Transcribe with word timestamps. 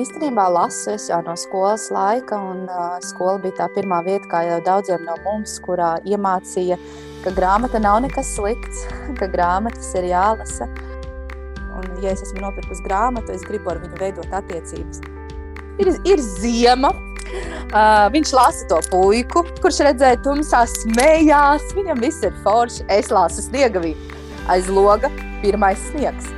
īstenībā 0.00 0.46
lasu 0.52 0.92
es 0.94 1.08
jau 1.10 1.18
no 1.26 1.34
skolas 1.38 1.88
laika, 1.94 2.38
un 2.50 2.66
uh, 2.70 2.98
skola 3.04 3.38
bija 3.42 3.62
tā 3.62 3.68
pirmā 3.74 4.00
vieta, 4.06 4.28
kā 4.30 4.42
jau 4.46 4.58
daudziem 4.66 5.04
no 5.06 5.16
mums, 5.24 5.56
kurā 5.64 5.96
iemācīja, 6.08 6.78
ka 7.24 7.32
grāmata 7.36 7.80
nav 7.82 8.00
nekas 8.06 8.30
slikts, 8.36 8.86
ka 9.20 9.30
grāmatas 9.32 9.90
ir 9.98 10.10
jālasa. 10.12 10.70
Un, 11.78 11.90
ja 12.02 12.14
es 12.14 12.24
esmu 12.26 12.42
nopirkusi 12.42 12.86
grāmatu, 12.86 13.34
es 13.34 13.44
gribu 13.46 13.74
ar 13.74 13.82
viņu 13.82 14.00
veidot 14.00 14.40
attiecības. 14.40 15.04
Ir, 15.78 15.94
ir 16.08 16.24
ziema, 16.24 16.94
Uh, 17.68 18.06
viņš 18.08 18.30
lasa 18.32 18.64
to 18.70 18.78
puiku, 18.88 19.42
kurš 19.60 19.82
redzēja, 19.84 20.16
tumsā 20.24 20.62
smējās. 20.72 21.66
Viņam 21.76 22.00
viss 22.00 22.24
ir 22.24 22.32
forši. 22.40 22.86
Es 22.88 23.12
lasu 23.12 23.44
sniegavī. 23.44 23.92
Aiz 24.48 24.70
loga 24.72 25.12
pirmais 25.42 25.82
sniegs. 25.90 26.37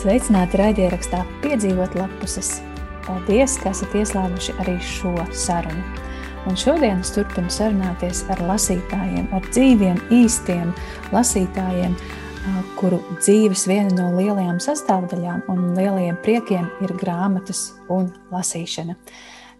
Sveicināti 0.00 0.56
raidierakstā 0.56 1.18
Piedzīvot 1.42 1.92
lapuses. 1.98 2.62
Paldies, 3.04 3.58
ka 3.60 3.68
esat 3.74 3.92
ieslēguši 4.00 4.54
arī 4.62 4.78
šo 4.80 5.10
sarunu. 5.36 5.82
Un 6.48 6.56
šodien 6.56 7.02
es 7.04 7.10
turpinu 7.12 7.52
sarunāties 7.52 8.22
ar 8.32 8.40
lasītājiem, 8.48 9.26
ar 9.36 9.44
dzīviem, 9.50 10.00
īstiem 10.22 10.70
lasītājiem, 11.12 11.98
kuru 12.80 13.02
dzīves 13.18 13.66
viena 13.68 13.92
no 13.98 14.08
lielajām 14.16 14.56
sastāvdaļām 14.64 15.44
un 15.52 15.74
lielajiem 15.76 16.16
priekiem 16.24 16.72
ir 16.80 16.96
grāmatas 16.96 17.66
un 17.92 18.08
lasīšana. 18.32 18.96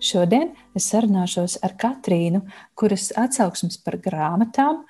Šodien 0.01 0.55
es 0.73 0.89
sarunāšos 0.89 1.59
ar 1.61 1.77
Katrīnu, 1.77 2.47
kuras 2.81 3.11
atsauksmes 3.13 3.77
par 3.85 4.01
grāmatām, 4.01 4.87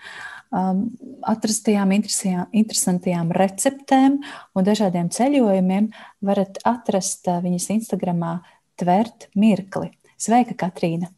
atrastajām 0.50 1.92
interesantajām 1.94 3.30
receptēm 3.36 4.18
un 4.54 4.66
dažādiem 4.66 5.10
ceļojumiem 5.14 5.88
varat 6.26 6.58
atrast 6.66 7.30
viņas 7.30 7.70
Instagramā 7.76 8.40
Tvert 8.80 9.28
Mirkli. 9.38 9.92
Sveika, 10.20 10.56
Katrīna! 10.58 11.12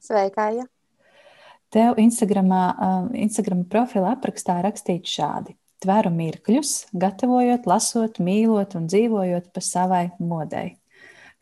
Sveika! 0.00 0.48
Ja. 0.54 0.66
Tev 1.74 1.98
Instagramā, 1.98 2.64
Instagram 3.18 3.64
profila 3.68 4.14
aprakstā 4.14 4.60
rakstīts 4.64 5.18
šādi 5.18 5.56
tveru 5.82 6.10
mirkļus, 6.14 6.72
gatavojot, 6.96 7.66
lasot, 7.68 8.20
mīlot 8.22 8.76
un 8.78 8.88
dzīvojot 8.90 9.52
pa 9.54 9.62
savai 9.62 10.04
modei. 10.18 10.76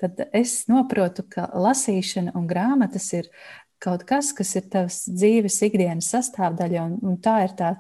Tad 0.01 0.19
es 0.35 0.65
saprotu, 0.67 1.23
ka 1.31 1.47
lasīšana 1.55 2.35
un 2.37 2.49
grāmatas 2.51 3.07
ir 3.15 3.29
kaut 3.85 4.05
kas, 4.09 4.33
kas 4.37 4.55
ir 4.59 4.69
tavs 4.73 5.05
dzīves 5.11 5.61
ikdienas 5.69 6.09
sastāvdaļa, 6.15 6.87
un, 6.89 6.97
un 7.05 7.19
tā 7.23 7.43
ir 7.45 7.55
tā 7.59 7.75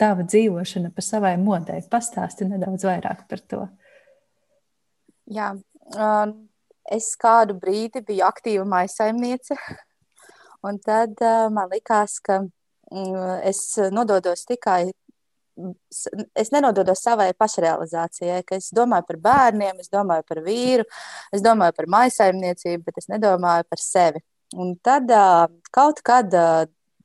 tava 0.00 0.24
dzīvošana 0.24 0.92
pa 0.96 1.04
savai 1.04 1.34
modei. 1.40 1.82
Pastāsti 1.90 2.48
nedaudz 2.48 2.86
vairāk 2.88 3.26
par 3.28 3.42
to. 3.52 3.64
Jā, 5.30 5.52
um, 5.96 6.32
es 6.90 7.12
kādu 7.20 7.56
brīdi 7.60 8.02
biju 8.06 8.24
aktīva 8.26 8.64
maisaimniece, 8.68 9.58
un 10.66 10.80
tad 10.84 11.20
uh, 11.20 11.46
man 11.52 11.68
likās, 11.72 12.18
ka 12.24 12.40
mm, 12.42 13.44
es 13.50 13.64
nododos 13.92 14.46
tikai 14.48 14.88
es 16.38 16.50
nenododos 16.54 17.02
savai 17.04 17.30
pašrealizācijai, 17.36 18.42
ka 18.46 18.56
es 18.56 18.70
domāju 18.76 19.06
par 19.08 19.18
bērniem, 19.26 19.80
es 19.82 19.90
domāju 19.92 20.24
par 20.28 20.40
vīru, 20.44 20.86
es 21.34 21.44
domāju 21.44 21.76
par 21.76 21.88
maisaimniecību, 21.96 22.84
bet 22.86 23.00
es 23.02 23.10
nedomāju 23.12 23.66
par 23.68 23.82
sevi. 23.82 24.22
Un 24.56 24.74
tad 24.82 25.10
kaut 25.70 26.00
kad 26.02 26.32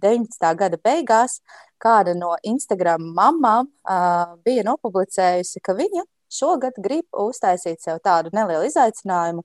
19. 0.02 0.56
gada 0.58 0.80
beigās 0.82 1.40
kāda 1.82 2.16
no 2.18 2.34
Instagram 2.44 3.04
mamām 3.16 3.70
bija 4.46 4.66
nopublicējusi, 4.66 5.62
ka 5.62 5.76
viņa 5.78 6.06
šogad 6.32 6.80
grib 6.82 7.06
uztaisīt 7.26 7.84
sev 7.84 8.02
tādu 8.04 8.32
nelielu 8.34 8.66
izaicinājumu 8.70 9.44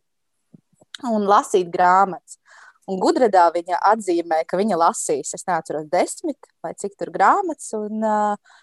un 1.10 1.26
lasīt 1.28 1.70
grāmatas. 1.72 2.38
Un 2.90 2.98
gudradā 2.98 3.44
viņa 3.54 3.78
atzīmē, 3.92 4.40
ka 4.48 4.58
viņa 4.58 4.78
lasīs, 4.80 5.34
es 5.36 5.46
neatceros, 5.46 5.86
desmit 5.92 6.48
vai 6.64 6.72
cik 6.74 6.96
tur 6.98 7.12
grāmatas. 7.14 7.68
Un, 7.76 8.02
uh, 8.02 8.56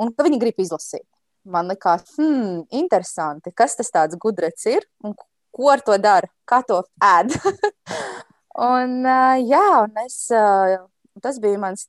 un 0.00 0.12
ka 0.14 0.24
viņi 0.24 0.40
grib 0.40 0.62
izlasīt. 0.64 1.04
Man 1.44 1.68
liekas, 1.68 2.06
hmm, 2.16 2.62
interesanti, 2.72 3.52
kas 3.52 3.76
tas 3.76 3.92
tāds 3.92 4.16
gudrs 4.20 4.64
ir 4.70 4.86
un 5.04 5.12
ko 5.54 5.68
ar 5.68 5.82
to 5.84 5.98
dara, 6.00 6.30
kā 6.48 6.62
to 6.64 6.80
ēd. 7.04 7.34
un, 8.54 9.00
uh, 9.06 9.36
jā, 9.42 9.62
un 9.84 10.02
es, 10.04 10.18
uh, 10.34 10.76
tas 11.22 11.38
bija 11.42 11.58
mans 11.62 11.86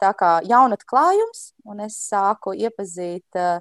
jaunatklājums, 0.50 1.44
un 1.66 1.81
es 1.86 1.98
sāku 2.09 2.53
iepazīt 2.53 3.38
uh, 3.40 3.59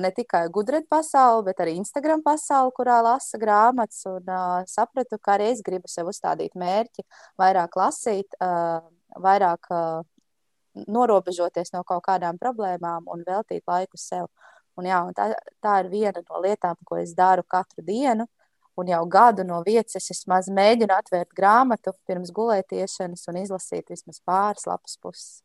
ne 0.00 0.10
tikai 0.12 0.48
gudrēt 0.52 0.88
pasauli, 0.88 1.46
bet 1.50 1.60
arī 1.60 1.76
Instagram 1.80 2.22
pasauli, 2.22 2.72
kurā 2.76 3.00
lasa 3.02 3.38
grāmatas, 3.38 4.04
un 4.06 4.22
uh, 4.28 4.62
sapratu, 4.66 5.18
ka 5.18 5.36
arī 5.36 5.52
es 5.52 5.62
gribu 5.62 5.88
sev 5.88 6.08
uzstādīt 6.12 6.54
mērķi, 6.54 7.04
vairāk 7.40 7.76
lasīt, 7.76 8.36
uh, 8.40 8.80
vairāk 9.20 9.70
uh, 9.70 10.02
norobežoties 10.88 11.72
no 11.72 11.82
kaut 11.84 12.04
kādām 12.06 12.38
problēmām 12.40 13.08
un 13.12 13.24
veltīt 13.26 13.64
laiku 13.68 14.00
sev. 14.00 14.28
Un, 14.76 14.86
jā, 14.88 15.02
un 15.04 15.12
tā, 15.16 15.32
tā 15.60 15.80
ir 15.82 15.90
viena 15.92 16.22
no 16.22 16.40
lietām, 16.40 16.78
ko 16.88 16.96
es 16.96 17.12
daru 17.16 17.44
katru 17.44 17.84
dienu. 17.84 18.26
Un 18.80 18.88
jau 18.88 19.02
gadu 19.08 19.44
no 19.44 19.58
vietas 19.66 19.98
es 19.98 20.08
vismaz 20.08 20.48
mēģinu 20.48 20.94
atvērt 20.96 21.34
grāmatu 21.36 21.92
pirms 22.08 22.30
gulētiešanas 22.32 23.26
un 23.28 23.42
izlasīt 23.42 23.90
vismaz 23.92 24.22
pāris 24.24 24.64
lapas 24.66 24.96
puses. 25.02 25.42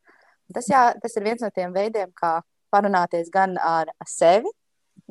Tas, 0.54 0.70
jā, 0.72 0.84
tas 1.02 1.18
ir 1.20 1.26
viens 1.26 1.44
no 1.44 1.50
tiem 1.52 1.74
veidiem, 1.76 2.14
kā 2.16 2.38
parunāties 2.72 3.28
gan 3.34 3.58
ar 3.60 3.92
sevi, 4.08 4.48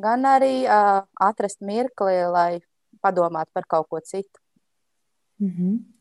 gan 0.01 0.25
arī 0.29 0.65
uh, 0.65 1.03
atrast 1.29 1.61
mirkli, 1.61 2.23
lai 2.33 2.63
padomātu 3.05 3.53
par 3.53 3.69
kaut 3.69 3.91
ko 3.93 4.01
citu. 4.01 4.41
Mm 5.41 5.51
-hmm. 5.51 5.96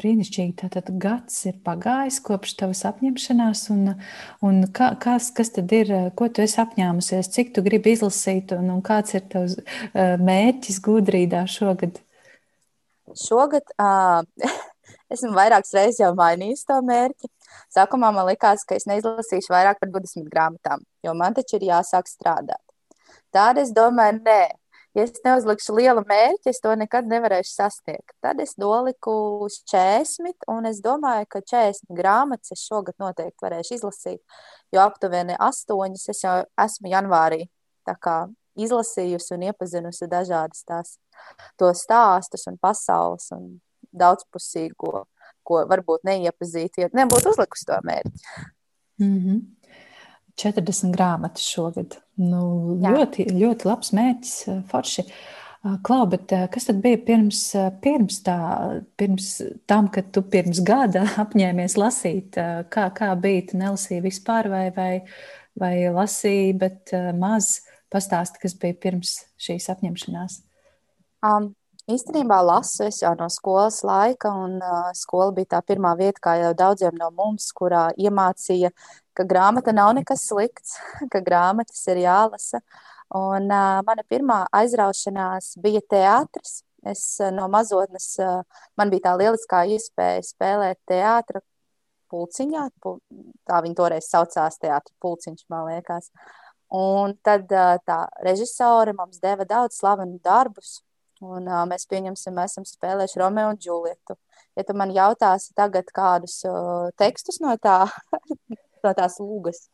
Brīnišķīgi. 0.00 0.54
Tātad 0.62 0.90
gads 1.02 1.38
ir 1.50 1.58
pagājis 1.66 2.20
kopš 2.24 2.54
tavas 2.60 2.82
apņemšanās, 2.88 3.66
un, 3.74 3.94
un 4.46 4.62
kā, 4.76 4.92
kas, 5.02 5.30
kas 5.36 5.52
tad 5.56 5.72
ir, 5.76 5.92
ko 6.18 6.28
tu 6.28 6.44
esi 6.44 6.60
apņēmusies, 6.62 7.32
cik 7.34 7.54
tu 7.56 7.64
gribi 7.66 7.96
izlasīt, 7.96 8.54
un, 8.56 8.70
un 8.76 8.82
kāds 8.86 9.16
ir 9.16 9.26
tavs 9.32 9.58
mērķis 9.94 10.80
gudrīdā 10.84 11.46
šogad? 11.50 12.00
Šogad 13.16 13.74
uh, 13.78 14.22
esmu 15.14 15.32
vairākas 15.36 15.74
reizes 15.76 16.02
jau 16.02 16.12
mainījis 16.18 16.66
to 16.68 16.78
mērķi. 16.84 17.30
Sākumā 17.72 18.12
man 18.14 18.28
likās, 18.28 18.64
ka 18.66 18.76
es 18.78 18.86
neizlasīšu 18.90 19.52
vairāk 19.52 19.80
par 19.80 19.90
20 19.92 20.28
grāmatām, 20.30 20.82
jo 21.06 21.14
man 21.16 21.36
taču 21.36 21.58
ir 21.58 21.70
jāsāk 21.70 22.10
strādāt. 22.10 22.62
Tāda 23.34 23.62
es 23.64 23.72
domāju, 23.74 24.20
nē, 24.24 24.40
ja 24.96 25.04
es 25.04 25.20
neuzlikšu 25.24 25.74
lielu 25.76 26.02
mērķi, 26.08 26.50
es 26.50 26.62
to 26.64 26.72
nekad 26.78 27.08
nevarēšu 27.10 27.52
sasniegt. 27.52 28.14
Tad 28.24 28.40
es 28.40 28.56
noliku 28.60 29.12
uz 29.44 29.58
40, 29.68 30.48
un 30.52 30.68
es 30.70 30.80
domāju, 30.84 31.28
ka 31.30 31.42
40 31.44 31.92
grāmatas 31.98 32.56
es 32.56 32.64
šogad 32.64 32.96
noteikti 33.02 33.44
varēšu 33.44 33.76
izlasīt, 33.76 34.22
jo 34.72 34.82
aptuveni 34.84 35.36
8 35.36 36.00
es 36.14 36.24
jau 36.24 36.38
esmu 36.64 36.92
janvārī 36.94 37.44
izlasījusi 38.56 39.34
un 39.36 39.44
iepazinusi 39.50 40.08
dažādas 40.08 40.64
tās 40.64 40.96
stāstus 41.82 42.46
un 42.48 42.56
pasaules 42.60 43.28
un 43.36 43.58
daudzpusīgo, 43.92 45.04
ko 45.46 45.62
varbūt 45.70 46.08
neiepazītu, 46.08 46.86
ja 46.86 46.88
nebūtu 46.96 47.32
uzlikusi 47.34 47.68
to 47.68 47.78
mērķi. 47.84 48.24
Mm 48.98 49.18
-hmm. 49.20 49.40
40 50.40 50.92
grāmatas 50.94 51.46
šogad. 51.48 51.98
Nu, 52.20 52.76
Jā. 52.82 52.92
ļoti, 52.96 53.28
ļoti 53.36 53.68
labs 53.68 53.92
mērķis, 53.96 54.36
forši. 54.70 55.06
Klau, 55.82 56.04
bet 56.06 56.30
kas 56.52 56.68
tad 56.68 56.78
bija 56.84 56.98
pirms, 57.02 57.40
pirms, 57.82 58.20
tā, 58.22 58.36
pirms 59.00 59.30
tam, 59.66 59.88
kad 59.90 60.12
tu 60.14 60.22
pirms 60.22 60.60
gada 60.66 61.02
apņēmies 61.24 61.74
lasīt? 61.80 62.38
Kā, 62.70 62.88
kā 62.94 63.10
bija? 63.18 63.48
Tu 63.50 63.60
nelasīji 63.60 64.04
vispār 64.04 64.50
vai, 64.52 64.66
vai, 64.76 64.90
vai 65.58 65.74
lasīji, 65.90 66.54
bet 66.60 66.94
maz 67.18 67.56
pastāsti, 67.92 68.44
kas 68.44 68.54
bija 68.62 68.78
pirms 68.86 69.18
šīs 69.42 69.70
apņemšanās? 69.74 70.42
Um, 71.26 71.54
Īstenībā 71.86 72.40
lasu 72.42 72.82
es 72.88 72.96
jau 72.98 73.12
no 73.14 73.28
skolas 73.30 73.76
laika, 73.86 74.32
un 74.34 74.56
uh, 74.58 74.88
skola 74.98 75.30
bija 75.36 75.52
tā 75.54 75.60
pirmā 75.62 75.92
vieta, 75.94 76.18
kā 76.24 76.32
jau 76.40 76.50
daudziem 76.58 76.96
no 76.98 77.12
mums, 77.14 77.46
kurā 77.54 77.92
iemācīja, 77.94 78.72
ka 79.16 79.26
grāmata 79.28 79.74
nav 79.74 79.94
nekas 79.98 80.26
slikts, 80.28 80.76
ka 81.12 81.22
grāmatas 81.24 81.82
ir 81.92 82.02
jālasa. 82.04 82.62
Un 83.16 83.50
uh, 83.50 83.82
mana 83.86 84.02
pirmā 84.10 84.44
aizraušanās 84.54 85.54
bija 85.62 85.82
teātris. 85.90 86.62
Es 86.86 87.04
uh, 87.22 87.30
no 87.34 87.46
mazotnes, 87.50 88.12
uh, 88.22 88.42
man 88.78 88.90
bija 88.92 89.08
tā 89.08 89.12
lieliskā 89.20 89.62
iespēja 89.76 90.24
spēlēt 90.26 90.80
teātra 90.90 91.42
pulciņā, 92.10 92.68
pul, 92.82 92.98
tā 93.46 93.60
viņi 93.62 93.78
toreiz 93.78 94.10
saucās 94.10 94.58
teātra 94.62 94.92
pulciņš, 95.02 95.46
man 95.50 95.70
liekas. 95.70 96.10
Un 96.74 97.14
tad 97.26 97.50
uh, 97.54 97.78
tā 97.86 98.02
režisore 98.26 98.94
mums 98.94 99.22
deva 99.22 99.46
daudz 99.46 99.78
slavenu 99.78 100.18
darbus, 100.22 100.80
Un, 101.24 101.46
uh, 101.48 101.62
mēs 101.64 101.86
pieņemsim, 101.88 102.36
esam 102.42 102.64
spēlējuši 102.68 103.20
Romeo 103.22 103.48
un 103.54 103.56
Džulietu. 103.60 104.18
Ja 104.56 104.64
tu 104.68 104.74
man 104.76 104.92
jautāsi 104.92 105.54
tagad 105.56 105.88
kādus 105.96 106.42
uh, 106.44 106.90
tekstus 107.00 107.40
no, 107.40 107.54
tā, 107.56 107.86
no 108.86 108.94
tās 108.96 109.18
lūgas, 109.22 109.66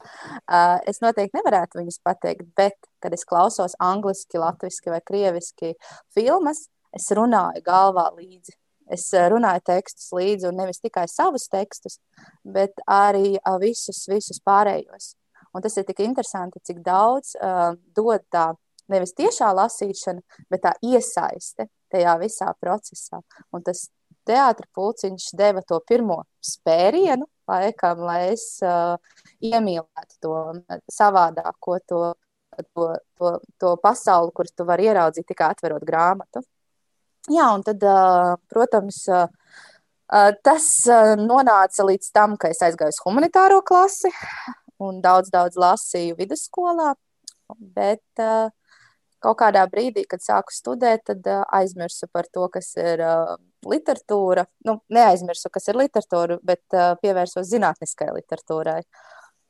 uh, 0.42 0.78
es 0.88 1.02
noteikti 1.04 1.38
nevarētu 1.38 1.80
viņus 1.82 2.00
pateikt, 2.04 2.48
bet 2.58 2.76
kad 3.02 3.14
es 3.14 3.26
klausos 3.28 3.76
angliski, 3.82 4.40
latviešu 4.40 4.94
vai 4.94 5.00
krieviski 5.04 5.74
filmas, 6.14 6.66
es 6.96 7.08
runāju 7.16 7.64
galvā 7.66 8.08
līdzi. 8.16 8.56
Es 8.92 9.06
eh, 9.14 9.28
runāju 9.30 9.62
tekstus 9.64 10.10
līdzi, 10.12 10.48
un 10.50 10.58
nevis 10.58 10.82
tikai 10.82 11.06
savus 11.08 11.46
tekstus, 11.52 11.98
bet 12.44 12.82
arī 12.90 13.36
uh, 13.38 13.56
visus, 13.62 14.02
visus 14.10 14.42
pārējos. 14.44 15.14
Un 15.52 15.64
tas 15.64 15.76
ir 15.78 15.86
tik 15.88 16.02
interesanti, 16.04 16.60
cik 16.66 16.82
daudz 16.84 17.36
uh, 17.38 17.72
dod 17.96 18.24
tā 18.32 18.50
nevis 18.92 19.14
tiešā 19.16 19.52
lasīšana, 19.56 20.20
bet 20.50 20.64
tā 20.66 20.74
iesaiste 20.84 21.68
tajā 21.92 22.16
visā 22.20 22.50
procesā. 22.60 23.22
Un 23.52 23.64
tas 23.64 23.86
teātris 24.28 24.70
pulciņš 24.76 25.32
deva 25.38 25.62
to 25.66 25.78
pirmo 25.88 26.22
spērienu, 26.44 27.28
laikam, 27.50 28.04
lai 28.06 28.32
es 28.32 28.44
uh, 28.66 28.96
iemīlētu 29.42 30.18
to 30.22 30.36
savādāko, 30.92 31.78
to, 31.88 32.00
to, 32.72 32.88
to, 33.18 33.34
to 33.60 33.74
pasauli, 33.82 34.32
kur 34.36 34.50
tu 34.50 34.66
vari 34.68 34.88
ieraudzīt 34.90 35.28
tikai 35.30 35.52
atverot 35.54 35.84
grāmatu. 35.88 36.44
Jā, 37.30 37.52
un 37.54 37.62
tad, 37.66 37.82
uh, 37.86 38.34
protams, 38.50 39.04
uh, 39.10 39.28
tas 40.44 40.66
nonāca 41.16 41.86
līdz 41.88 42.10
tam, 42.12 42.34
ka 42.36 42.50
es 42.52 42.60
aizgāju 42.60 42.92
uz 42.92 42.98
humanitāro 43.04 43.62
klasi 43.64 44.10
un 44.82 44.98
daudz, 45.04 45.30
daudz 45.32 45.56
lasīju 45.56 46.18
vidusskolā. 46.18 46.92
Bet 47.52 48.04
uh, 48.20 48.50
kaut 49.22 49.38
kādā 49.40 49.64
brīdī, 49.70 50.04
kad 50.08 50.22
sāku 50.24 50.54
studēt, 50.54 51.06
tad 51.08 51.26
uh, 51.30 51.42
aizmirsu 51.58 52.08
par 52.12 52.28
to, 52.32 52.48
kas 52.52 52.72
ir 52.80 53.02
uh, 53.06 53.34
literatūra. 53.68 54.46
Nu, 54.68 54.80
neaizmirsu, 54.92 55.50
kas 55.54 55.70
ir 55.70 55.80
literatūra, 55.80 56.38
bet 56.42 56.76
uh, 56.76 56.92
pievērsos 57.02 57.50
zinātniskai 57.52 58.10
literatūrai. 58.16 58.80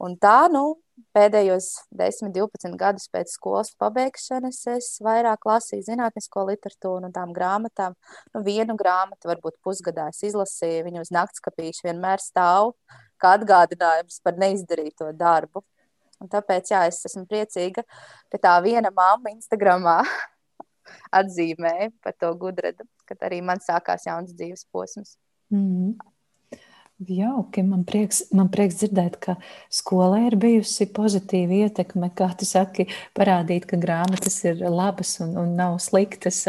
Un 0.02 0.16
tā, 0.18 0.48
nu, 0.50 0.80
pēdējos 1.14 1.68
10, 1.94 2.32
12 2.34 2.76
gadus 2.80 3.06
pēc 3.12 3.30
skolas 3.36 3.70
pabeigšanas 3.78 4.58
es 4.74 4.88
vairāk 5.04 5.46
lasīju 5.46 5.86
zinātnisko 5.86 6.46
literatūru 6.48 7.06
un 7.06 7.14
tām 7.14 7.34
grāmatām. 7.36 7.94
Nu, 8.34 8.42
vienu 8.46 8.76
grāmatu, 8.78 9.30
varbūt 9.30 9.60
pusgadā 9.64 10.08
es 10.10 10.22
izlasīju, 10.26 10.86
viņu 10.88 11.04
uz 11.04 11.12
naktskapīšu 11.14 11.86
vienmēr 11.88 12.22
stāv 12.22 12.74
kā 13.22 13.36
atgādinājums 13.38 14.18
par 14.24 14.38
neizdarīto 14.42 15.12
darbu. 15.14 15.62
Un 16.22 16.30
tāpēc 16.30 16.70
jā, 16.74 16.84
es 16.90 17.02
esmu 17.08 17.24
priecīga, 17.30 17.84
ka 18.30 18.40
tā 18.40 18.54
viena 18.64 18.92
mamma 18.94 19.32
Instagramā 19.34 19.98
atzīmēja 21.20 21.90
par 22.04 22.16
to 22.20 22.32
gudrību, 22.38 22.86
kad 23.08 23.28
arī 23.28 23.42
man 23.44 23.62
sākās 23.62 24.06
jauns 24.06 24.34
dzīves 24.38 24.66
posms. 24.70 25.16
Mm 25.52 25.66
-hmm. 25.66 26.11
Jauki, 27.08 27.62
man 27.66 27.82
prieks, 27.88 28.20
man 28.36 28.50
prieks 28.52 28.76
dzirdēt, 28.78 29.16
ka 29.22 29.34
skolai 29.72 30.26
ir 30.28 30.36
bijusi 30.38 30.86
pozitīva 30.94 31.62
ietekme, 31.66 32.10
kā 32.14 32.28
tu 32.38 32.46
saki, 32.46 32.86
parādīt, 33.16 33.66
ka 33.70 33.78
grāmatas 33.80 34.36
ir 34.44 34.62
labas 34.70 35.14
un, 35.24 35.32
un 35.40 35.54
nav 35.58 35.78
sliktas. 35.82 36.42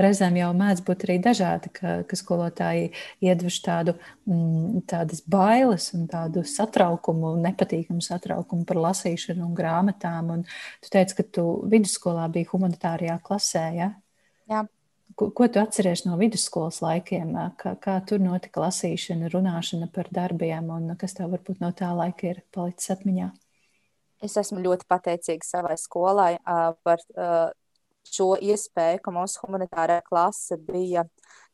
Reizēm 0.00 0.36
jau 0.40 0.50
mēdz 0.58 0.84
būt 0.86 1.06
arī 1.06 1.18
dažādi, 1.24 1.72
ka, 1.78 1.96
ka 2.08 2.18
skolotāji 2.18 2.90
iedvež 3.24 3.60
tādu, 3.64 3.96
mm, 4.28 4.84
tādas 4.90 5.22
bailes 5.22 5.88
un 5.96 6.06
tādu 6.12 6.44
satraukumu, 6.46 7.36
nepatīkamu 7.46 8.04
satraukumu 8.04 8.66
par 8.68 8.82
lasīšanu 8.88 9.46
un 9.48 9.56
grāmatām. 9.56 10.34
Un 10.34 10.46
tu 10.82 10.92
teici, 10.92 11.20
ka 11.20 11.30
tu 11.38 11.48
vidusskolā 11.72 12.28
biji 12.32 12.50
humanitārajā 12.52 13.20
klasē, 13.24 13.68
ja? 13.80 13.92
Jā. 14.50 14.66
Ko, 15.16 15.30
ko 15.32 15.46
tu 15.48 15.60
atceries 15.62 16.02
no 16.04 16.18
vidusskolas 16.20 16.82
laikiem? 16.84 17.30
Kā, 17.56 17.72
kā 17.80 17.94
tur 18.04 18.20
notika 18.20 18.60
lasīšana, 18.66 19.30
runāšana 19.32 19.88
par 19.92 20.10
darbiem, 20.12 20.68
un 20.68 20.92
kas 21.00 21.16
tev 21.16 21.30
varbūt 21.32 21.62
no 21.64 21.70
tā 21.76 21.88
laika 21.96 22.34
ir 22.34 22.42
palicis 22.52 22.92
atmiņā? 22.92 23.30
Es 24.26 24.36
esmu 24.36 24.60
ļoti 24.64 24.84
pateicīga 24.88 25.48
savai 25.48 25.76
skolai 25.80 26.34
uh, 26.36 26.74
par 26.84 27.00
uh, 27.16 27.48
šo 28.12 28.34
iespēju, 28.44 29.00
ka 29.06 29.14
mūsu 29.16 29.40
humanitārā 29.46 30.02
klase 30.04 30.58
bija 30.60 31.06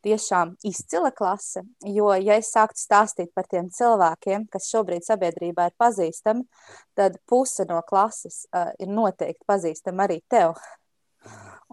tiešām 0.03 0.57
izcila 0.67 1.13
klase. 1.15 1.63
Jo, 1.87 2.11
ja 2.19 2.41
es 2.43 2.51
sāktu 2.51 2.83
stāstīt 2.83 3.31
par 3.31 3.47
tiem 3.47 3.71
cilvēkiem, 3.71 4.49
kas 4.51 4.73
šobrīd 4.75 5.07
sabiedrībā 5.07 5.69
ir 5.71 5.79
pazīstami, 5.79 6.43
tad 6.99 7.21
puse 7.31 7.67
no 7.71 7.79
klases 7.87 8.43
uh, 8.51 8.75
ir 8.83 8.91
noteikti 8.91 9.47
pazīstama 9.47 10.09
arī 10.09 10.19
tev. 10.27 10.59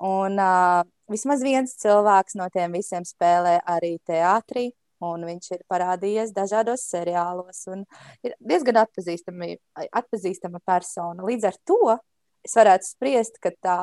Un 0.06 0.38
uh, 0.38 0.86
vismaz 1.12 1.44
viens 1.46 1.76
cilvēks 1.82 2.38
no 2.40 2.48
tiem 2.54 2.76
visiem 2.78 3.06
spēlē 3.08 3.60
arī 3.68 3.98
teātrī, 4.08 4.70
un 5.06 5.24
viņš 5.28 5.52
ir 5.56 5.64
parādījies 5.72 6.34
dažādos 6.36 6.84
seriālos, 6.92 7.64
un 7.72 7.86
ir 8.26 8.36
diezgan 8.40 8.82
atpazīstama 8.84 10.60
persona. 10.68 11.24
Līdz 11.24 11.50
ar 11.50 11.58
to 11.68 11.82
es 12.46 12.56
varētu 12.60 12.94
spriest, 12.94 13.42
ka 13.44 13.56
tā. 13.56 13.80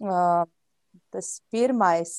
Uh, 0.00 0.48
tas 1.10 1.40
pirmais, 1.50 2.12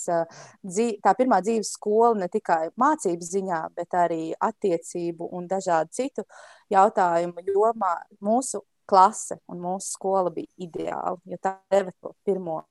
tā 1.04 1.14
pirmā 1.18 1.42
dzīves 1.44 1.74
skola 1.76 2.14
ne 2.22 2.28
tikai 2.32 2.70
mācību 2.80 3.28
ziņā, 3.28 3.62
bet 3.76 3.96
arī 3.98 4.22
attiecību 4.48 5.28
un 5.36 5.48
dažādu 5.52 5.92
citu 5.96 6.26
jautājumu 6.72 7.44
jomā 7.48 7.96
mūsu 8.24 8.64
klase 8.88 9.40
un 9.52 9.62
mūsu 9.64 9.94
skola 9.96 10.32
bija 10.34 10.52
ideāla, 10.68 11.18
jo 11.26 11.40
tā 11.42 11.56
deva 11.72 11.94
to 12.00 12.14
pirmo 12.28 12.62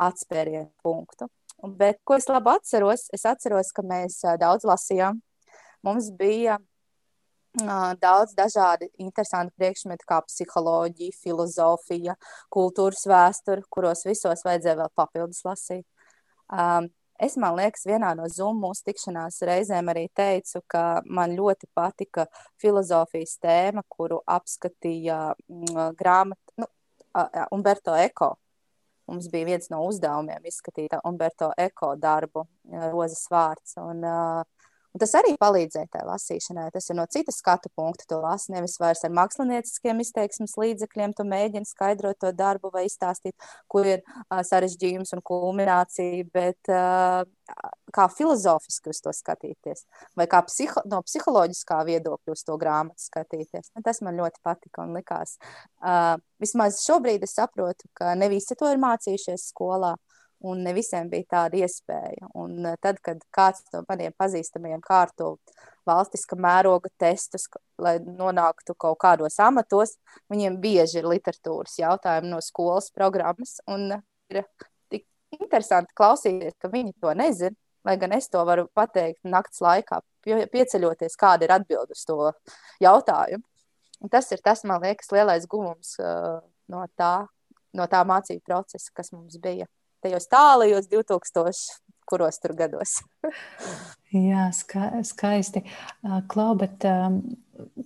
atspērienu 0.00 0.70
punktu. 0.82 1.28
Bet, 1.78 2.00
ko 2.04 2.16
es 2.18 2.26
labi 2.30 2.54
atceros, 2.54 3.06
es 3.14 3.26
atceros, 3.28 3.70
ka 3.76 3.84
mēs 3.86 4.20
daudz 4.40 4.66
lasījām. 4.68 5.20
Mums 5.86 6.10
bija 6.16 6.58
daudz 7.98 8.34
dažādi 8.36 8.90
interesanti 9.02 9.52
priekšmeti, 9.58 10.06
kā 10.06 10.20
psiholoģija, 10.22 11.16
filozofija, 11.22 12.14
kultūras 12.52 13.06
vēsture, 13.10 13.64
kuros 13.70 14.04
visos 14.06 14.44
vajadzēja 14.46 14.78
vēl 14.78 14.90
papildus 14.94 15.42
lasīt. 15.44 15.86
Um, 16.50 16.86
es, 17.18 17.36
man 17.36 17.56
liekas, 17.58 17.86
vienā 17.86 18.12
no 18.18 18.28
Zoom 18.30 18.60
mūsu 18.62 18.86
tikšanās 18.86 19.42
reizēm 19.46 19.90
arī 19.90 20.06
teicu, 20.14 20.62
ka 20.70 21.02
man 21.06 21.34
ļoti 21.34 21.66
patika 21.74 22.26
filozofijas 22.62 23.36
tēma, 23.42 23.82
kuru 23.88 24.20
apskatīja 24.26 25.34
grāmata 25.98 26.62
nu, 26.62 26.70
Umberto 27.50 27.96
Eko 27.98 28.36
mums 29.10 29.28
bija 29.32 29.48
viens 29.48 29.70
no 29.72 29.82
uzdevumiem 29.88 30.46
izskatīt 30.48 30.94
Umberto 31.04 31.50
Eko 31.58 31.94
darbu, 32.00 32.46
Rozes 32.94 33.26
vārds. 33.32 33.76
Un, 33.82 34.04
uh, 34.06 34.59
Un 34.90 35.02
tas 35.02 35.12
arī 35.14 35.36
palīdzēja 35.38 35.86
tajā 35.92 36.06
lasīšanai. 36.08 36.66
Tas 36.74 36.90
ir 36.90 36.96
no 36.98 37.04
citas 37.10 37.38
skatu 37.38 37.70
punkta. 37.78 38.08
To 38.10 38.18
lasi 38.24 38.50
nevis 38.54 38.74
vairs 38.82 39.04
ar 39.06 39.12
mākslinieciskiem 39.14 40.02
izteiksmes 40.02 40.56
līdzekļiem. 40.58 41.14
Tu 41.14 41.26
mēģini 41.30 41.68
skaidrot 41.68 42.18
to 42.22 42.32
darbu 42.34 42.72
vai 42.74 42.86
izstāstīt, 42.88 43.36
kur 43.70 43.86
ir 43.86 44.02
uh, 44.02 44.40
sarežģījums 44.46 45.14
un 45.14 45.22
kulminācija, 45.30 46.26
bet 46.34 46.72
uh, 46.74 47.22
kā 47.94 48.06
filozofiski 48.10 48.90
uz 48.90 49.00
to 49.04 49.14
skatīties, 49.14 49.84
vai 50.18 50.26
kā 50.30 50.42
psiho, 50.46 50.82
no 50.90 51.00
psiholoģiskā 51.06 51.80
viedokļa 51.86 52.34
uz 52.34 52.44
to 52.46 52.56
grāmatu 52.60 53.02
skatīties. 53.02 53.72
Nu, 53.74 53.84
tas 53.86 54.02
man 54.06 54.18
ļoti 54.18 54.42
patika 54.46 54.84
un 54.86 54.94
likās. 54.98 55.36
Uh, 55.78 56.16
vismaz 56.42 56.82
šobrīd 56.84 57.26
es 57.26 57.36
saprotu, 57.38 57.86
ka 57.94 58.14
ne 58.18 58.30
visi 58.32 58.58
to 58.58 58.70
ir 58.70 58.82
mācījušies 58.82 59.50
skolā. 59.52 59.94
Un 60.40 60.62
ne 60.64 60.72
visiem 60.72 61.08
bija 61.12 61.26
tāda 61.34 61.58
iespēja. 61.60 62.30
Un 62.40 62.64
eh, 62.64 62.76
tad, 62.80 63.00
kad 63.04 63.20
kāds 63.34 63.64
no 63.74 63.82
maniem 63.88 64.14
pazīstamiem 64.16 64.80
kārto 64.84 65.34
valstiska 65.88 66.36
mēroga 66.40 66.88
testus, 67.00 67.44
lai 67.80 67.98
nonāktu 68.00 68.76
kaut 68.80 68.96
kādos 69.02 69.36
amatos, 69.42 69.96
viņiem 70.32 70.56
bieži 70.62 71.00
ir 71.00 71.08
literatūras 71.10 71.76
jautājumi 71.80 72.32
no 72.32 72.40
skolas 72.44 72.88
programmas. 72.94 73.58
Un 73.68 73.90
ir 74.32 74.46
tik 74.92 75.04
interesanti 75.36 75.96
klausīties, 75.98 76.56
ka 76.60 76.72
viņi 76.72 76.96
to 77.00 77.12
nezina. 77.16 77.56
Lai 77.84 77.94
gan 77.96 78.12
es 78.12 78.26
to 78.28 78.40
varu 78.44 78.66
pateikt 78.76 79.22
naktas 79.24 79.62
laikā, 79.64 80.02
pieceļoties, 80.24 81.14
kāda 81.16 81.46
ir 81.46 81.54
atbilde 81.54 81.96
uz 81.96 82.02
to 82.04 82.28
jautājumu. 82.84 83.44
Un 84.04 84.12
tas 84.12 84.28
ir 84.32 84.40
tas, 84.44 84.64
man 84.68 84.82
liekas, 84.84 85.08
lielais 85.12 85.46
guvums 85.48 85.94
uh, 86.00 86.40
no, 86.72 86.84
tā, 86.96 87.26
no 87.76 87.86
tā 87.88 88.02
mācību 88.08 88.44
procesa, 88.44 88.92
kas 88.96 89.12
mums 89.12 89.36
bija 89.40 89.64
tajos 90.02 90.28
tālajos 90.30 90.90
2000. 90.90 91.80
kuros 92.10 92.40
tur 92.42 92.56
gados. 92.58 92.96
Jā, 94.10 94.48
ska, 94.50 94.88
skaisti. 95.06 95.62
Klau, 96.26 96.56
bet 96.58 96.82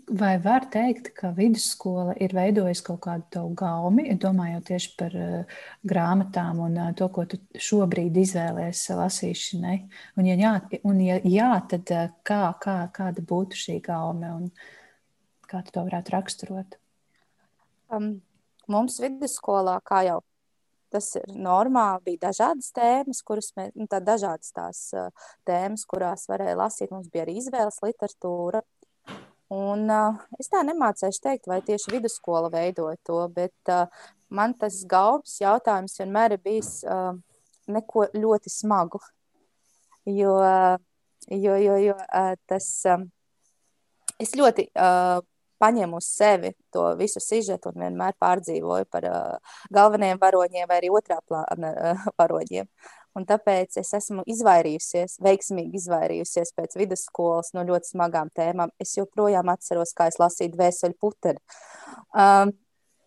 vai 0.08 0.38
var 0.40 0.64
teikt, 0.72 1.10
ka 1.18 1.32
vidusskola 1.36 2.14
ir 2.22 2.32
veidojusi 2.36 2.84
kaut 2.86 3.02
kādu 3.04 3.26
tavu 3.36 3.50
gaumi, 3.58 4.06
domājot 4.20 4.64
tieši 4.70 4.92
par 4.96 5.16
grāmatām 5.84 6.62
un 6.64 6.78
to, 6.96 7.10
ko 7.12 7.26
tu 7.28 7.40
šobrīd 7.60 8.16
izvēlējies 8.24 8.86
lasīšanai? 8.96 9.76
Un, 10.16 10.30
ja 10.30 10.38
jā, 10.40 10.54
un 10.88 11.02
ja 11.04 11.20
jā, 11.20 11.50
tad 11.74 11.92
kā, 12.24 12.42
kā, 12.64 12.78
kāda 12.96 13.24
būtu 13.34 13.60
šī 13.66 13.80
gaume 13.84 14.32
un 14.38 14.48
kā 15.50 15.60
tu 15.66 15.76
to 15.76 15.84
varētu 15.84 16.16
raksturot? 16.16 16.78
Um, 17.92 18.14
mums 18.70 18.96
vidusskolā, 19.02 19.76
kā 19.84 20.06
jau 20.08 20.22
Tas 20.94 21.08
ir 21.18 21.26
normāli. 21.34 22.12
Bija 22.12 22.28
dažādas 22.28 22.70
tēmas, 22.76 23.22
kuras 23.26 23.50
mēs, 23.58 23.72
nu, 23.74 23.88
tā 23.90 23.98
dažādas 24.04 24.54
tās 24.54 24.82
tēmas, 25.48 25.82
kurās 25.90 26.28
varēja 26.30 26.54
lasīt. 26.60 26.92
Mums 26.94 27.10
bija 27.10 27.24
arī 27.26 27.40
izvēles 27.40 27.80
literatūra. 27.82 28.62
Un, 29.54 29.84
uh, 29.90 30.22
es 30.40 30.48
tā 30.50 30.62
nemācīšu 30.64 31.20
teikt, 31.26 31.48
vai 31.50 31.60
tieši 31.66 31.92
vidusskola 31.92 32.48
veidoja 32.52 32.96
to, 33.06 33.18
bet 33.34 33.72
uh, 33.72 34.06
man 34.32 34.54
tas 34.58 34.80
gaubs 34.88 35.36
jautājums 35.42 35.98
vienmēr 36.00 36.36
ir 36.36 36.42
bijis 36.42 36.78
uh, 36.88 37.12
neko 37.70 38.08
ļoti 38.14 38.52
smagu. 38.52 39.02
Jo, 40.08 40.32
jo, 41.32 41.54
jo, 41.56 41.76
jo 41.80 41.94
uh, 41.96 42.32
tas, 42.50 42.66
um, 42.92 43.06
es 44.20 44.34
ļoti 44.36 44.66
uh, 44.72 45.22
paņemu 45.62 46.00
uz 46.00 46.08
sevi 46.16 46.52
to 46.74 46.86
visu 46.98 47.22
sižetu 47.22 47.72
un 47.72 47.86
vienmēr 47.86 48.16
pārdzīvoju 48.22 48.90
par 48.90 49.08
uh, 49.08 49.54
galvenajiem 49.74 50.20
varoņiem 50.20 50.68
vai 50.70 50.80
arī 50.80 50.92
otrā 50.94 51.20
plāna 51.28 51.72
uh, 51.74 52.06
varoņiem. 52.20 52.68
Un 53.14 53.22
tāpēc 53.28 53.78
es 53.78 53.92
esmu 53.94 54.24
izvairījusies, 54.26 55.20
veiksmīgi 55.22 55.78
izvairījusies 55.78 56.50
pēc 56.56 56.74
vidusskolas 56.80 57.52
no 57.54 57.62
ļoti 57.68 57.92
smagām 57.92 58.32
tēmām. 58.34 58.74
Es 58.82 58.96
joprojām 58.98 59.52
atceros, 59.52 59.94
kā 59.94 60.08
es 60.10 60.18
lasīju 60.18 60.56
dvēseli 60.56 60.98
puteri. 60.98 61.38
Um, 62.10 62.56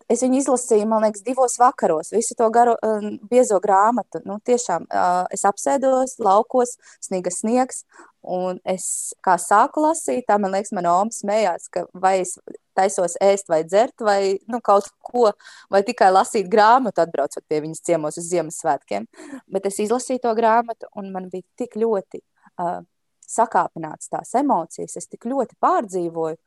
Es 0.08 0.22
viņu 0.24 0.38
izlasīju, 0.40 0.86
man 0.88 1.02
liekas, 1.04 1.20
divos 1.20 1.58
vakaros, 1.60 2.14
visu 2.14 2.32
to 2.32 2.46
garo, 2.48 2.78
uh, 2.80 3.02
biezo 3.28 3.58
grāmatu. 3.60 4.22
Nu, 4.24 4.38
tiešām 4.40 4.86
uh, 4.88 5.26
es 5.36 5.44
apsēdos 5.44 6.14
laukos, 6.24 6.78
sniega 7.04 7.28
sniegs, 7.28 7.82
un 8.22 8.58
es 8.66 9.14
kā 9.24 9.36
sāku 9.40 9.82
lasīt, 9.84 10.26
tā 10.28 10.38
man 10.40 10.52
liekas, 10.54 10.72
mana 10.76 10.94
oma 10.98 11.14
smējās, 11.14 11.68
ka 11.72 11.84
vai 11.94 12.18
es 12.22 12.36
taisos 12.78 13.16
ēst 13.22 13.50
vai 13.50 13.62
dzert, 13.66 13.94
vai 14.04 14.38
nu, 14.50 14.60
kaut 14.64 14.90
ko, 15.02 15.30
vai 15.72 15.82
tikai 15.86 16.10
lasīt 16.12 16.50
grāmatu, 16.50 17.02
atbraucot 17.02 17.44
pie 17.48 17.62
viņas 17.64 17.82
ciemos 17.86 18.18
uz 18.20 18.28
Ziemassvētkiem. 18.30 19.08
Bet 19.50 19.66
es 19.70 19.80
izlasīju 19.82 20.22
to 20.26 20.34
grāmatu, 20.38 20.90
un 20.98 21.10
man 21.14 21.28
bija 21.32 21.46
tik 21.58 21.78
ļoti 21.80 22.22
uh, 22.22 22.80
sakāpināts 23.28 24.12
tās 24.12 24.34
emocijas, 24.38 24.96
es 25.00 25.08
tik 25.10 25.26
ļoti 25.28 25.58
pārdzīvoju, 25.62 26.38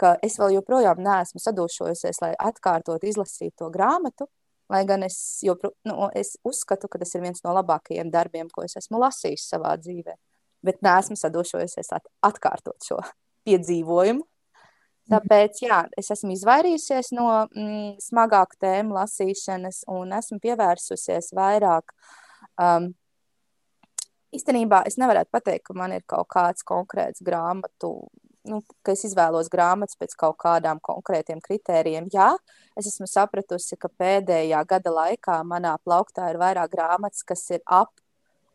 ka 0.00 0.14
es 0.24 0.38
vēl 0.40 0.56
joprojām 0.56 1.02
neesmu 1.04 1.42
sadūšojusies, 1.42 2.22
lai 2.24 2.32
atkārtot 2.40 3.04
izlasīt 3.04 3.56
to 3.60 3.68
grāmatu. 3.72 4.30
Lai 4.70 4.84
gan 4.86 5.02
es, 5.02 5.16
jopro, 5.42 5.72
nu, 5.82 5.96
es 6.14 6.36
uzskatu, 6.46 6.86
ka 6.86 7.00
tas 7.02 7.10
ir 7.16 7.24
viens 7.24 7.42
no 7.42 7.50
labākajiem 7.56 8.12
darbiem, 8.14 8.46
ko 8.54 8.62
es 8.62 8.76
esmu 8.78 9.00
lasījis 9.02 9.48
savā 9.50 9.72
dzīvē. 9.82 10.14
Bet 10.66 10.82
neesmu 10.84 11.16
sadūšojusies, 11.16 11.90
lai 11.92 12.00
atkārtot 12.30 12.86
šo 12.86 13.00
piedzīvojumu. 13.48 14.26
Tāpēc 15.10 15.64
jā, 15.64 15.80
es 15.98 16.12
esmu 16.14 16.36
izvairījusies 16.36 17.10
no 17.16 17.26
mm, 17.48 17.96
smagāku 18.04 18.60
tēmu 18.62 18.94
lasīšanas 18.94 19.82
un 19.90 20.12
esmu 20.14 20.38
pievērsusies 20.44 21.32
vairāk. 21.34 21.90
Um, 22.60 22.92
īstenībā 24.36 24.84
es 24.86 25.00
nevaru 25.02 25.24
pateikt, 25.32 25.64
ka 25.66 25.74
man 25.74 25.96
ir 25.96 26.04
kaut 26.06 26.28
kāds 26.30 26.62
konkrēts 26.68 27.24
grāmatu 27.26 27.96
nu, 28.48 28.60
ka 28.84 28.94
es 28.94 29.04
izvēlos 29.08 29.50
grāmatas 29.52 29.98
pēc 30.00 30.14
kaut 30.18 30.38
kādām 30.40 30.80
konkrētiem 30.84 31.40
kritērijiem. 31.44 32.08
Jā, 32.12 32.32
es 32.78 32.88
esmu 32.90 33.08
sapratusi, 33.10 33.78
ka 33.80 33.90
pēdējā 34.00 34.62
gada 34.68 34.94
laikā 34.94 35.40
manā 35.46 35.76
plauktā 35.84 36.30
ir 36.32 36.40
vairāk 36.40 36.72
grāmatas, 36.72 37.24
kas 37.26 37.44
ir 37.52 37.64
ap 37.66 37.92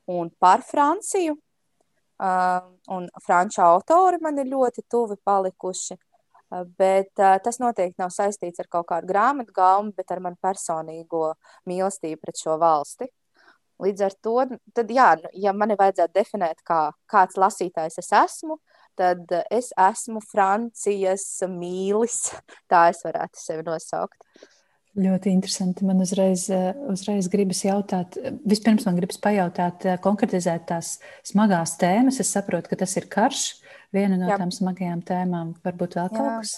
un 0.10 0.32
par 0.40 0.66
Franciju. 0.66 1.38
Uh, 2.16 2.62
un 2.96 3.10
franču 3.20 3.60
autori 3.60 4.22
man 4.24 4.38
ir 4.40 4.48
ļoti 4.48 4.86
tuvi 4.88 5.18
palikuši. 5.20 5.98
Uh, 6.54 6.62
bet 6.80 7.12
uh, 7.20 7.36
tas 7.44 7.60
noteikti 7.60 8.00
nav 8.00 8.14
saistīts 8.16 8.62
ar 8.64 8.70
kaut 8.72 8.88
kādu 8.88 9.10
grāmatu 9.10 9.52
gaumu, 9.56 9.92
bet 9.98 10.14
ar 10.16 10.22
manu 10.24 10.40
personīgo 10.40 11.34
mīlestību 11.68 12.22
pret 12.22 12.40
šo 12.40 12.56
valsti. 12.62 13.10
Līdz 13.84 14.06
ar 14.08 14.14
to, 14.24 14.36
tad, 14.72 14.92
jā, 14.96 15.10
nu, 15.20 15.32
ja 15.44 15.52
man 15.52 15.74
ir 15.74 15.80
vajadzētu 15.82 16.16
definēt, 16.16 16.62
kā, 16.64 16.80
kāds 17.12 17.36
lasītājs 17.36 18.00
es 18.00 18.14
esmu, 18.16 18.62
tad 18.96 19.28
es 19.52 19.74
esmu 19.76 20.24
Francijas 20.24 21.26
mīlis. 21.52 22.30
Tā 22.72 22.88
es 22.94 23.04
varētu 23.04 23.42
sevi 23.42 23.68
nosaukt. 23.68 24.16
Ļoti 24.96 25.32
interesanti. 25.36 25.84
Man 25.84 26.00
uzreiz, 26.00 26.46
uzreiz 26.88 27.28
gribas 27.32 27.66
jautāt, 27.66 28.16
vispirms 28.48 28.86
man 28.88 28.96
gribas 28.96 29.20
pajautāt, 29.20 29.84
konkretizēt 30.04 30.70
tās 30.70 30.94
smagās 31.28 31.76
tēmas. 31.82 32.22
Es 32.24 32.32
saprotu, 32.32 32.72
ka 32.72 32.80
tas 32.80 32.96
ir 32.96 33.10
karš, 33.12 33.42
viena 33.96 34.16
no 34.20 34.30
Jā. 34.32 34.38
tām 34.40 34.54
smagajām 34.56 35.04
tēmām. 35.04 35.52
Varbūt 35.66 35.98
vēl 36.00 36.14
kaut 36.14 36.30
Jā. 36.30 36.38
kas? 36.40 36.56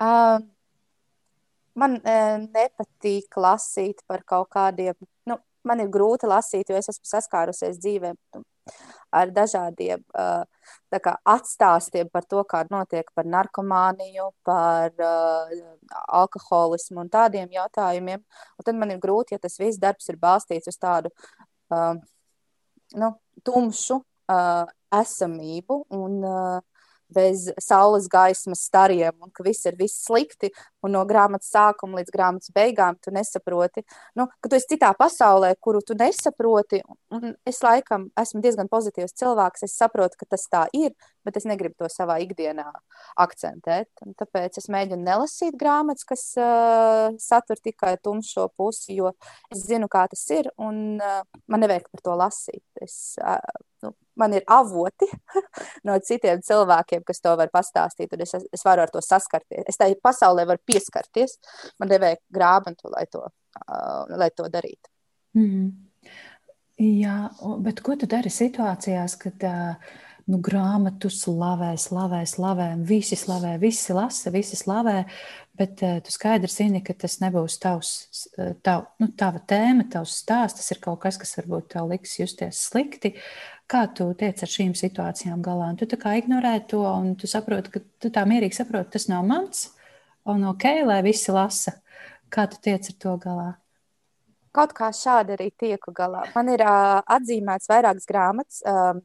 Uh, 0.00 0.40
man 1.76 1.98
uh, 2.00 2.38
nepatīk 2.40 3.36
lasīt 3.36 4.00
par 4.08 4.24
kaut 4.24 4.48
kādiem, 4.56 4.96
nu, 5.28 5.36
man 5.68 5.84
ir 5.84 5.92
grūti 5.92 6.30
lasīt, 6.30 6.72
jo 6.72 6.80
es 6.80 6.88
esmu 6.88 7.04
saskārusies 7.04 7.76
dzīvē 7.82 8.14
ar 9.10 9.30
dažādiem 9.34 10.04
kā, 10.98 11.14
atstāstiem 11.24 12.08
par 12.10 12.24
to, 12.26 12.42
kā 12.44 12.64
notiek 12.70 13.10
par 13.14 13.26
narkomāniju, 13.26 14.30
par 14.44 14.90
uh, 14.98 15.52
alkoholismu 16.20 17.04
un 17.04 17.10
tādiem 17.10 17.50
jautājumiem. 17.54 18.22
Un 18.58 18.66
tad 18.66 18.78
man 18.78 18.90
ir 18.90 19.02
grūti, 19.02 19.34
ja 19.34 19.38
tas 19.38 19.58
viss 19.58 19.78
darbs 19.78 20.08
ir 20.08 20.18
balstīts 20.18 20.70
uz 20.70 20.78
tādu 20.78 21.12
uh, 21.70 21.94
nu, 22.94 23.12
tumšu 23.46 24.00
uh, 24.00 24.66
esamību 24.90 25.84
un 25.94 26.20
uh, 26.24 26.60
bez 27.14 27.48
saules 27.60 28.08
gaismas 28.10 28.64
stariem, 28.68 29.14
un 29.22 29.32
ka 29.34 29.44
viss 29.46 29.66
ir 29.68 29.78
viss 29.78 30.04
slikti, 30.06 30.50
un 30.84 30.94
no 30.96 31.02
grāmatas 31.08 31.50
sākuma 31.52 32.00
līdz 32.00 32.12
grāmatas 32.14 32.52
beigām 32.54 32.96
tu 33.02 33.12
nesaproti, 33.14 33.84
nu, 34.16 34.26
ka 34.40 34.50
tu 34.50 34.58
esi 34.58 34.74
citā 34.74 34.92
pasaulē, 34.96 35.52
kuru 35.60 35.82
tu 35.84 35.96
nesaproti. 35.98 36.82
Es 37.48 37.60
laikam 37.64 38.08
esmu 38.20 38.42
diezgan 38.44 38.70
pozitīvs 38.72 39.16
cilvēks, 39.20 39.66
es 39.66 39.76
saprotu, 39.76 40.18
ka 40.20 40.28
tas 40.30 40.46
tā 40.50 40.66
ir, 40.76 40.94
bet 41.26 41.36
es 41.36 41.46
negribu 41.48 41.76
to 41.82 41.90
savā 41.92 42.18
ikdienā 42.24 42.66
akcentēt. 43.20 43.90
Un 44.06 44.14
tāpēc 44.18 44.60
es 44.60 44.70
mēģinu 44.72 45.04
nelasīt 45.04 45.58
grāmatas, 45.60 46.06
kas 46.08 46.26
uh, 46.40 47.10
satur 47.20 47.60
tikai 47.60 47.96
tumšo 48.02 48.48
pusi, 48.56 48.96
jo 49.00 49.12
es 49.52 49.66
zinu, 49.66 49.90
kā 49.92 50.06
tas 50.10 50.24
ir, 50.34 50.50
un 50.60 51.00
uh, 51.00 51.22
man 51.50 51.64
nevajag 51.64 51.90
par 51.90 52.04
to 52.06 52.16
lasīt. 52.22 52.64
Es, 52.80 52.96
uh, 53.20 53.40
nu, 53.84 53.94
man 54.20 54.36
ir 54.36 54.46
avoti 54.46 55.08
no 55.88 55.96
citiem 56.04 56.42
cilvēkiem, 56.46 57.04
kas 57.06 57.22
to 57.24 57.34
var 57.40 57.52
pastāstīt, 57.52 58.12
un 58.14 58.24
es, 58.26 58.34
es 58.36 58.64
varu 58.66 58.84
ar 58.84 58.92
to 58.92 59.02
saskarties. 59.04 59.66
Es 59.68 59.80
tai 59.80 59.92
pasaulē 60.08 60.46
varu 60.48 60.62
pieskarties. 60.66 61.38
Man 61.80 61.92
nevajag 61.92 62.22
grāmatu, 62.34 62.92
lai 62.92 63.06
to, 63.10 63.24
uh, 63.64 64.04
lai 64.20 64.30
to 64.36 64.48
darītu. 64.52 64.92
Mm 65.38 65.48
-hmm. 65.50 65.70
Jā, 66.80 67.28
bet 67.60 67.80
ko 67.84 67.96
tu 67.96 68.06
dari 68.06 68.30
situācijās, 68.30 69.16
kad 69.20 69.42
uh, 69.44 69.74
nu, 70.30 70.40
grāmatu 70.46 71.10
slavē, 71.12 71.74
slavē, 71.80 72.22
slavē, 72.30 72.70
visi 72.86 73.18
slavē, 73.18 73.56
visi 73.62 73.96
lasa, 73.96 74.32
visi 74.34 74.58
slavē, 74.58 74.96
bet 75.58 75.84
uh, 75.86 75.98
tu 76.04 76.14
skaidri 76.14 76.50
zini, 76.50 76.84
ka 76.86 76.94
tas 76.94 77.18
nebūs 77.22 77.58
tavs, 77.62 77.94
tav, 78.64 78.86
nu, 79.02 79.10
tava 79.18 79.42
tēma, 79.42 79.90
tavs 79.92 80.20
stāsts, 80.22 80.62
tas 80.62 80.76
ir 80.76 80.82
kaut 80.84 81.02
kas, 81.02 81.18
kas 81.20 81.34
varbūt 81.40 81.72
tev 81.74 81.90
liks 81.90 82.20
justies 82.22 82.62
slikti, 82.70 83.16
Kā 83.70 83.84
tu 83.94 84.08
tiec 84.18 84.40
ar 84.42 84.50
šīm 84.50 84.72
situācijām 84.74 85.42
galā? 85.46 85.68
Un 85.70 85.76
tu 85.78 85.86
tā 85.86 85.94
kā 86.00 86.16
ignorē 86.18 86.56
to, 86.70 86.80
un 86.82 87.12
tu 87.18 87.28
saproti, 87.30 87.70
ka 87.70 87.82
tu 88.02 88.10
tā 88.10 88.24
mierīgi 88.26 88.56
saproti, 88.56 88.96
tas 88.96 89.06
nav 89.06 89.22
mans, 89.28 89.68
un 90.26 90.42
ok, 90.50 90.64
lai 90.88 90.98
visi 91.06 91.30
lasa. 91.30 91.76
Kā 92.34 92.48
tu 92.50 92.58
tiec 92.62 92.88
ar 92.90 92.96
to 93.04 93.14
galā? 93.22 93.46
Kaut 94.56 94.74
kā 94.74 94.88
šādi 94.94 95.36
arī 95.36 95.46
tieku 95.54 95.94
galā. 95.94 96.24
Man 96.34 96.50
ir 96.50 96.64
uh, 96.66 96.98
atzīmēts 97.14 97.70
vairākas 97.70 98.10
grāmatas, 98.10 98.58
uh, 98.66 98.98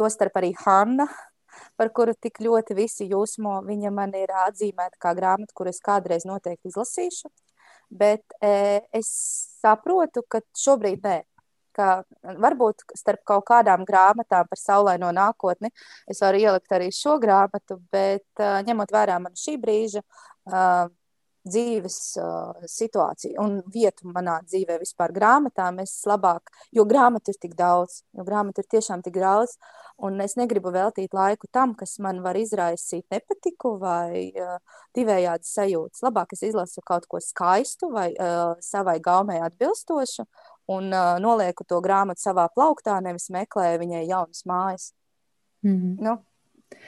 tostarp 0.00 0.40
arī 0.40 0.54
Hanna, 0.64 1.06
par 1.76 1.92
kuru 1.96 2.16
tik 2.16 2.40
ļoti 2.42 2.76
visi 2.78 3.08
jūsmo. 3.10 3.60
Viņa 3.68 3.92
man 3.94 4.14
ir 4.18 4.32
atzīmēta 4.46 5.00
kā 5.00 5.14
grāmata, 5.18 5.54
kuras 5.56 5.80
kādreiz 5.84 6.26
noteikti 6.28 6.72
izlasīšu. 6.72 7.30
Bet 7.90 8.22
e, 8.38 8.80
es 8.94 9.10
saprotu, 9.60 10.22
ka 10.30 10.40
šobrīd 10.56 11.02
nē 11.04 11.18
ka 11.76 12.02
varbūt 12.42 12.84
starp 12.98 13.22
kaut 13.28 13.46
kādām 13.50 13.84
grāmatām 13.88 14.48
par 14.50 14.58
saulaino 14.58 15.12
nākotni 15.14 15.70
es 16.10 16.20
varu 16.22 16.40
ielikt 16.42 16.72
arī 16.74 16.90
šo 16.94 17.16
grāmatu, 17.22 17.78
bet 17.94 18.42
ņemot 18.66 18.90
vērā 18.94 19.20
manu 19.22 19.38
šī 19.38 19.56
brīža 19.62 20.02
dzīves 21.48 21.96
uh, 22.20 22.64
situāciju 22.68 23.40
un 23.40 23.60
vietu 23.72 24.10
manā 24.12 24.38
dzīvē, 24.44 24.78
vispār 24.82 25.14
grāmatām, 25.16 25.80
es 25.80 25.94
labāk, 26.08 26.52
jo 26.76 26.84
grāmatu 26.88 27.32
ir 27.32 27.38
tik 27.40 27.54
daudz, 27.58 28.02
jo 28.16 28.26
grāmatu 28.26 28.60
ir 28.60 28.68
tiešām 28.76 29.02
tik 29.06 29.16
daudz, 29.22 29.56
un 30.04 30.20
es 30.20 30.36
negribu 30.36 30.72
veltīt 30.74 31.14
laiku 31.16 31.48
tam, 31.52 31.74
kas 31.74 31.98
man 31.98 32.20
var 32.24 32.36
izraisīt 32.36 33.06
nepatiku 33.12 33.76
vai 33.80 34.30
uh, 34.36 34.58
divējādi 34.96 35.48
sajūtas. 35.48 36.04
Labāk 36.04 36.36
es 36.36 36.44
izlasu 36.50 36.84
kaut 36.86 37.08
ko 37.08 37.20
skaistu 37.24 37.90
vai 37.94 38.10
uh, 38.14 38.56
savai 38.64 38.98
gaumē 39.00 39.40
atbilstošu, 39.48 40.26
un 40.70 40.92
uh, 40.92 41.16
nolieku 41.22 41.64
to 41.66 41.80
grāmatu 41.84 42.22
savā 42.22 42.48
plauktā, 42.54 43.00
nevis 43.02 43.30
meklēju 43.32 43.80
viņai 43.84 44.08
jaunas 44.08 44.44
mājas. 44.46 44.92
Mm 45.62 45.76
-hmm. 45.76 45.96
nu, 46.04 46.18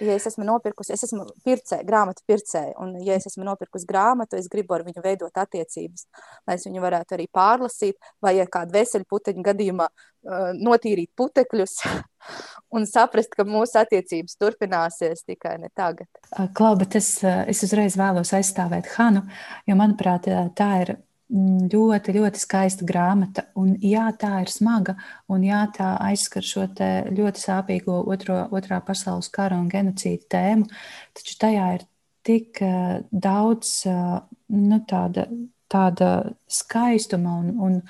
ja 0.00 0.14
es 0.14 0.26
esmu 0.30 0.46
nopirkusi, 0.46 0.94
es 0.94 1.04
esmu 1.06 1.26
pircēja, 1.44 1.84
grāmatu 1.86 2.24
pircēja, 2.28 2.72
un 2.82 2.94
ja 3.04 3.16
es 3.18 3.26
esmu 3.30 3.46
nopirkusi 3.46 3.88
grāmatu, 3.88 4.38
es 4.38 4.48
gribu 4.52 4.76
ar 4.76 4.86
viņu 4.86 5.04
veidot 5.04 5.42
attiecības, 5.44 6.06
lai 6.48 6.56
es 6.58 6.66
viņu 6.68 6.82
varētu 6.84 7.16
arī 7.16 7.28
pārlasīt, 7.32 7.98
vai 8.22 8.36
ja 8.38 8.48
kāda 8.50 8.78
veseļu 8.78 9.08
puteņa 9.10 9.46
gadījumā 9.50 9.88
uh, 9.88 10.50
notīrīt 10.58 11.12
putekļus 11.18 11.78
un 12.76 12.88
saprast, 12.88 13.34
ka 13.36 13.46
mūsu 13.48 13.80
attiecības 13.82 14.38
turpināsies 14.40 15.26
tikai 15.28 15.58
ne 15.62 15.72
tagad. 15.76 16.08
Klau, 16.56 16.74
bet 16.80 16.96
es, 17.00 17.14
es 17.22 17.64
uzreiz 17.66 17.98
vēlos 18.00 18.34
aizstāvēt 18.36 18.94
Hanu, 18.96 19.26
jo 19.68 19.78
manuprāt, 19.78 20.30
tā 20.58 20.70
ir 20.84 20.96
ļoti, 21.32 22.14
ļoti 22.16 22.40
skaista 22.40 22.86
grāmata. 22.86 23.46
Un, 23.58 23.74
jā, 23.80 24.08
tā 24.18 24.42
ir 24.42 24.50
smaga, 24.52 24.96
un 25.32 25.44
jā, 25.46 25.62
tā 25.76 25.94
aizskar 26.08 26.44
šo 26.44 26.66
ļoti 26.68 27.40
sāpīgo 27.40 28.02
otro, 28.10 28.42
otrā 28.52 28.82
pasaules 28.84 29.30
kara 29.32 29.58
un 29.60 29.70
genocīdu 29.72 30.28
tēmu, 30.32 30.68
taču 31.16 31.38
tajā 31.40 31.68
ir 31.78 31.86
tik 32.22 32.60
uh, 32.62 33.00
daudz 33.10 33.82
uh, 33.90 34.20
nu, 34.52 34.82
tāda, 34.88 35.26
tāda 35.72 36.34
skaistuma 36.48 37.38
un, 37.42 37.54
un, 37.58 37.80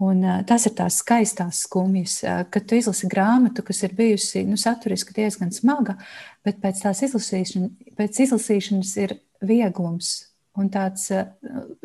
Un, 0.00 0.22
uh, 0.24 0.38
tas 0.48 0.62
ir 0.64 0.72
tās 0.72 0.94
skaistās 1.02 1.58
skumjas, 1.66 2.14
kad 2.24 2.64
tu 2.64 2.78
izlasi 2.78 3.04
grāmatu, 3.12 3.60
kas 3.60 3.82
ir 3.84 3.92
bijusi 3.92 4.46
nu, 4.48 4.56
saturiski 4.56 5.12
diezgan 5.12 5.52
smaga, 5.52 5.98
bet 6.40 6.56
pēc 6.62 6.80
tās 6.86 7.02
izlasīšanas, 7.04 7.92
pēc 7.98 8.22
izlasīšanas 8.24 8.94
ir 9.04 9.12
vieglums 9.44 10.29
un 10.60 10.70
tāds 10.72 11.08
uh, 11.14 11.26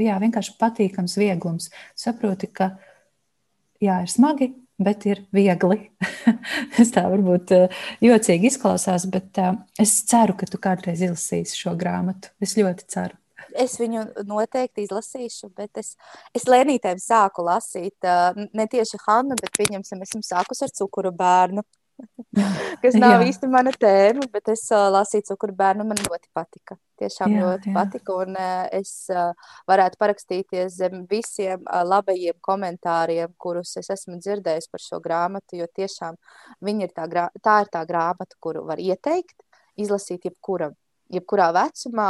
jā, 0.02 0.20
vienkārši 0.22 0.56
patīkams 0.62 1.18
vieglums. 1.22 1.72
Saproti, 1.98 2.52
ka 2.52 2.74
jā, 3.84 4.02
ir 4.04 4.12
smagi, 4.12 4.52
bet 4.82 5.06
ir 5.10 5.26
viegli. 5.36 5.90
Tas 6.76 6.92
tā 6.96 7.06
varbūt 7.10 7.54
jocīgi 8.04 8.52
izklausās, 8.52 9.08
bet 9.12 9.40
es 9.82 10.00
ceru, 10.10 10.36
ka 10.40 10.50
tu 10.50 10.60
kādreiz 10.62 11.04
izlasīsi 11.06 11.64
šo 11.64 11.78
grāmatu. 11.80 12.34
Es 12.44 12.58
ļoti 12.60 12.92
ceru 12.92 13.20
es 13.56 13.78
viņu 13.80 14.04
noteikti 14.28 14.86
izlasīšu, 14.86 15.50
bet 15.56 15.80
es, 15.82 15.94
es 16.36 16.46
lēnītēm 16.50 17.00
sāku 17.02 17.46
lasīt 17.46 18.08
ne 18.36 18.68
tieši 18.72 19.00
Hannu, 19.06 19.38
bet 19.40 19.54
pieņemsim, 19.58 20.04
esmu 20.06 20.22
sākus 20.26 20.64
ar 20.66 20.74
cukuru 20.76 21.14
bērnu. 21.16 21.64
kas 22.84 22.98
nav 23.00 23.22
jā. 23.22 23.30
īsti 23.30 23.50
mana 23.52 23.72
tēma, 23.76 24.28
bet 24.34 24.52
es 24.54 24.66
uh, 24.74 24.88
lasīju 24.94 25.28
cukuru 25.32 25.56
bērnu. 25.58 25.86
Man 25.88 26.00
ļoti 26.02 26.30
patika. 26.36 26.78
Tiešām 27.00 27.36
jā, 27.36 27.44
ļoti 27.44 27.72
jā. 27.72 27.76
patika. 27.76 28.16
Un 28.24 28.38
uh, 28.40 28.68
es 28.76 28.94
uh, 29.14 29.34
varētu 29.70 30.00
parakstīties 30.02 30.78
zem 30.80 31.04
visiem 31.12 31.64
uh, 31.64 31.82
labajiem 31.88 32.38
komentāriem, 32.46 33.34
kurus 33.42 33.76
es 33.82 33.92
esmu 33.96 34.20
dzirdējis 34.22 34.72
par 34.72 34.84
šo 34.84 35.02
grāmatu. 35.04 35.60
Jo 35.62 35.70
tiešām 35.72 36.18
ir 36.76 36.96
tā, 36.96 37.10
grā... 37.12 37.28
tā 37.44 37.62
ir 37.66 37.72
tā 37.74 37.84
grāmata, 37.88 38.40
kuru 38.40 38.66
var 38.68 38.82
ieteikt, 38.82 39.38
izlasīt 39.80 40.28
jebkuram 40.30 40.76
jebkurā 41.14 41.52
vecumā, 41.54 42.08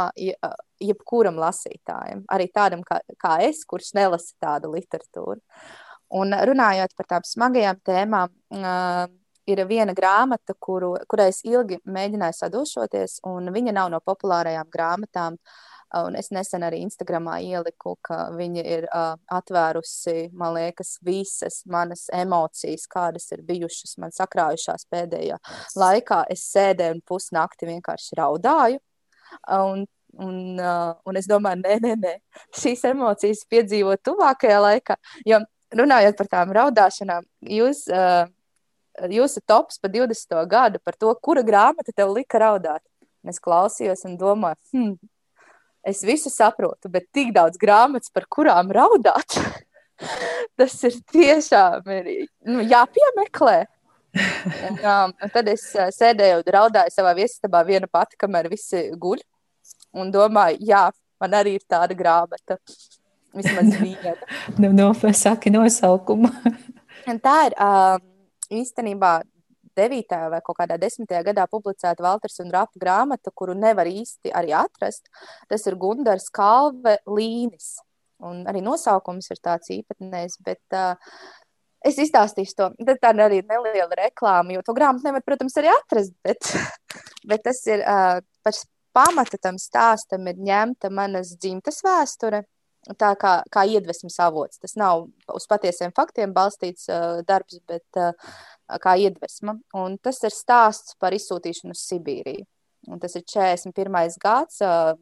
jebkuram 0.80 1.36
lasītājam, 1.40 2.22
arī 2.32 2.46
tādam 2.48 2.80
kā, 2.86 3.02
kā 3.20 3.34
es, 3.44 3.60
kurš 3.68 3.90
nelasa 3.98 4.32
tādu 4.40 4.70
literatūru. 4.72 5.40
Un 6.16 6.32
runājot 6.48 6.94
par 6.96 7.08
tādām 7.10 7.26
smagajām 7.26 7.80
tēmām, 7.84 8.32
uh, 8.56 9.06
ir 9.46 9.62
viena 9.68 9.94
grāmata, 9.96 10.54
kuru, 10.60 10.94
kurai 11.08 11.30
es 11.32 11.42
ilgi 11.46 11.78
mēģināju 11.84 12.36
sadošoties, 12.40 13.20
un 13.30 13.50
viņa 13.54 13.74
nav 13.76 13.90
no 13.94 14.02
populārajām 14.04 14.70
grāmatām. 14.72 15.40
Un 15.96 16.16
es 16.18 16.32
nesen 16.34 16.64
arī 16.66 16.80
Instagramā 16.82 17.36
ieliku, 17.46 17.94
ka 18.04 18.26
viņa 18.34 18.62
ir 18.66 18.88
uh, 18.88 19.14
atvērusi, 19.32 20.32
man 20.34 20.56
liekas, 20.56 20.96
visas 21.06 21.60
manas 21.70 22.08
emocijas, 22.12 22.88
kādas 22.90 23.30
ir 23.32 23.44
bijušas 23.46 23.94
man 24.02 24.10
sakrājušās 24.12 24.88
pēdējā 24.90 25.38
laikā. 25.78 26.24
Es 26.34 26.42
sēdēju 26.50 26.98
un 26.98 27.04
pusnakti 27.06 27.70
vienkārši 27.70 28.18
raudāju. 28.22 28.82
Un 29.60 29.86
Un, 30.16 30.56
uh, 30.56 30.94
un 31.04 31.18
es 31.18 31.26
domāju, 31.28 31.60
nē, 31.60 31.74
nē, 31.84 31.90
nē, 32.00 32.12
šīs 32.56 32.86
emocijas 32.88 33.42
piedzīvot 33.52 34.00
tuvākajā 34.06 34.62
laikā. 34.64 34.96
Jo 35.28 35.42
runājot 35.76 36.16
par 36.16 36.30
tām 36.32 36.54
raudāšanām, 36.56 37.26
jūs, 37.52 37.82
uh, 37.92 38.24
jūsu 39.12 39.42
tops 39.46 39.80
pa 39.82 39.90
20. 39.92 40.38
gadu 40.48 40.80
par 40.84 40.96
to, 40.98 41.12
kura 41.22 41.44
grāmata 41.46 41.92
tev 41.94 42.14
lika 42.14 42.40
raudāt. 42.42 42.82
Un 43.24 43.32
es 43.32 43.40
klausījos 43.42 44.04
un 44.06 44.16
domāju, 44.20 44.58
hmm, 44.72 44.96
es 45.86 46.02
visu 46.06 46.30
saprotu, 46.30 46.90
bet 46.92 47.08
tik 47.14 47.32
daudz 47.34 47.58
grāmatas, 47.58 48.12
par 48.14 48.26
kurām 48.30 48.70
raudāt, 48.74 49.38
tas 50.58 50.76
ir 50.86 51.00
tiešām 51.12 51.90
ir, 51.98 52.12
nu, 52.46 52.62
jāpiemeklē. 52.66 53.64
Un, 54.16 54.78
um, 54.80 55.10
tad 55.34 55.48
es 55.52 55.66
uh, 55.76 55.90
sēdēju 55.92 56.40
un 56.40 56.52
raudāju 56.54 56.92
savā 56.94 57.12
viesistabā 57.18 57.60
viena 57.68 57.88
pati, 57.90 58.16
kamēr 58.16 58.48
visi 58.48 58.86
guļ 58.96 59.20
un 60.00 60.12
domāju, 60.12 60.60
jā, 60.64 60.86
man 61.20 61.36
arī 61.36 61.56
ir 61.58 61.64
tāda 61.68 61.96
grāmata. 61.98 62.56
Vismaz 63.36 63.74
viena. 63.82 64.14
nu, 64.56 64.72
no, 64.72 64.90
saki 65.12 65.52
nosaukumu. 65.52 66.30
tā 67.20 67.36
ir 67.50 67.58
um, 67.60 68.06
īstenībā 68.52 69.20
9. 69.76 70.18
vai 70.32 70.40
kaut 70.44 70.56
kādā 70.60 70.78
10. 70.80 71.08
gadā 71.26 71.46
publicēta 71.50 72.04
Walters 72.04 72.40
un 72.40 72.52
Rapa 72.54 72.80
grāmata, 72.80 73.32
kuru 73.34 73.56
nevar 73.58 73.88
īsti 73.90 74.32
arī 74.32 74.54
atrast. 74.56 75.10
Tas 75.50 75.66
ir 75.68 75.76
Gundars 75.80 76.30
Kalve 76.32 76.96
Līnis. 77.06 77.76
Un 78.24 78.46
arī 78.48 78.62
nosaukums 78.64 79.28
ir 79.30 79.42
tāds 79.44 79.68
īpatnējs, 79.74 80.38
bet 80.46 80.76
uh, 80.76 80.96
es 81.84 81.98
izstāstīšu 82.00 82.56
to. 82.56 82.70
Tad 82.88 83.02
tā 83.02 83.12
arī 83.26 83.42
ir 83.42 83.50
neliela 83.50 84.00
reklāma, 84.00 84.54
jo 84.56 84.64
to 84.64 84.74
grāmatu 84.76 85.10
nevar, 85.10 85.24
protams, 85.26 85.58
arī 85.60 85.68
atrast. 85.74 86.16
Bet, 86.24 86.48
bet 87.28 87.44
tas 87.44 87.60
ir 87.68 87.84
uh, 87.84 88.22
par 88.46 88.56
pamata 88.96 89.36
tam 89.42 89.60
stāstam 89.60 90.24
ir 90.30 90.40
ņemta 90.40 90.88
manas 90.88 91.34
dzimtas 91.36 91.82
vēsture. 91.84 92.46
Tā 92.94 93.08
kā, 93.18 93.40
kā 93.50 93.64
iedvesmas 93.66 94.18
avots. 94.22 94.60
Tas 94.62 94.76
nav 94.78 95.08
uz 95.34 95.46
patiesiem 95.50 95.90
faktiem 95.96 96.34
balstīts 96.36 96.86
uh, 96.86 97.22
darbs, 97.26 97.58
bet 97.66 97.98
uh, 97.98 98.12
kā 98.82 98.94
iedvesma. 99.02 99.56
Un 99.74 99.96
tas 99.98 100.22
ir 100.22 100.34
stāsts 100.34 100.94
par 101.00 101.16
izsūtīšanu 101.16 101.74
uz 101.74 101.82
Sibīriju. 101.82 102.46
Un 102.86 103.00
tas 103.02 103.16
ir 103.18 103.24
41. 103.26 104.20
gads, 104.22 104.60
uh, 104.62 104.94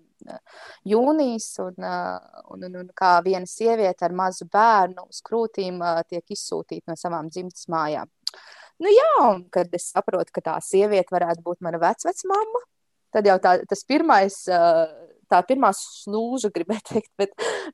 jūnijas, 0.89 1.51
un, 1.61 1.75
uh, 1.85 2.45
un, 2.55 2.65
un, 2.71 2.79
un 2.81 2.91
kā 2.97 3.19
viena 3.27 3.49
sieviete 3.49 4.07
ar 4.07 4.15
mazu 4.17 4.49
bērnu 4.49 5.05
uz 5.11 5.21
krūtīm 5.27 5.83
uh, 5.85 6.01
tiek 6.09 6.25
izsūtīta 6.33 6.93
no 6.93 6.97
savām 6.97 7.29
dzimtas 7.29 7.69
mājām. 7.69 8.09
Nu, 8.81 8.91
jā, 8.91 9.11
un 9.29 9.45
kad 9.53 9.69
es 9.77 9.91
saprotu, 9.93 10.33
ka 10.35 10.43
tā 10.49 10.57
sieviete 10.65 11.13
varētu 11.15 11.45
būt 11.45 11.61
mana 11.63 11.79
vecmāma, 11.83 12.65
tad 13.15 13.29
jau 13.29 13.37
tā, 13.43 13.59
tas 13.69 13.85
pirmais. 13.87 14.41
Tā 15.31 15.41
pirmā 15.47 15.71
slūža, 15.77 16.51
gribēju 16.55 16.85
teikt, 16.91 17.13
bet 17.21 17.33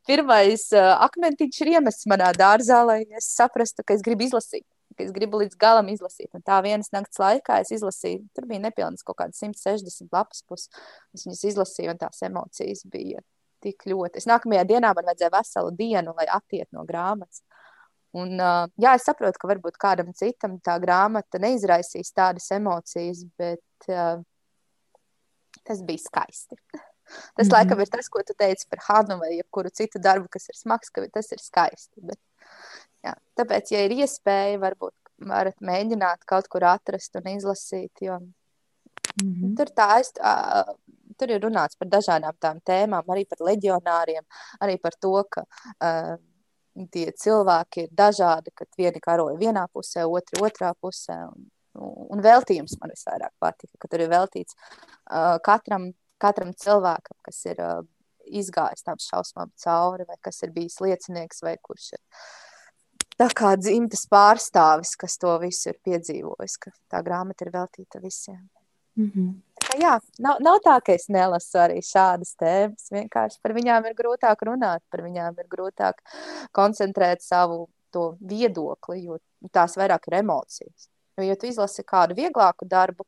pirmais 0.08 0.68
akmentiņš 0.74 1.62
ir 1.62 1.72
iemests 1.76 2.08
manā 2.10 2.30
dārzā, 2.36 2.82
lai 2.86 3.00
es 3.18 3.30
saprastu, 3.36 3.84
ka 3.86 3.96
es 3.96 4.04
gribu 4.06 4.26
izlasīt, 4.28 4.66
es 5.00 5.12
gribu 5.16 5.40
līdz 5.42 5.58
galam 5.60 5.90
izlasīt. 5.92 6.30
Un 6.36 6.44
tā 6.46 6.60
vienas 6.66 6.92
nakts 6.94 7.20
laikā 7.20 7.60
es 7.64 7.72
izlasīju, 7.76 8.24
tur 8.36 8.48
bija 8.50 8.64
nepilnas 8.66 9.04
kaut 9.06 9.20
kādas 9.22 9.40
160 9.42 10.10
lapas 10.14 10.44
puses. 10.48 10.70
Es 11.16 11.26
viņas 11.26 11.44
izlasīju, 11.52 11.94
un 11.94 12.00
tās 12.00 12.22
emocijas 12.26 12.84
bija 12.90 13.22
tik 13.64 13.86
ļoti. 13.88 14.20
Es 14.20 14.28
nākamajā 14.28 14.64
dienā 14.68 14.92
man 14.96 15.10
vajadzēja 15.10 15.34
veselu 15.34 15.72
dienu, 15.76 16.14
lai 16.16 16.28
attiet 16.32 16.70
no 16.76 16.84
grāmatas. 16.88 17.42
Un, 18.16 18.34
uh, 18.42 18.66
jā, 18.80 18.96
es 18.98 19.04
saprotu, 19.06 19.38
ka 19.38 19.50
varbūt 19.52 19.76
kādam 19.78 20.10
citam 20.18 20.56
tā 20.66 20.74
grāmata 20.82 21.38
neizraisīs 21.42 22.10
tādas 22.10 22.48
emocijas, 22.56 23.22
bet 23.38 23.90
uh, 23.92 24.18
tas 25.62 25.84
bija 25.86 26.02
skaisti. 26.02 26.58
Tas, 27.10 27.46
mm 27.46 27.52
laikam, 27.54 27.80
ir 27.82 27.90
tas, 27.92 28.08
ko 28.08 28.22
tu 28.26 28.36
teici 28.38 28.68
par 28.70 28.84
Hanu 28.88 29.18
vai 29.20 29.34
jebkuru 29.36 29.72
citu 29.74 30.02
darbu, 30.02 30.28
kas 30.32 30.48
ir 30.52 30.58
smags, 30.58 30.92
ka 30.94 31.06
tas 31.12 31.32
ir 31.34 31.42
skaisti. 31.42 32.02
Bet, 32.10 32.20
jā, 33.06 33.14
tāpēc, 33.40 33.72
ja 33.74 33.84
ir 33.86 33.96
iespēja, 33.98 34.60
varbūt 34.62 34.94
varat 35.30 35.58
mēģināt 35.64 36.24
kaut 36.28 36.48
kur 36.52 36.64
atrast 36.68 37.18
un 37.20 37.28
izlasīt, 37.34 37.92
jo 38.00 38.18
mm 38.20 39.32
-hmm. 39.34 39.56
tur, 39.56 39.72
tā, 39.76 40.00
uh, 40.00 40.74
tur 41.18 41.30
ir 41.30 41.42
runāts 41.44 41.78
par 41.78 41.88
dažādām 41.88 42.36
tām 42.40 42.60
tēmām, 42.64 43.04
arī 43.14 43.26
par 43.28 43.44
leģionāriem, 43.50 44.24
arī 44.60 44.78
par 44.80 44.96
to, 45.00 45.24
ka 45.30 45.44
uh, 45.44 46.16
tie 46.90 47.12
cilvēki 47.12 47.86
ir 47.86 47.88
dažādi, 47.92 48.52
kad 48.54 48.68
vieni 48.78 49.00
karoja 49.00 49.38
vienā 49.38 49.66
pusē, 49.72 50.06
otri 50.06 50.40
otrā 50.40 50.72
pusē. 50.80 51.16
Un, 51.28 51.48
un 52.10 52.22
veltījums 52.22 52.76
man 52.80 52.90
visvairāk 52.90 53.32
patika, 53.38 53.76
ka 53.78 53.88
tur 53.88 54.00
ir 54.00 54.10
veltīts 54.10 54.56
uh, 54.56 55.38
katram, 55.44 55.92
katram 56.20 56.52
cilvēkam, 56.56 57.16
kas 57.26 57.40
ir 57.48 57.60
uh, 57.64 57.80
izgājis 58.26 58.86
tam 58.86 59.00
šausmām 59.00 59.50
cauri, 59.64 60.06
vai 60.08 60.16
kas 60.22 60.42
ir 60.44 60.54
bijis 60.54 60.80
liecinieks, 60.84 61.42
vai 61.46 61.56
kurš 61.62 61.92
ir 61.96 62.02
tā 63.20 63.28
kā 63.36 63.52
dzimtas 63.60 64.06
pārstāvis, 64.10 64.94
kas 65.00 65.18
to 65.20 65.34
visu 65.42 65.72
ir 65.72 65.78
piedzīvojis, 65.84 66.56
ka 66.62 66.72
tā 66.92 67.02
grāmata 67.04 67.46
ir 67.46 67.52
veltīta 67.54 68.00
visiem. 68.02 68.48
Mm 68.96 69.10
-hmm. 69.14 69.34
Tā, 69.60 69.76
jā, 69.80 69.98
nav, 70.18 70.38
nav 70.40 70.58
tā, 70.64 70.80
ka 70.84 70.92
es 70.92 71.08
nelasu 71.08 71.58
arī 71.58 71.80
šādas 71.84 72.34
tēmas. 72.36 72.88
Vienkārši 72.90 73.38
par 73.42 73.52
viņām 73.52 73.86
ir 73.86 73.94
grūtāk 73.94 74.42
runāt, 74.48 74.82
par 74.90 75.02
viņām 75.02 75.38
ir 75.38 75.46
grūtāk 75.48 76.00
koncentrēt 76.52 77.22
savu 77.22 77.68
viedokli, 78.20 79.04
jo 79.04 79.18
tās 79.52 79.76
vairāk 79.76 80.08
ir 80.08 80.14
emocijas. 80.14 80.88
Jo, 81.18 81.24
ja 81.24 81.36
tu 81.36 81.46
izlasi 81.46 81.82
kādu 81.82 82.14
vieglāku 82.14 82.68
darbu, 82.68 83.04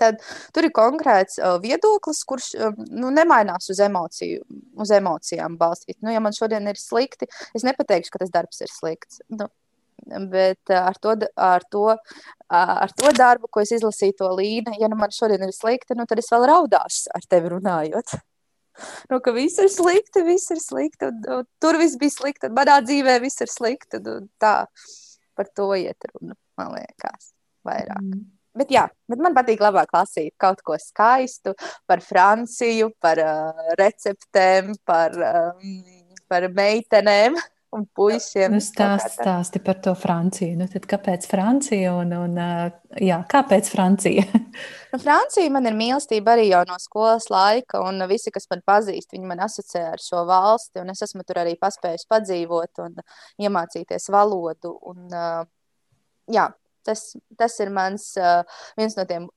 tad 0.00 0.20
tur 0.54 0.66
ir 0.68 0.74
konkrēts 0.76 1.40
uh, 1.40 1.56
viedoklis, 1.62 2.22
kurš 2.28 2.50
uh, 2.58 2.76
nu, 2.90 3.12
nemainās 3.14 3.70
uz, 3.72 3.80
emociju, 3.86 4.44
uz 4.80 4.92
emocijām 4.96 5.56
balstīts. 5.60 6.00
Nu, 6.04 6.12
ja 6.14 6.22
man 6.22 6.36
šodien 6.36 6.68
ir 6.70 6.80
slikti, 6.80 7.30
es 7.56 7.66
nepateikšu, 7.66 8.14
ka 8.14 8.22
tas 8.24 8.34
darbs 8.34 8.62
ir 8.64 8.72
slikts. 8.72 9.22
Nu, 9.32 9.48
bet 10.30 10.72
ar 10.72 10.96
to, 11.00 11.14
ar, 11.36 11.64
to, 11.70 11.84
ar 12.48 12.92
to 12.96 13.12
darbu, 13.16 13.50
ko 13.52 13.62
es 13.64 13.72
izlasīju, 13.76 14.16
to 14.18 14.30
līniju, 14.38 14.80
ja 14.80 14.88
nu 14.88 14.98
man 14.98 15.12
šodien 15.14 15.44
ir 15.44 15.52
slikti, 15.54 15.96
nu, 15.98 16.06
tad 16.08 16.22
es 16.22 16.30
vēl 16.32 16.48
raudāšu 16.50 17.12
ar 17.16 17.28
tevi 17.28 17.52
runājot. 17.52 18.16
nu, 19.10 19.20
ka 19.20 19.34
viss 19.36 19.60
ir 19.62 19.70
slikti, 19.72 20.24
viss 20.26 20.52
ir 20.54 20.60
slikti, 20.62 21.10
un, 21.10 21.22
un 21.36 21.48
tur 21.62 21.78
viss 21.80 22.00
bija 22.00 22.16
slikti, 22.16 22.48
un 22.48 22.56
manā 22.56 22.80
dzīvē 22.86 23.18
viss 23.24 23.44
ir 23.44 23.52
slikti, 23.52 24.00
un, 24.00 24.10
un 24.16 24.28
tā 24.40 24.54
par 25.38 25.50
to 25.56 25.70
iet 25.78 26.10
runa, 26.12 26.36
man 26.60 26.74
liekas, 26.76 27.32
vairāk. 27.66 28.04
Mm. 28.04 28.28
Bet, 28.60 28.72
jā, 28.74 28.84
bet 29.08 29.22
man 29.24 29.36
patīk 29.36 29.62
labāk 29.64 29.94
lasīt 29.96 30.34
kaut 30.40 30.60
ko 30.66 30.76
skaistu 30.80 31.54
par 31.88 32.02
Franciju, 32.04 32.90
par 33.00 33.22
uh, 33.24 33.70
receptēm, 33.80 34.74
par, 34.84 35.16
um, 35.16 35.80
par 36.28 36.50
meitenēm 36.52 37.38
un 37.72 37.84
puišiem. 37.96 38.52
Nu, 38.52 38.60
stāsti, 38.62 39.12
stāsti 39.20 39.60
par 39.64 39.78
to 39.82 39.94
Franciju. 39.98 40.56
Nu, 40.58 40.66
tad 40.70 40.86
kāpēc 40.90 41.26
Francija 41.30 41.94
un, 42.00 42.12
un 42.16 42.36
jā, 42.98 43.20
kāpēc 43.30 43.70
Francija? 43.72 44.24
nu, 44.92 45.00
Francija 45.00 45.52
man 45.54 45.70
ir 45.70 45.78
mīlestība 45.78 46.34
arī 46.34 46.48
jau 46.50 46.62
no 46.68 46.78
skolas 46.82 47.30
laika, 47.32 47.82
un 47.86 48.02
visi, 48.10 48.32
kas 48.34 48.50
man 48.50 48.64
pazīst, 48.66 49.14
viņi 49.14 49.30
man 49.30 49.44
asociē 49.46 49.86
ar 49.94 50.02
šo 50.02 50.24
valsti, 50.28 50.82
es 50.92 51.04
esmu 51.06 51.24
tur 51.26 51.42
arī 51.44 51.56
paspējis 51.60 52.08
padzīvot 52.10 52.82
un 52.86 52.98
iemācīties 53.40 54.10
valodu. 54.12 54.74
Un, 54.90 55.06
jā, 56.30 56.50
tas, 56.86 57.10
tas 57.38 57.58
ir 57.60 57.72
mans 57.74 58.12
viens 58.78 58.96
no 58.98 59.06
tiem 59.08 59.28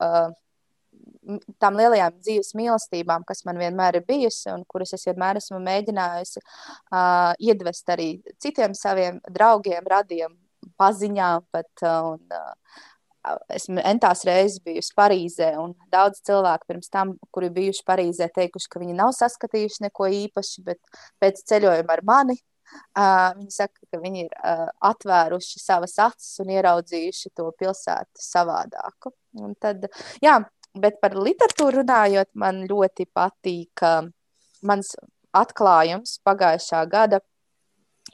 tām 1.61 1.77
lielajām 1.79 2.15
dzīves 2.19 2.53
mīlestībām, 2.57 3.25
kas 3.27 3.43
man 3.47 3.59
vienmēr 3.61 3.99
ir 3.99 4.07
bijusi 4.07 4.51
un 4.53 4.63
kuras 4.69 4.93
es 4.97 5.05
vienmēr 5.07 5.39
esmu 5.39 5.59
mēģinājusi 5.63 6.41
uh, 6.41 7.33
iedvest 7.39 7.93
arī 7.93 8.09
citiem 8.43 8.75
saviem 8.77 9.19
draugiem, 9.31 9.85
radiem, 9.89 10.35
paziņām. 10.79 11.47
Pat, 11.53 11.71
uh, 11.85 12.13
un, 12.13 12.21
uh, 12.33 13.35
esmu 13.55 13.83
entās 13.87 14.25
reizes 14.27 14.59
bijusi 14.63 14.95
Parīzē, 14.99 15.53
un 15.61 15.75
daudz 15.93 16.19
cilvēku 16.27 16.67
pirms 16.71 16.91
tam, 16.91 17.15
kuri 17.31 17.51
bijuši 17.55 17.85
Parīzē, 17.87 18.27
teikuši, 18.35 18.71
ka 18.71 18.81
viņi 18.83 18.97
nav 18.99 19.13
saskatījuši 19.15 19.87
neko 19.87 20.09
īpaši, 20.23 20.65
bet 20.67 20.99
pēc 21.23 21.45
ceļojuma 21.51 21.97
ar 21.97 22.03
mani 22.07 22.39
Uh, 22.93 23.31
viņi 23.37 23.53
saka, 23.53 23.79
ka 23.91 23.99
viņi 24.01 24.25
ir 24.27 24.33
uh, 24.37 24.67
atvēruši 24.89 25.61
savas 25.61 25.95
acis 26.01 26.41
un 26.43 26.51
ieraudzījuši 26.53 27.33
to 27.37 27.47
pilsētu 27.57 28.21
savādāku. 28.21 29.13
Un 29.41 29.55
tad, 29.57 29.87
jā, 30.21 30.37
Bet 30.73 30.97
par 31.03 31.13
literatūru 31.13 31.83
runājot, 31.83 32.31
man 32.33 32.63
ļoti 32.65 33.05
patīk 33.13 33.83
uh, 33.85 34.07
mans 34.65 34.95
atklājums 35.37 36.15
pagājušā 36.25 36.79
gada 36.89 37.19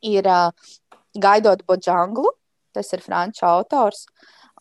ir 0.04 0.28
uh, 0.28 0.52
Gaidot 1.16 1.64
Boģanglu. 1.68 2.34
Tas 2.76 2.92
ir 2.94 3.02
franču 3.02 3.48
autors, 3.48 4.04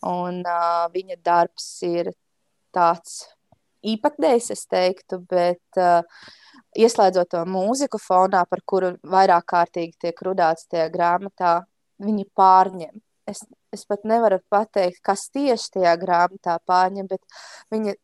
un 0.07 0.39
uh, 0.47 0.87
viņa 0.93 1.19
darbs 1.27 1.67
ir 1.85 2.13
tāds 2.73 3.25
īpatnējs, 3.83 4.47
es 4.55 4.63
teiktu, 4.71 5.19
bet 5.27 5.79
uh, 5.79 5.99
ieslēdzot 6.77 7.33
to 7.33 7.43
mūziku 7.49 7.99
fonā, 8.01 8.45
par 8.49 8.61
kuru 8.65 8.95
vairāk 9.03 9.45
kārtīgi 9.53 9.97
tiek 10.05 10.25
runāts 10.25 10.67
tajā 10.69 10.89
grāmatā, 10.93 11.59
viņi 11.99 12.25
pārņem 12.37 12.99
es, 13.29 13.43
es 13.73 13.85
pat 13.89 14.05
nevaru 14.09 14.39
pateikt, 14.51 15.01
kas 15.05 15.27
tieši 15.33 15.75
tajā 15.77 15.95
grāmatā 16.01 16.57
pārņem, 16.69 17.09
bet 17.09 17.41
viņa 17.73 17.95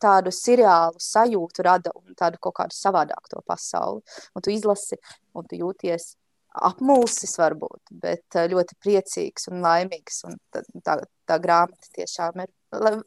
tādu 0.00 0.32
seriālu 0.32 1.00
sajūtu 1.02 1.64
rada 1.66 1.92
un 2.00 2.16
tādu 2.18 2.40
kaut 2.40 2.56
kādu 2.60 2.76
savādāku 2.76 3.34
to 3.34 3.42
pasauli. 3.46 4.00
Un 4.34 4.44
tu 4.44 4.52
izlasi, 4.54 5.00
un 5.36 5.48
tu 5.48 5.60
jūties 5.60 6.14
apmulsis 6.54 7.34
varbūt, 7.38 7.92
bet 8.02 8.38
eh, 8.38 8.46
ļoti 8.50 8.76
priecīgs 8.82 9.48
un 9.50 9.62
laimīgs. 9.64 10.22
Un 10.28 10.38
tā, 10.54 10.98
tā, 11.26 11.38
grāmata 11.42 11.90
tiešām 11.96 12.44
ir. 12.44 12.52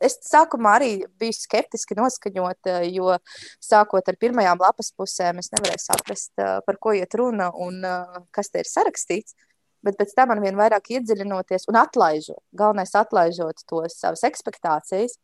Es 0.03 0.17
sākumā 0.23 0.77
arī 0.79 0.91
biju 1.19 1.35
skeptiski 1.35 1.97
noskaņota, 1.97 2.79
jo 2.87 3.17
sākot 3.63 4.07
ar 4.07 4.19
pirmajām 4.19 4.61
lapas 4.63 4.93
pusēm, 4.95 5.41
es 5.43 5.51
nevarēju 5.55 5.83
saprast, 5.83 6.31
eh, 6.39 6.57
par 6.65 6.79
ko 6.81 6.95
iet 6.95 7.15
runa 7.19 7.51
un 7.53 7.83
eh, 7.85 8.23
kas 8.35 8.51
te 8.53 8.63
ir 8.63 8.71
sarakstīts 8.71 9.37
bet 9.85 9.95
pēc 9.99 10.13
tam 10.17 10.31
man 10.33 10.41
vien 10.43 10.57
vairāk 10.57 10.89
iedziļinoties 10.97 11.67
un 11.71 11.77
atlaižot, 11.79 12.41
galvenais 12.59 12.91
atlaižot 12.97 13.61
tos 13.69 13.95
savas 14.01 14.25
expectācijas, 14.27 15.15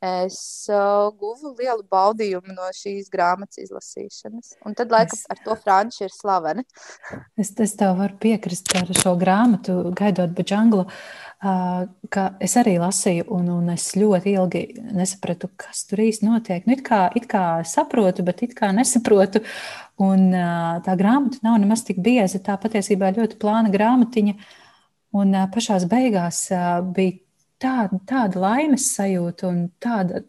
es 0.00 0.66
uh, 0.72 1.10
guvu 1.20 1.52
lielu 1.58 1.82
baudījumu 1.92 2.54
no 2.54 2.68
šīs 2.72 3.10
grāmatas 3.12 3.60
izlasīšanas. 3.60 4.54
Un 4.64 4.76
tad, 4.78 4.92
laikam, 4.92 5.18
es... 5.18 5.26
ar 5.28 5.40
to 5.44 5.56
franči 5.60 6.06
ir 6.06 6.14
slaveni. 6.14 6.64
es, 7.40 7.52
es 7.52 7.76
tev 7.76 7.98
varu 8.00 8.16
piekrist 8.22 8.72
par 8.72 8.88
šo 8.96 9.14
grāmatu, 9.20 9.76
gaidot 9.96 10.32
Baģanglu. 10.36 10.86
Uh, 11.40 11.84
ka 12.12 12.26
es 12.40 12.56
arī 12.60 12.78
lasīju, 12.80 13.28
un, 13.36 13.52
un 13.52 13.70
es 13.72 13.90
ļoti 13.96 14.34
ilgi 14.40 14.64
nesapratu, 14.96 15.52
kas 15.60 15.84
tur 15.88 16.04
īsti 16.04 16.28
notiek. 16.28 16.66
Nu, 16.68 16.76
it, 16.76 16.84
kā, 16.86 17.06
it 17.16 17.28
kā 17.28 17.44
saprotu, 17.68 18.24
bet 18.24 18.44
it 18.46 18.56
kā 18.56 18.72
nesaprotu. 18.76 19.44
Un, 20.00 20.30
uh, 20.32 20.80
tā 20.84 20.96
grāmata 20.96 21.44
nav 21.44 21.60
nemaz 21.60 21.84
tik 21.84 22.00
bieza. 22.00 22.40
Tā 22.40 22.56
patiesībā 22.60 23.12
ļoti 23.16 23.40
plāna 23.40 23.72
grāmatiņa. 23.72 24.38
Un 25.20 25.34
uh, 25.36 25.48
pašā 25.52 25.76
beigās 25.90 26.46
uh, 26.54 26.78
bija 26.96 27.20
tāda, 27.60 28.00
tāda 28.08 28.40
laimes 28.40 28.88
sajūta 28.94 29.48
un 29.50 29.62
tāda, 29.82 30.22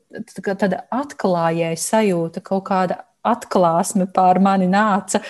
tāda 0.52 0.84
atklājēja 0.94 1.80
sajūta, 1.80 2.44
kaut 2.46 2.66
kāda 2.70 3.02
atklāsme 3.28 4.08
pār 4.14 4.42
mani 4.44 4.68
nāca. 4.72 5.22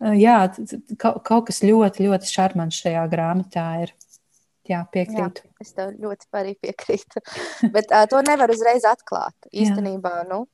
Jā, 0.00 0.38
kaut 1.00 1.48
kas 1.48 1.60
ļoti, 1.64 2.06
ļoti 2.06 2.30
šarmants 2.30 2.78
šajā 2.84 3.02
grāmatā 3.12 3.66
ir. 3.84 3.92
Jā, 4.70 4.84
piekrītu. 4.92 5.42
Jā, 5.42 5.64
es 5.64 5.74
tev 5.74 5.92
ļoti 5.98 6.28
arī 6.38 6.54
piekrītu. 6.62 7.22
Bet 7.74 7.90
uh, 7.90 8.06
to 8.10 8.20
nevar 8.22 8.52
uzreiz 8.52 8.86
atklāt. 8.86 9.34
Īstenībā, 9.50 10.12
Jā. 10.22 10.26
nu, 10.30 10.44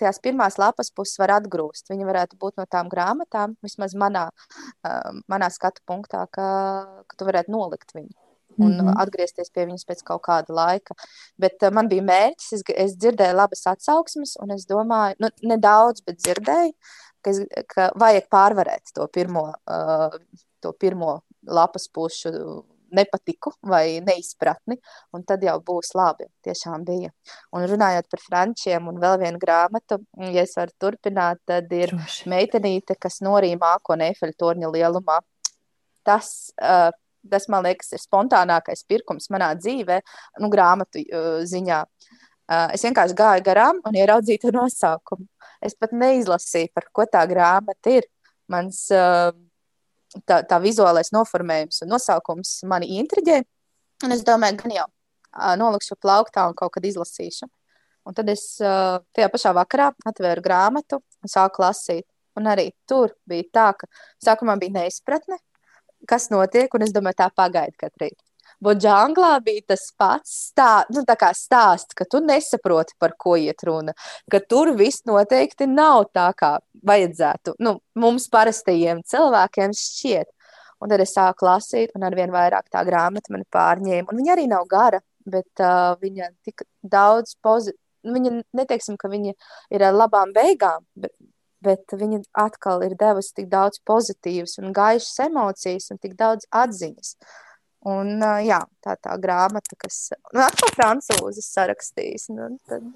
tās 0.00 0.20
pirmās 0.24 0.56
lapas 0.58 0.90
puses 0.94 1.18
var 1.20 1.34
atgrūst. 1.36 1.90
Viņa 1.92 2.08
varētu 2.08 2.38
būt 2.40 2.56
no 2.58 2.64
tām 2.70 2.88
grāmatām, 2.90 3.58
vismaz 3.64 3.94
manā, 3.98 4.28
uh, 4.32 5.20
manā 5.28 5.50
skatu 5.52 5.84
punktā, 5.86 6.24
ka, 6.32 6.48
ka 7.04 7.20
tu 7.20 7.28
varētu 7.28 7.52
nolikt 7.54 7.92
viņu. 7.98 8.14
Un 8.58 8.72
mm 8.72 8.86
-hmm. 8.86 9.00
atgriezties 9.02 9.50
pie 9.54 9.66
viņas 9.66 9.86
pēc 9.86 10.02
kaut 10.04 10.22
kāda 10.26 10.54
laika. 10.54 10.94
Bet 11.38 11.62
uh, 11.62 11.70
man 11.70 11.88
bija 11.88 12.02
mērķis, 12.02 12.52
es, 12.52 12.62
es 12.74 12.96
dzirdēju 12.96 13.36
labas 13.36 13.66
atsauksmes, 13.66 14.36
un 14.42 14.50
es 14.50 14.66
domāju, 14.66 15.14
nu, 15.18 15.30
nedaudz, 15.42 16.02
bet 16.06 16.18
dzirdēju, 16.18 16.72
ka, 17.22 17.30
es, 17.30 17.44
ka 17.74 17.90
vajag 17.94 18.26
pārvarēt 18.30 18.94
to 18.94 19.06
pirmo, 19.06 19.52
uh, 19.70 20.18
to 20.60 20.72
pirmo 20.72 21.20
lapas 21.46 21.88
pušu 21.88 22.30
nepatiku 22.90 23.52
vai 23.60 24.00
neizpratni, 24.00 24.78
un 25.12 25.24
tad 25.28 25.42
jau 25.44 25.56
būs 25.64 25.92
labi. 25.98 26.28
Tiešām 26.44 26.84
bija. 26.88 27.10
Un 27.52 27.66
runājot 27.68 28.08
par 28.10 28.22
frančiem 28.24 28.88
un 28.88 29.00
vēl 29.02 29.18
vienu 29.22 29.40
grāmatu, 29.42 30.00
ja 30.32 30.44
es 30.44 30.56
varu 30.56 30.72
turpināt, 30.80 31.42
tad 31.48 31.72
ir 31.72 31.92
Droši. 31.92 32.28
meitenīte, 32.32 32.96
kas 33.00 33.20
norīja 33.24 33.60
mākoni 33.60 34.08
Eifeļa 34.08 34.38
torņa 34.40 34.72
lielumā. 34.72 35.20
Tas, 36.06 36.50
uh, 36.62 36.88
tas, 37.30 37.48
man 37.52 37.66
liekas, 37.66 37.92
ir 37.94 38.02
spontānākais 38.02 38.84
pirkums 38.88 39.30
manā 39.34 39.52
dzīvē, 39.58 40.00
nu, 40.42 40.50
grāmatu 40.52 41.02
uh, 41.02 41.28
ziņā. 41.48 41.82
Uh, 42.48 42.70
es 42.72 42.84
vienkārši 42.86 43.16
gāju 43.16 43.44
garām 43.44 43.82
un 43.84 43.98
ieraudzīju 43.98 44.46
to 44.46 44.54
nosaukumu. 44.56 45.26
Es 45.64 45.74
pat 45.76 45.92
neizlasīju, 45.92 46.72
par 46.74 46.88
ko 46.94 47.04
tā 47.10 47.24
grāmata 47.28 47.98
ir. 47.98 48.08
Mans 48.48 48.86
uh, 48.94 49.34
tā, 50.24 50.40
tā 50.48 50.58
vizuālais 50.62 51.12
noformējums 51.12 51.82
un 51.84 51.92
nosaukums 51.92 52.60
mani 52.70 52.94
intriģē. 53.02 53.42
Un 54.06 54.14
es 54.14 54.24
domāju, 54.24 54.60
gan 54.62 54.76
jau 54.78 54.86
uh, 54.88 55.54
nolikšu 55.60 55.98
plauktā 56.00 56.46
un 56.48 56.56
kaut 56.58 56.72
kad 56.76 56.86
izlasīšu. 56.86 57.50
Un 58.08 58.16
tad 58.16 58.30
es 58.32 58.44
uh, 58.62 59.02
tajā 59.12 59.28
pašā 59.32 59.52
vakarā 59.56 59.90
atvēru 60.08 60.44
grāmatu 60.44 61.02
un 61.02 61.32
sāku 61.32 61.66
lasīt. 61.66 62.06
Un 62.38 62.46
arī 62.46 62.70
tur 62.88 63.12
bija 63.28 63.44
tā, 63.52 63.66
ka 63.74 63.88
sākumā 64.22 64.54
bija 64.60 64.76
neizpratne, 64.78 65.40
kas 66.08 66.28
notiek, 66.30 66.72
un 66.74 66.86
es 66.86 66.94
domāju, 66.94 67.22
tā 67.22 67.28
pagaida 67.34 67.74
katru 67.78 68.06
rītu. 68.06 68.22
Boģanglā 68.64 69.36
bija 69.46 69.62
tas 69.70 69.84
pats 69.94 70.32
stā, 70.48 70.82
nu, 70.90 71.04
stāsts, 71.06 71.94
ka 71.94 72.04
tu 72.10 72.18
nesaproti, 72.24 72.96
par 72.98 73.14
ko 73.16 73.36
iet 73.38 73.62
runa. 73.62 73.94
Ka 74.30 74.40
tur 74.40 74.72
viss 74.74 75.04
noteikti 75.06 75.68
nav 75.70 76.08
tā, 76.14 76.32
kā 76.34 76.56
vajadzētu. 76.82 77.54
Nu, 77.62 77.78
mums 77.94 78.26
parastajiem 78.28 79.04
cilvēkiem 79.06 79.76
šķiet. 79.78 80.32
Un 80.82 80.90
tad 80.90 81.02
es 81.02 81.14
sāku 81.14 81.46
lasīt, 81.46 81.94
un 81.94 82.06
ar 82.06 82.14
vien 82.14 82.34
vairāk 82.34 82.66
tā 82.70 82.82
grāmata 82.86 83.34
man 83.34 83.46
pārņēma. 83.54 84.10
Un 84.10 84.20
viņa 84.20 84.34
arī 84.34 84.46
nav 84.50 84.66
gara, 84.70 85.00
bet 85.26 85.62
uh, 85.62 85.94
viņa 86.02 86.32
tik 86.46 86.66
daudz 86.82 87.36
pozitīvu. 87.42 87.82
Nu, 88.06 88.14
viņa 88.14 88.30
neteiksim, 88.54 88.94
ka 88.96 89.10
viņa 89.10 89.32
ir 89.74 89.82
ar 89.82 89.96
labām 89.96 90.30
beigām, 90.32 90.84
bet, 90.94 91.10
bet 91.64 91.94
viņa 91.94 92.22
atkal 92.38 92.84
ir 92.86 92.94
devusi 92.98 93.34
tik 93.40 93.50
daudz 93.52 93.80
pozitīvas 93.88 94.58
un 94.62 94.72
gaišas 94.76 95.26
emocijas 95.28 95.90
un 95.92 96.00
tik 96.02 96.16
daudz 96.18 96.48
atziņas. 96.54 97.14
Un, 97.88 98.18
jā, 98.42 98.58
tā 98.82 98.96
tā 98.98 99.14
grāmata, 99.22 99.76
kas 99.78 100.08
nu, 100.32 100.42
atkal 100.42 100.72
francūzis 100.74 101.46
sarakstījis. 101.54 102.26
Nu, 102.34 102.48
tad, 102.66 102.88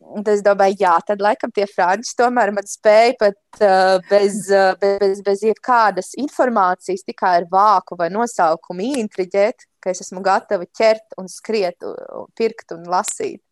tad 0.00 0.30
es 0.32 0.44
domāju, 0.44 0.78
jā, 0.80 0.94
tad 1.06 1.20
laikam 1.20 1.52
tie 1.52 1.66
franči 1.68 2.14
tomēr 2.16 2.54
man 2.56 2.68
spēja 2.68 3.18
pat 3.20 3.60
uh, 3.60 3.98
bez, 4.08 4.46
uh, 4.48 4.72
bez, 4.80 4.96
bez, 5.02 5.20
bez 5.26 5.44
jebkādas 5.44 6.14
informācijas, 6.20 7.04
tikai 7.04 7.36
ar 7.42 7.48
vāku 7.52 8.00
vai 8.00 8.08
nosaukumu 8.14 8.88
intriģēt, 9.02 9.68
ka 9.84 9.92
es 9.92 10.00
esmu 10.06 10.24
gatava 10.24 10.64
ķert 10.64 11.20
un 11.20 11.28
skriet, 11.28 11.84
un 11.84 12.28
pirkt 12.36 12.72
un 12.76 12.88
lasīt. 12.88 13.42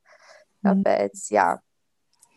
Tāpēc, 0.65 1.29
jā. 1.37 1.53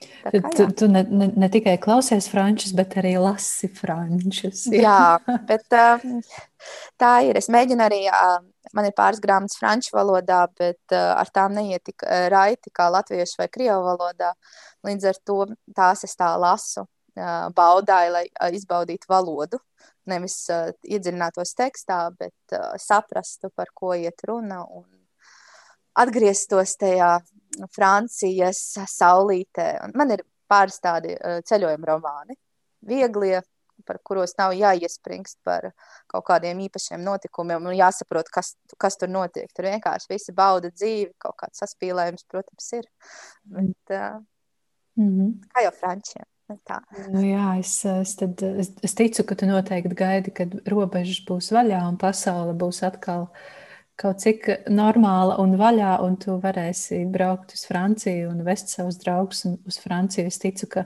Kā, 0.01 0.31
tu, 0.53 0.65
tu 0.77 0.87
ne, 0.89 1.01
ne, 1.09 1.27
ne 1.37 1.49
tikai 1.51 1.75
klausies 1.81 2.27
frančus, 2.31 2.73
bet 2.77 2.95
arī 3.01 3.15
lasi 3.21 3.69
frančus. 3.73 4.67
Jā, 4.69 4.81
jā 4.85 5.37
bet 5.49 5.75
uh, 5.77 6.03
tā 7.01 7.11
ir. 7.27 7.39
Es 7.41 7.49
mēģinu 7.53 7.85
arī, 7.85 8.01
uh, 8.09 8.39
man 8.77 8.87
ir 8.89 8.95
pāris 8.97 9.21
grāmatas 9.23 9.59
franču 9.61 9.95
valodā, 9.97 10.43
bet 10.57 10.95
uh, 10.95 11.13
ar 11.17 11.31
tām 11.33 11.57
neiet 11.57 11.85
tik 11.89 12.05
uh, 12.05 12.27
raiti 12.33 12.73
kā 12.73 12.89
latviešu 12.93 13.41
vai 13.41 13.49
krievu 13.53 13.81
valodā. 13.89 14.33
Līdz 14.87 15.11
ar 15.11 15.21
to 15.25 15.39
tās 15.77 16.05
es 16.07 16.17
tā 16.17 16.31
lasu, 16.41 16.85
uh, 16.85 17.49
baudāju, 17.57 18.15
lai 18.17 18.25
izbaudītu 18.57 19.09
valodu. 19.11 19.61
Nevis 20.09 20.47
iedziļinātos 20.49 21.53
tekstā, 21.53 22.07
bet 22.17 22.55
saprastu, 22.81 23.51
par 23.53 23.69
ko 23.77 23.93
iet 23.93 24.23
runa 24.25 24.63
un 24.65 24.87
atgrieztos 25.93 26.73
tajā 26.81 27.19
Francijas 27.75 28.61
saulītē. 28.89 29.73
Un 29.85 29.95
man 29.99 30.13
ir 30.15 30.23
pāris 30.51 30.79
tādi 30.83 31.15
uh, 31.15 31.39
ceļojuma 31.47 31.89
romāni, 31.89 32.37
vieglie, 32.87 33.39
par 33.87 33.97
kuros 34.05 34.35
nav 34.37 34.53
jāiespringst 34.53 35.39
par 35.47 35.71
kaut 36.11 36.25
kādiem 36.27 36.59
īpašiem 36.67 37.01
notikumiem 37.01 37.65
un 37.65 37.73
jāsaprot, 37.73 38.27
kas, 38.29 38.53
kas 38.77 38.99
tur 39.01 39.09
notiek. 39.09 39.49
Tur 39.55 39.65
vienkārši 39.71 40.11
visi 40.11 40.35
bauda 40.37 40.69
dzīvi, 40.73 41.15
kaut 41.21 41.39
kāds 41.39 41.63
saspīlējums, 41.63 42.27
protams, 42.29 42.67
ir. 42.77 42.85
Bet, 43.43 43.95
uh, 43.95 44.19
mm 44.99 45.09
-hmm. 45.09 45.33
Kā 45.55 45.65
jau 45.65 45.73
frančiem. 45.79 46.27
Tā. 46.67 46.81
Nu, 47.07 47.21
jā, 47.23 47.59
es, 47.59 47.85
es, 47.87 48.15
tad, 48.19 48.41
es, 48.43 48.73
es 48.83 48.93
ticu, 48.93 49.23
ka 49.23 49.35
tu 49.39 49.47
noteikti 49.47 49.95
gaidi, 49.95 50.31
kad 50.35 50.51
robežas 50.67 51.21
būs 51.23 51.47
vaļā 51.55 51.79
un 51.87 51.97
pasaule 51.97 52.51
būs 52.53 52.83
atkal 52.83 53.21
uh, 53.21 53.60
kaut 54.01 54.21
cik 54.23 54.47
normāla 54.73 55.37
un 55.43 55.53
vaļā, 55.59 55.93
un 56.05 56.17
tu 56.21 56.37
varēsi 56.41 57.03
braukt 57.11 57.53
uz 57.55 57.63
Franciju 57.69 58.31
un 58.31 58.41
vest 58.47 58.73
savus 58.73 58.97
draugus 59.01 59.45
uz 59.45 59.77
Franciju. 59.81 60.31
Es 60.31 60.41
ticu, 60.41 60.69
ka, 60.71 60.85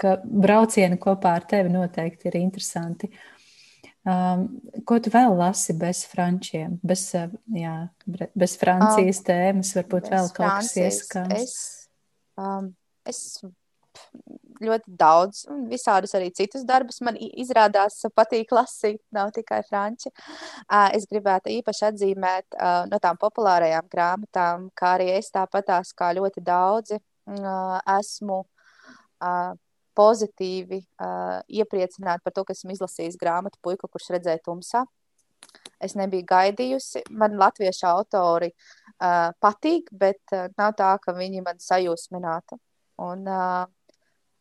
ka 0.00 0.16
braucieni 0.24 0.98
kopā 1.00 1.36
ar 1.38 1.48
tevi 1.50 1.72
noteikti 1.74 2.30
ir 2.30 2.40
interesanti. 2.40 3.12
Um, 4.04 4.46
ko 4.84 4.98
tu 5.00 5.08
vēl 5.08 5.32
lasi 5.38 5.72
bez 5.80 6.02
frančiem, 6.10 6.74
bez, 6.84 7.06
jā, 7.56 7.76
bez 8.36 8.56
Francijas 8.60 9.22
um, 9.22 9.26
tēmas? 9.30 9.70
Varbūt 9.78 10.10
vēl 10.12 10.28
kaut 10.36 10.58
kas 10.58 10.74
ieskats. 10.76 11.38
Es, 11.38 11.54
um, 12.36 12.68
es 13.08 13.22
ļoti 14.62 14.94
daudz, 15.00 15.44
un 15.50 15.64
visādus 15.70 16.14
arī 16.14 16.30
citus 16.34 16.64
darbus 16.66 17.00
man 17.04 17.18
izrādās 17.18 18.00
patīk 18.14 18.52
lasīt, 18.54 19.00
nav 19.14 19.32
tikai 19.34 19.62
franči. 19.68 20.12
Es 20.94 21.08
gribētu 21.10 21.52
īpaši 21.56 21.86
atzīmēt 21.90 22.58
no 22.90 23.00
tām 23.02 23.18
populārajām 23.20 23.90
grāmatām, 23.92 24.70
kā 24.76 24.94
arī 24.98 25.10
es 25.18 25.32
tāpatās 25.34 25.94
kā 25.96 26.12
ļoti 26.18 26.44
daudzi 26.44 27.00
esmu 27.98 28.42
pozitīvi 29.94 30.80
iepriecināti 31.60 32.24
par 32.24 32.34
to, 32.34 32.44
ka 32.44 32.54
esmu 32.56 32.74
izlasījis 32.74 33.18
grāmatu 33.20 33.60
puiku, 33.62 33.88
kurš 33.88 34.12
redzēja 34.16 34.42
tumsā. 34.44 34.84
Es 35.82 35.94
nebiju 35.98 36.24
gaidījusi. 36.28 37.04
Man 37.18 37.36
latviešu 37.40 37.86
autori 37.90 38.50
uh, 38.50 39.30
patīk, 39.42 39.90
bet 39.92 40.22
uh, 40.32 40.46
nav 40.58 40.74
tā, 40.78 40.94
ka 41.02 41.14
viņi 41.16 41.42
man 41.44 41.60
sajūsminātu. 41.60 42.58
Un, 43.04 43.26
uh, 43.28 43.64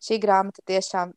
šī 0.03 0.19
grāmata 0.23 0.63
tiešām 0.67 1.13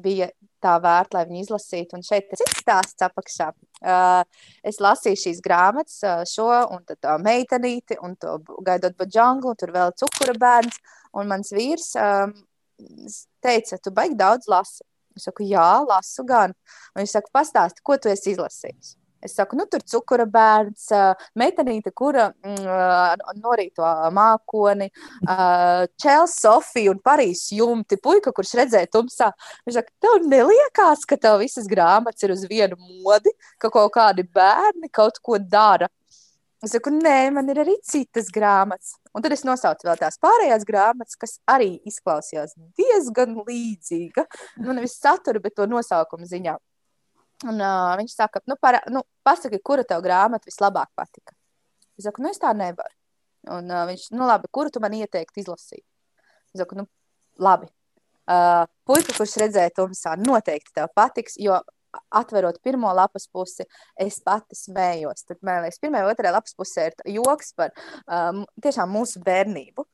bija 0.00 0.30
tā 0.62 0.76
vērta, 0.82 1.18
lai 1.18 1.26
viņu 1.28 1.42
izlasītu. 1.44 1.96
Un 1.98 2.04
šeit 2.06 2.28
ir 2.30 2.40
cits 2.40 2.60
stāsts 2.62 3.06
apakšā. 3.06 3.48
Uh, 3.80 4.20
es 4.66 4.78
lasīju 4.82 5.18
šīs 5.22 5.40
grāmatas, 5.44 5.98
uh, 6.04 6.22
šo 6.28 6.48
un 6.76 6.84
tā 6.90 7.16
meitenīti, 7.22 7.98
un 8.04 8.14
to 8.20 8.36
gaidot 8.66 8.96
baģangu, 9.00 9.50
un 9.50 9.58
tur 9.60 9.74
vēl 9.74 9.94
cukura 9.98 10.36
bērns. 10.38 10.78
Un 11.18 11.26
mans 11.32 11.50
vīrs 11.50 11.90
um, 11.98 12.36
teica, 13.42 13.80
tu 13.82 13.92
baigi 13.94 14.18
daudz 14.20 14.46
lasi. 14.52 14.84
Es 15.16 15.26
saku, 15.26 15.48
jā, 15.50 15.68
lasu 15.88 16.24
gan. 16.28 16.54
Un 16.94 17.02
viņš 17.02 17.16
saka, 17.16 17.34
pastāsti, 17.34 17.82
ko 17.82 17.98
tu 17.98 18.12
esi 18.12 18.36
izlasījis. 18.36 18.94
Es 19.20 19.34
saku, 19.36 19.56
nu, 19.58 19.66
tur 19.68 19.82
cukura 19.84 20.24
bērns, 20.24 20.86
meitenīte, 21.36 21.92
kura 21.96 22.30
mm, 22.32 23.20
norīto 23.42 23.84
mākoni, 24.16 24.88
Čēlis, 26.00 26.38
Sofija 26.40 26.94
un 26.94 27.02
Parīzes 27.04 27.52
jumti, 27.58 28.00
puika, 28.00 28.32
kurš 28.36 28.54
redzēja 28.62 28.88
tumsā. 28.92 29.28
Viņš 29.68 29.76
saka, 29.76 29.92
tev 30.00 30.24
neliekās, 30.24 31.04
ka 31.08 31.20
tev 31.20 31.40
visas 31.44 31.68
grāmatas 31.68 32.24
ir 32.24 32.32
uz 32.32 32.46
vienu 32.48 32.80
modi, 33.04 33.34
ka 33.60 33.68
kaut 33.72 33.92
kādi 33.98 34.24
bērni 34.24 34.88
kaut 34.88 35.20
ko 35.20 35.36
dara. 35.40 35.90
Es 36.64 36.74
saku, 36.74 36.92
nē, 36.92 37.30
man 37.32 37.48
ir 37.48 37.62
arī 37.62 37.78
citas 37.88 38.28
grāmatas. 38.32 38.96
Un 39.16 39.24
tad 39.24 39.32
es 39.32 39.46
nosaucu 39.48 39.88
vēl 39.88 40.00
tās 40.00 40.20
pārējās 40.20 40.66
grāmatas, 40.68 41.16
kas 41.20 41.38
arī 41.48 41.78
izklausījās 41.88 42.52
diezgan 42.76 43.38
līdzīga. 43.46 44.26
Nu, 44.60 44.74
nevis 44.76 44.98
satura, 45.00 45.40
bet 45.40 45.56
to 45.56 45.68
nosaukumu 45.68 46.28
ziņā. 46.28 46.58
Un, 47.48 47.56
uh, 47.56 47.94
viņš 47.96 48.14
saka, 48.14 48.42
nu, 48.50 48.56
para, 48.60 48.82
nu, 48.92 49.00
pasaki, 49.24 49.62
kura 49.64 49.84
tev 49.88 50.02
grāmata 50.04 50.48
vislabāk 50.50 50.90
patika. 50.98 51.32
Es 51.96 52.04
saku, 52.04 52.24
nu, 52.24 52.32
es 52.32 52.40
tā 52.40 52.52
nevaru. 52.56 52.92
Un 53.56 53.70
uh, 53.72 53.86
viņš, 53.88 54.10
nu, 54.12 54.26
labi, 54.28 54.50
kuru 54.52 54.72
tu 54.72 54.82
man 54.84 54.96
ieteiktu 54.98 55.40
izlasīt? 55.40 55.84
Es 56.52 56.60
saku, 56.60 56.82
nu, 56.82 56.84
labi. 57.40 57.70
Uh, 58.30 58.66
puika, 58.86 59.14
kurš 59.16 59.38
redzēja 59.40 59.72
tumsā, 59.74 60.18
noteikti 60.20 60.76
tev 60.76 60.90
patiks, 60.94 61.38
jo 61.40 61.56
atverot 62.14 62.60
pirmo 62.62 62.92
lapas 62.94 63.24
pusi, 63.32 63.64
es 63.98 64.20
pati 64.24 64.58
smējos. 64.58 65.24
Tad, 65.26 65.40
man 65.46 65.64
liekas, 65.64 65.80
pirmā 65.82 66.04
un 66.04 66.12
otrā 66.12 66.32
lapas 66.34 66.54
pusē 66.58 66.90
ir 66.90 67.16
joks 67.16 67.54
par 67.58 67.72
um, 68.04 68.44
tiešām 68.62 68.92
mūsu 68.94 69.22
bērnību. 69.24 69.86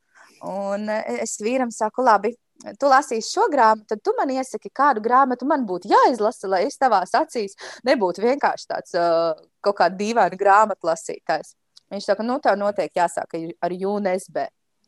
Un 0.50 0.90
es 0.90 1.38
vīram 1.40 1.70
saku, 1.72 2.04
labi, 2.04 2.34
tu 2.80 2.90
lasīsi 2.90 3.34
šo 3.34 3.46
grāmatu, 3.52 3.86
tad 3.92 4.02
tu 4.04 4.14
man 4.18 4.32
iesaki, 4.32 4.72
kādu 4.74 5.02
grāmatu 5.04 5.48
man 5.48 5.66
būtu 5.68 5.90
jāizlasa, 5.92 6.48
lai 6.50 6.64
es 6.66 6.78
tavās 6.80 7.14
acīs 7.16 7.56
nebūtu 7.86 8.24
vienkārši 8.24 8.68
tāds 8.70 8.96
uh, 8.98 9.36
kaut 9.64 9.78
kāda 9.80 9.98
dīvaina 10.00 10.38
grāmatu 10.40 10.88
lasītājs. 10.88 11.54
Viņš 11.92 12.08
saka, 12.08 12.26
nu, 12.26 12.38
tev 12.42 12.58
noteikti 12.58 12.98
jāsāk 12.98 13.36
ar 13.62 13.74
UNSB. 13.74 14.46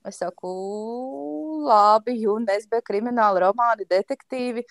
Es 0.09 0.21
saku, 0.23 0.51
labi, 1.67 2.17
UNSB 2.27 2.81
krimināla 2.87 3.49
romāni, 3.49 3.87
detektīvi 3.91 4.65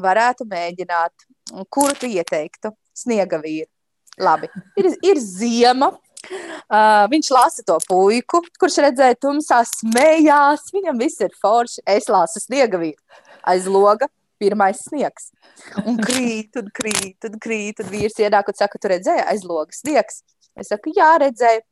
varētu 0.00 0.46
mēģināt. 0.48 1.26
Kuru 1.72 1.96
tu 1.98 2.08
ieteiktu? 2.08 2.72
Sniega 2.96 3.40
vīru. 3.42 3.68
Labi, 4.16 4.48
ir, 4.80 4.86
ir 5.04 5.18
ziema, 5.20 5.90
Uh, 6.26 7.06
viņš 7.12 7.30
lasa 7.34 7.64
to 7.66 7.78
puiku, 7.88 8.42
kurš 8.60 8.80
redzēja 8.86 9.18
tumsā, 9.22 9.62
smējās. 9.70 10.70
Viņam 10.74 11.02
viss 11.02 11.22
ir 11.24 11.34
forši. 11.42 11.84
Es 11.96 12.10
lasu 12.12 12.42
sniega 12.42 12.80
vīru 12.82 13.00
aiz 13.46 13.66
loga. 13.70 14.10
Pirmais 14.36 14.82
sniegs. 14.84 15.30
Un 15.86 15.96
krīt, 15.96 16.58
un 16.60 16.66
krīt, 16.74 17.24
un 17.24 17.38
krīt. 17.40 17.80
Un 17.80 17.88
vīrs 17.88 18.18
ienāk 18.20 18.50
un 18.52 18.58
saka, 18.58 18.80
tu 18.80 18.90
redzēji 18.92 19.24
aiz 19.24 19.46
loga 19.48 19.72
sniegs. 19.72 20.20
Es 20.60 20.68
saku, 20.72 20.92
jā, 20.96 21.14
redzēju. 21.22 21.62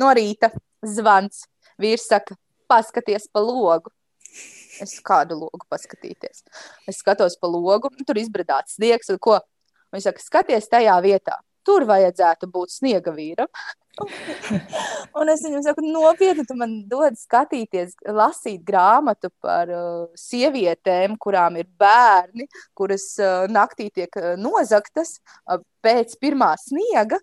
No 0.00 0.10
rīta 0.16 0.50
zvans. 0.84 1.46
Vīrs 1.80 2.04
saka, 2.10 2.36
paskaties 2.68 3.24
pa 3.32 3.40
logu. 3.40 3.92
Es 4.80 4.98
kādu 5.04 5.38
logu 5.40 5.64
paskatīties. 5.72 6.44
Es 6.88 7.00
skatos 7.00 7.38
pa 7.40 7.48
logu, 7.48 7.88
tur 8.04 8.20
izbradāts 8.20 8.76
sniegs, 8.76 9.08
ko? 9.20 9.40
Viņš 9.94 10.06
saka, 10.10 10.24
skaties 10.24 10.68
tajā 10.70 10.96
vietā. 11.04 11.40
Tur 11.66 11.84
vajadzētu 11.88 12.48
būt 12.50 12.72
sniega 12.72 13.12
vīram. 13.14 13.50
un 15.18 15.30
es 15.32 15.42
viņam 15.44 15.64
saku, 15.64 15.84
nopietni, 15.84 16.44
tu 16.48 16.56
man 16.58 16.76
dod 16.88 17.18
skatīties, 17.20 17.96
lasīt 18.16 18.62
grāmatu 18.66 19.28
par 19.42 19.72
uh, 19.74 20.06
sievietēm, 20.18 21.18
kurām 21.20 21.58
ir 21.60 21.68
bērni, 21.80 22.48
kuras 22.78 23.10
uh, 23.20 23.44
naktī 23.50 23.90
tiek 23.92 24.16
uh, 24.20 24.32
nozaktas 24.40 25.18
uh, 25.20 25.60
pēc 25.84 26.16
pirmā 26.22 26.54
sniega. 26.62 27.20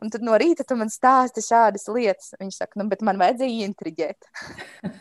Un 0.00 0.12
tad 0.12 0.24
no 0.24 0.36
rīta 0.40 0.64
tu 0.64 0.76
man 0.80 0.88
stāsti 0.92 1.42
šādas 1.44 1.84
lietas. 1.92 2.32
Viņš 2.40 2.60
saka, 2.62 2.80
nu, 2.80 2.86
bet 2.88 3.04
man 3.06 3.20
vajadzēja 3.20 3.66
intriģēt. 3.68 4.30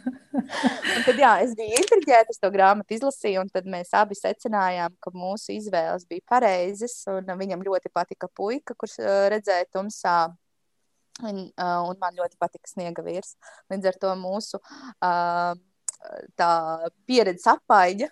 un 0.95 1.05
tad, 1.05 1.15
jā, 1.15 1.31
es 1.45 1.55
biju 1.59 1.79
intriģēta, 1.79 2.35
es 2.35 2.41
to 2.41 2.51
grāmatu 2.53 2.97
izlasīju, 2.97 3.45
un 3.45 3.53
tad 3.53 3.69
mēs 3.71 3.93
abi 3.97 4.17
secinājām, 4.19 4.97
ka 4.99 5.13
mūsu 5.15 5.55
izvēles 5.55 6.07
bija 6.09 6.25
pareizas. 6.35 7.01
Viņam 7.07 7.63
ļoti 7.65 7.93
patika 7.95 8.31
puika, 8.35 8.75
kurš 8.75 8.99
redzēja 9.35 9.71
tumsā 9.73 10.19
Un, 11.19 11.39
uh, 11.59 11.81
un 11.83 11.97
man 11.99 12.15
ļoti 12.15 12.37
patika 12.39 12.69
sniega 12.69 13.03
vīrs. 13.03 13.33
Līdz 13.71 13.89
ar 13.91 13.97
to 13.99 14.11
mūsu 14.15 14.59
uh, 14.61 15.51
tā 16.39 16.51
pieredzes 17.09 17.47
apmaiņa 17.51 18.09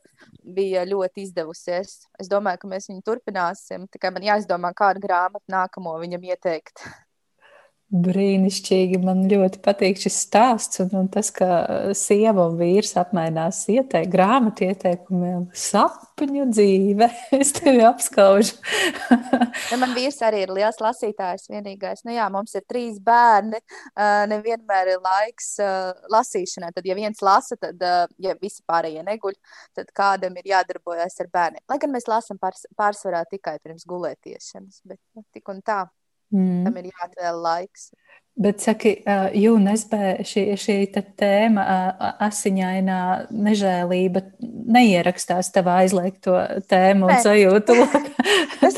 bija 0.57 0.85
ļoti 0.87 1.23
izdevusies. 1.27 1.97
Es 2.19 2.29
domāju, 2.31 2.61
ka 2.63 2.71
mēs 2.71 2.89
viņu 2.91 3.03
turpināsim. 3.07 3.87
Tikai 3.91 4.11
man 4.15 4.25
jāizdomā, 4.27 4.73
kādu 4.77 5.03
grāmatu 5.03 5.53
nākamo 5.53 5.97
viņam 6.03 6.27
ieteikt. 6.31 6.83
Brīnišķīgi. 7.87 8.97
Man 8.99 9.21
ļoti 9.31 9.61
patīk 9.63 9.99
šis 10.01 10.17
stāsts. 10.25 10.81
Un, 10.83 10.89
un 10.99 11.05
tas, 11.11 11.29
ka 11.31 11.47
sieva 11.95 12.49
un 12.49 12.57
vīrs 12.59 12.97
apmainās 12.99 13.61
ieteik, 13.71 14.09
grāmatu 14.11 14.65
ieteikumiem, 14.67 15.45
sapņu 15.55 16.49
dzīve. 16.51 17.07
Es 17.37 17.53
tevi 17.55 17.85
apskaužu. 17.87 18.57
ja 19.71 19.77
man 19.79 19.93
vīrs 19.95 20.19
arī 20.25 20.41
ir 20.43 20.51
liels 20.57 20.81
lasītājs. 20.83 21.47
Vienīgais, 21.53 22.03
nu 22.03 22.15
jā, 22.15 22.25
mums 22.33 22.57
ir 22.59 22.65
trīs 22.67 22.97
bērni. 23.03 23.61
Nevienmēr 24.33 24.91
ir 24.97 25.03
laiks 25.03 25.53
lasīšanai. 26.11 26.73
Tad, 26.75 26.89
ja 26.89 26.97
viens 26.97 27.23
lasa, 27.23 27.55
tad, 27.61 27.85
ja 28.19 28.35
visi 28.41 28.65
pārējie 28.67 29.05
neguļ, 29.07 29.37
tad 29.79 29.93
kādam 29.95 30.35
ir 30.41 30.51
jādarbojas 30.51 31.15
ar 31.23 31.31
bērniem. 31.31 31.63
Lai 31.71 31.79
gan 31.79 31.95
mēs 31.95 32.09
lasām 32.11 32.41
pārs, 32.41 32.67
pārsvarā 32.75 33.23
tikai 33.31 33.55
pirms 33.63 33.87
gulētiešanas, 33.87 34.83
bet 34.83 34.99
nu, 35.15 35.23
tik 35.31 35.55
un 35.55 35.63
tā. 35.63 35.85
Mm. 36.33 36.65
Tam 36.67 36.77
ir 36.81 36.89
jāatvēl 36.91 37.41
laiks. 37.43 37.89
Bet, 38.37 38.59
saki, 38.61 38.91
UNSB 39.49 39.93
šī, 40.29 40.41
šī 40.61 40.73
tēma, 40.93 41.63
asiņainā 42.21 42.97
nežēlība, 43.33 44.21
neierakstās 44.77 45.49
tavā 45.55 45.79
aizliegto 45.81 46.35
tēmu 46.69 47.09
un 47.09 47.23
sajūtu. 47.25 47.77
tas, 48.61 48.77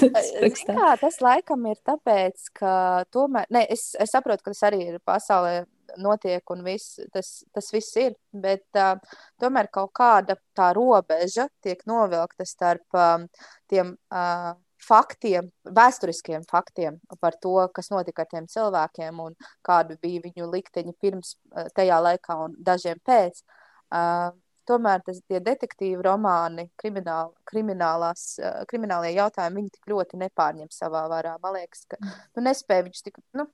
kā, 0.63 0.93
tas 1.01 1.19
laikam 1.25 1.67
ir 1.73 1.81
tāpēc, 1.83 2.47
ka 2.55 2.71
tomēr, 3.11 3.49
ne, 3.51 3.65
es, 3.67 3.89
es 3.99 4.15
saprotu, 4.15 4.45
ka 4.45 4.55
tas 4.55 4.63
arī 4.69 4.79
ir 4.93 5.03
pasaulē 5.03 5.65
notiek 5.99 6.55
un 6.55 6.63
viss, 6.63 7.01
tas, 7.11 7.41
tas 7.51 7.69
viss 7.75 7.99
ir, 7.99 8.15
bet 8.31 8.79
uh, 8.79 8.95
tomēr 9.43 9.67
kaut 9.73 9.91
kāda 9.99 10.37
tā 10.55 10.71
robeža 10.77 11.49
tiek 11.65 11.83
novilkta 11.89 12.47
starp 12.47 12.95
um, 12.95 13.27
tiem. 13.67 13.97
Uh, 14.07 14.55
faktiem, 14.83 15.49
vēsturiskiem 15.65 16.43
faktiem 16.49 16.99
par 17.21 17.37
to, 17.41 17.55
kas 17.75 17.91
notika 17.93 18.23
ar 18.23 18.29
tiem 18.31 18.47
cilvēkiem 18.49 19.19
un 19.23 19.35
kāda 19.65 19.97
bija 20.01 20.23
viņu 20.25 20.49
likteņi 20.51 20.95
pirms 21.01 21.35
eh, 21.35 21.71
tajā 21.75 21.99
laikā 22.05 22.37
un 22.45 22.55
dažiem 22.59 23.01
pēc. 23.05 23.43
Uh, 23.89 24.29
tomēr 24.69 25.01
tas, 25.01 25.17
tie 25.25 25.39
detektīvi 25.41 26.03
romāni, 26.05 26.67
krimināl, 26.77 27.31
kriminālās, 27.49 28.25
uh, 28.37 28.59
kriminālie 28.69 29.15
jautājumi, 29.15 29.63
viņi 29.63 29.71
tik 29.73 29.89
ļoti 29.89 30.19
nepārņem 30.21 30.69
savā 30.69 31.07
varā. 31.09 31.31
Man 31.41 31.55
liekas, 31.57 31.87
ka 31.89 31.97
tu 32.35 32.43
nespēji 32.45 32.85
viņus 32.85 33.07
tik, 33.07 33.17
nu, 33.39 33.47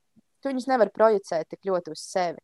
tu 0.44 0.52
viņus 0.52 0.68
nevar 0.68 0.92
projicēt 0.92 1.54
tik 1.54 1.72
ļoti 1.72 1.96
uz 1.96 2.04
sevi. 2.04 2.44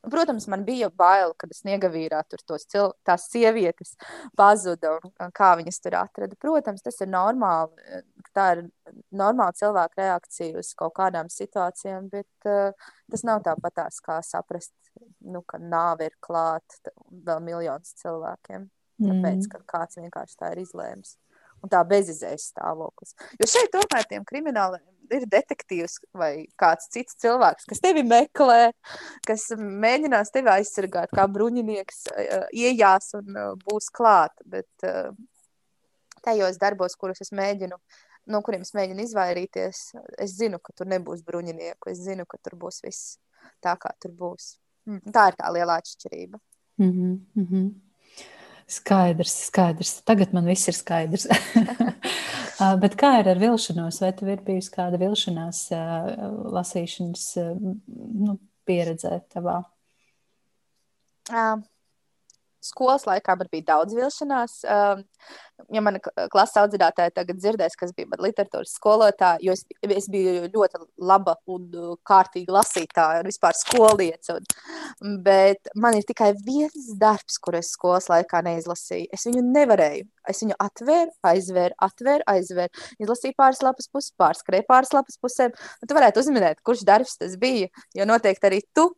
Protams, 0.00 0.46
man 0.48 0.64
bija 0.64 0.88
bail, 0.96 1.34
kad 1.36 1.50
es 1.52 1.60
negavīrā 1.68 2.22
tur 2.28 2.40
tos 2.48 2.64
cil... 2.70 2.94
tās 3.04 3.26
sievietes 3.28 3.92
pazuda 4.38 4.94
un 4.96 5.32
kā 5.36 5.50
viņas 5.60 5.80
tur 5.84 5.96
atrada. 6.00 6.38
Protams, 6.40 6.84
tas 6.84 7.00
ir 7.04 7.10
normāli. 7.12 8.00
Tā 8.36 8.46
ir 8.54 8.62
normāla 9.12 9.52
cilvēka 9.58 10.00
reakcija 10.00 10.60
uz 10.62 10.72
kaut 10.78 10.94
kādām 10.96 11.28
situācijām, 11.32 12.08
bet 12.12 12.48
uh, 12.48 12.92
tas 13.12 13.24
nav 13.28 13.42
tāpatās 13.44 14.00
kā 14.04 14.20
saprast, 14.24 14.72
nu, 15.20 15.42
ka 15.44 15.60
nāve 15.60 16.08
ir 16.08 16.16
klāta 16.24 16.94
vēl 17.10 17.44
miljonus 17.44 17.92
cilvēkiem. 18.00 18.70
Tāpēc, 19.00 19.44
mm. 19.44 19.50
ka 19.52 19.60
kāds 19.76 20.00
vienkārši 20.00 20.40
tā 20.40 20.54
ir 20.54 20.62
izlēms. 20.64 21.16
Un 21.60 21.72
tā 21.72 21.80
bezizējas 21.84 22.50
stāvoklis. 22.54 23.12
Jo 23.40 23.48
šeit 23.48 23.68
tomēr 23.72 24.08
tiem 24.08 24.24
krimināliem 24.28 24.84
ir 25.16 25.26
detektīvs 25.30 25.98
vai 26.16 26.46
kāds 26.60 26.90
cits 26.92 27.18
cilvēks, 27.22 27.66
kas 27.70 27.82
tevi 27.82 28.04
meklē, 28.06 28.72
kas 29.26 29.48
mēģinās 29.56 30.32
tevi 30.34 30.52
aizsargāt, 30.52 31.12
kā 31.16 31.26
bruņinieks 31.30 32.06
iejās 32.52 33.14
un 33.18 33.40
būs 33.64 33.90
klāt. 33.94 34.34
Bet 34.44 34.88
tajos 36.24 36.60
darbos, 36.60 36.96
kurus 37.00 37.22
es 37.24 37.32
mēģinu, 37.36 37.78
no 38.30 38.42
kuriem 38.46 38.64
es 38.66 38.74
mēģinu 38.76 39.06
izvairīties, 39.06 39.82
es 40.20 40.36
zinu, 40.38 40.60
ka 40.62 40.74
tur 40.76 40.90
nebūs 40.90 41.24
bruņinieku, 41.26 41.92
es 41.92 42.02
zinu, 42.04 42.26
ka 42.28 42.40
tur 42.42 42.58
būs 42.60 42.82
viss 42.84 43.16
tā, 43.64 43.76
kā 43.80 43.92
tur 44.02 44.14
būs. 44.16 44.54
Mm, 44.88 45.12
tā 45.14 45.30
ir 45.30 45.38
tā 45.38 45.52
lielā 45.54 45.80
atšķirība. 45.80 46.40
Mm 46.80 46.92
-hmm, 46.92 47.18
mm 47.34 47.46
-hmm. 47.46 47.70
Skaidrs, 48.70 49.34
skaidrs. 49.46 50.02
Tagad 50.06 50.32
man 50.32 50.46
viss 50.46 50.68
ir 50.68 50.74
skaidrs. 50.74 51.26
Bet 52.60 52.96
kā 53.00 53.14
ir 53.20 53.28
ar 53.32 53.40
vilšanos? 53.40 54.00
Vai 54.02 54.10
tev 54.16 54.28
ir 54.34 54.42
bijusi 54.44 54.72
kāda 54.74 55.00
vilšanās 55.00 55.62
lasīšanas 56.56 57.26
nu, 57.56 58.36
pieredzē 58.68 59.20
tavā? 59.32 59.62
Skolas 62.60 63.06
laikā 63.08 63.36
man 63.40 63.48
bija 63.52 63.66
daudz 63.72 63.94
vilšanās. 63.96 64.60
Um, 64.68 65.02
ja 65.72 65.82
mana 65.84 66.00
klases 66.00 66.58
audzinātāja 66.60 67.12
tagad 67.16 67.40
dzirdēs, 67.40 67.76
kas 67.78 67.92
bija 67.96 68.08
mana 68.10 68.26
literatūras 68.26 68.74
skolotāja, 68.76 69.40
jo 69.44 69.54
es, 69.56 69.64
es 69.96 70.08
biju 70.12 70.48
ļoti 70.52 70.80
laba 71.10 71.36
un 71.50 71.66
uh, 71.72 71.94
kārtīga 72.06 72.58
lasītāja 72.58 73.22
un 73.22 73.28
vispār 73.30 73.56
skolieca. 73.56 74.38
Un, 75.00 75.18
bet 75.24 75.72
man 75.76 75.96
ir 75.98 76.06
tikai 76.08 76.32
viens 76.46 76.92
darbs, 77.00 77.38
kur 77.42 77.56
es 77.58 77.72
skolas 77.76 78.10
laikā 78.12 78.42
neizlasīju. 78.46 79.10
Es 79.16 79.26
viņu 79.28 79.44
nevarēju. 79.48 80.08
Es 80.28 80.42
viņu 80.44 80.56
atvēru, 80.60 81.14
aizvēru, 81.26 81.76
atvēru, 81.86 82.26
aizvēru. 82.28 82.88
Izlasīju 83.00 83.36
pāris 83.40 83.62
lapas 83.64 83.88
puses, 83.88 84.12
pārskrēju 84.20 84.68
pāris 84.68 84.92
lapas 84.94 85.16
pusēm. 85.22 85.54
Tu 85.86 85.96
varētu 85.96 86.20
uzminēt, 86.22 86.60
kurš 86.66 86.84
darbs 86.88 87.16
tas 87.20 87.38
bija, 87.40 87.70
jo 87.96 88.06
noteikti 88.08 88.50
arī 88.50 88.60
tu 88.76 88.90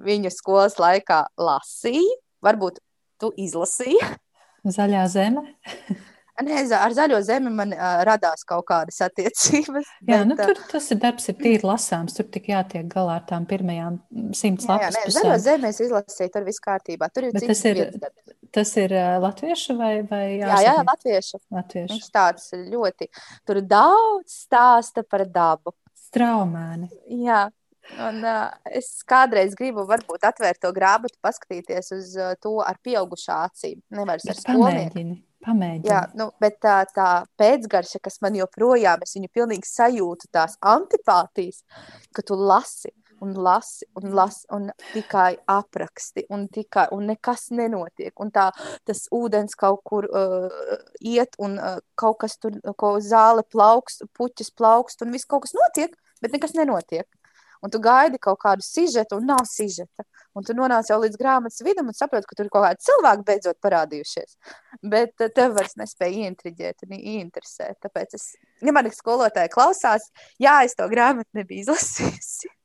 viņu 0.00 0.32
skolas 0.32 0.78
laikā 0.80 1.24
lasīji. 1.40 2.08
Varbūt 2.44 2.80
tu 3.20 3.32
izlasīji? 3.36 4.00
Zaļā 4.64 5.04
zeme. 5.12 5.44
Nē, 6.40 6.60
ar 6.72 6.94
zaļo 6.96 7.18
zemi 7.24 7.50
man 7.52 7.72
uh, 7.74 8.00
radās 8.06 8.46
kaut 8.48 8.64
kādas 8.70 9.00
attiecības. 9.04 9.88
Jā, 10.08 10.22
bet, 10.22 10.28
nu, 10.30 10.36
tur 10.38 10.60
tas 10.70 10.86
ir 10.94 11.00
darbs, 11.02 11.28
ir 11.28 11.36
tīri 11.40 11.66
lasāms. 11.68 12.16
Tur 12.16 12.28
tik 12.32 12.48
jātiek 12.52 12.86
galā 12.88 13.18
ar 13.20 13.26
tām 13.28 13.44
pirmajām 13.50 13.98
simts 14.36 14.68
lapas. 14.70 14.96
Jā, 14.96 15.04
nē, 15.04 15.14
zaļo 15.18 15.36
zemi 15.42 15.68
es 15.68 15.82
izlasīju, 15.84 16.32
tur 16.32 16.46
viss 16.48 16.64
kārtībā. 16.64 17.10
Tur 17.12 17.28
ir 17.28 17.36
bet 17.36 17.44
tas 17.50 17.62
ir, 17.68 17.82
tas 18.56 18.72
ir 18.80 18.96
uh, 18.96 19.18
latviešu 19.26 19.76
vai, 19.80 19.92
vai 20.08 20.24
jā, 20.38 20.48
jā, 20.48 20.62
jā, 20.70 20.74
latviešu. 20.88 21.42
latviešu. 21.58 21.92
Viņš 21.92 22.10
tāds 22.16 22.50
ļoti, 22.72 23.10
tur 23.48 23.62
daudz 23.66 24.40
stāsta 24.46 25.04
par 25.04 25.26
dabu. 25.28 25.76
Straumēni. 26.08 26.88
Jā, 27.26 27.44
Un, 27.98 28.20
uh, 28.22 28.46
es 28.70 29.00
kādreiz 29.08 29.56
gribu, 29.58 29.84
varbūt, 29.88 30.22
atvērt 30.28 30.60
to 30.62 30.70
grāmatu, 30.76 31.18
paskatīties 31.24 31.90
uz 31.96 32.14
uh, 32.18 32.36
to 32.42 32.58
ar 32.64 32.78
pieaugušā 32.84 33.40
acīm. 33.48 33.80
Nevis 33.96 34.28
ar 34.30 34.38
skolnieku. 34.38 35.18
Pamēģini. 35.40 35.88
Jā, 35.88 36.02
nu, 36.20 36.26
bet 36.40 36.58
tā, 36.60 36.82
tā 36.92 37.24
pēcgarša, 37.40 38.02
kas 38.04 38.18
man 38.20 38.34
joprojām, 38.36 39.00
es 39.06 39.14
viņu 39.16 39.30
pilnīgi 39.32 39.68
sajūtu, 39.70 40.28
tās 40.36 40.58
antipātijas, 40.60 41.62
ka 42.12 42.24
tu 42.28 42.36
lasi 42.36 42.92
un 43.24 43.32
lasi 43.36 43.86
un 44.00 44.12
lasi 44.16 44.44
un 44.52 44.68
tikai 44.92 45.38
apraksti 45.48 46.26
un, 46.32 46.46
tikai, 46.52 46.86
un 46.96 47.08
nekas 47.08 47.48
nenotiek. 47.56 48.12
Un 48.20 48.32
tā, 48.32 48.50
tas 48.88 49.06
ūdens 49.16 49.56
kaut 49.60 49.80
kur 49.88 50.08
uh, 50.08 50.52
iet 51.00 51.36
un 51.40 51.56
uh, 51.56 51.80
kaut 52.00 52.20
kas 52.24 52.36
tur, 52.40 52.60
ko 52.80 52.98
zāle 53.04 53.44
plaukst, 53.48 54.04
puķis 54.16 54.52
plaukst 54.56 55.04
un 55.04 55.16
viss 55.16 55.28
kaut 55.28 55.46
kas 55.46 55.56
notiek, 55.56 55.96
bet 56.20 56.36
nekas 56.36 56.56
nenotiek 56.56 57.08
un 57.62 57.72
tu 57.72 57.80
gaidi 57.82 58.20
kaut 58.22 58.40
kādu 58.42 58.64
sižetu, 58.64 59.20
un 59.20 59.30
nav 59.32 59.44
sižeta. 59.48 60.06
Un 60.38 60.46
tu 60.46 60.54
nonāc 60.54 60.86
jau 60.86 61.00
līdz 61.02 61.18
grāmatas 61.18 61.64
vidum 61.66 61.90
un 61.90 61.96
saproti, 61.96 62.28
ka 62.28 62.36
tur 62.38 62.46
ir 62.46 62.52
kaut 62.54 62.62
kādi 62.68 62.86
cilvēki 62.86 63.26
beidzot 63.26 63.58
parādījušies. 63.66 64.36
Bet 64.92 65.24
eh, 65.24 65.32
tev 65.34 65.56
vairs 65.58 65.74
nespēja 65.80 66.28
ieintriģēt 66.28 66.86
un 66.86 66.94
ieinteresēt. 67.00 67.80
Tāpēc 67.82 68.14
es, 68.18 68.30
ja 68.62 68.74
man 68.76 68.88
skolotāji 68.94 69.50
klausās, 69.50 70.06
jā, 70.38 70.60
es 70.66 70.78
to 70.78 70.86
grāmatu 70.92 71.40
nebiju 71.40 71.66
izlasījusi. 71.66 72.50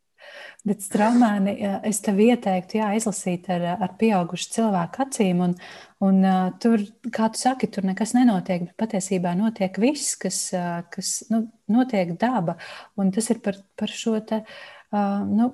Bet 0.66 0.82
straumēni 0.82 1.54
es 1.86 2.00
tev 2.02 2.18
ieteiktu, 2.24 2.80
jā, 2.80 2.88
izlasīt 2.98 3.46
ar, 3.54 3.66
ar 3.78 3.92
pieaugušu 4.00 4.50
cilvēku 4.56 5.04
acīm. 5.04 5.44
Un, 5.46 5.54
un 6.06 6.18
uh, 6.26 6.48
tur, 6.62 6.82
kā 7.14 7.30
tu 7.34 7.38
saki, 7.38 7.70
tur 7.70 7.86
nekas 7.86 8.16
nenotiek, 8.18 8.66
bet 8.66 8.74
patiesībā 8.82 9.36
notiek 9.38 9.78
viss, 9.82 10.16
kas, 10.18 10.40
uh, 10.58 10.80
kas 10.90 11.20
nu, 11.30 11.44
notiek 11.70 12.16
daba. 12.18 12.58
Un 12.98 13.14
tas 13.14 13.30
ir 13.30 13.44
par, 13.46 13.62
par 13.78 13.94
šo 13.94 14.18
te, 14.26 14.42
uh, 14.42 14.75
nu, 15.30 15.50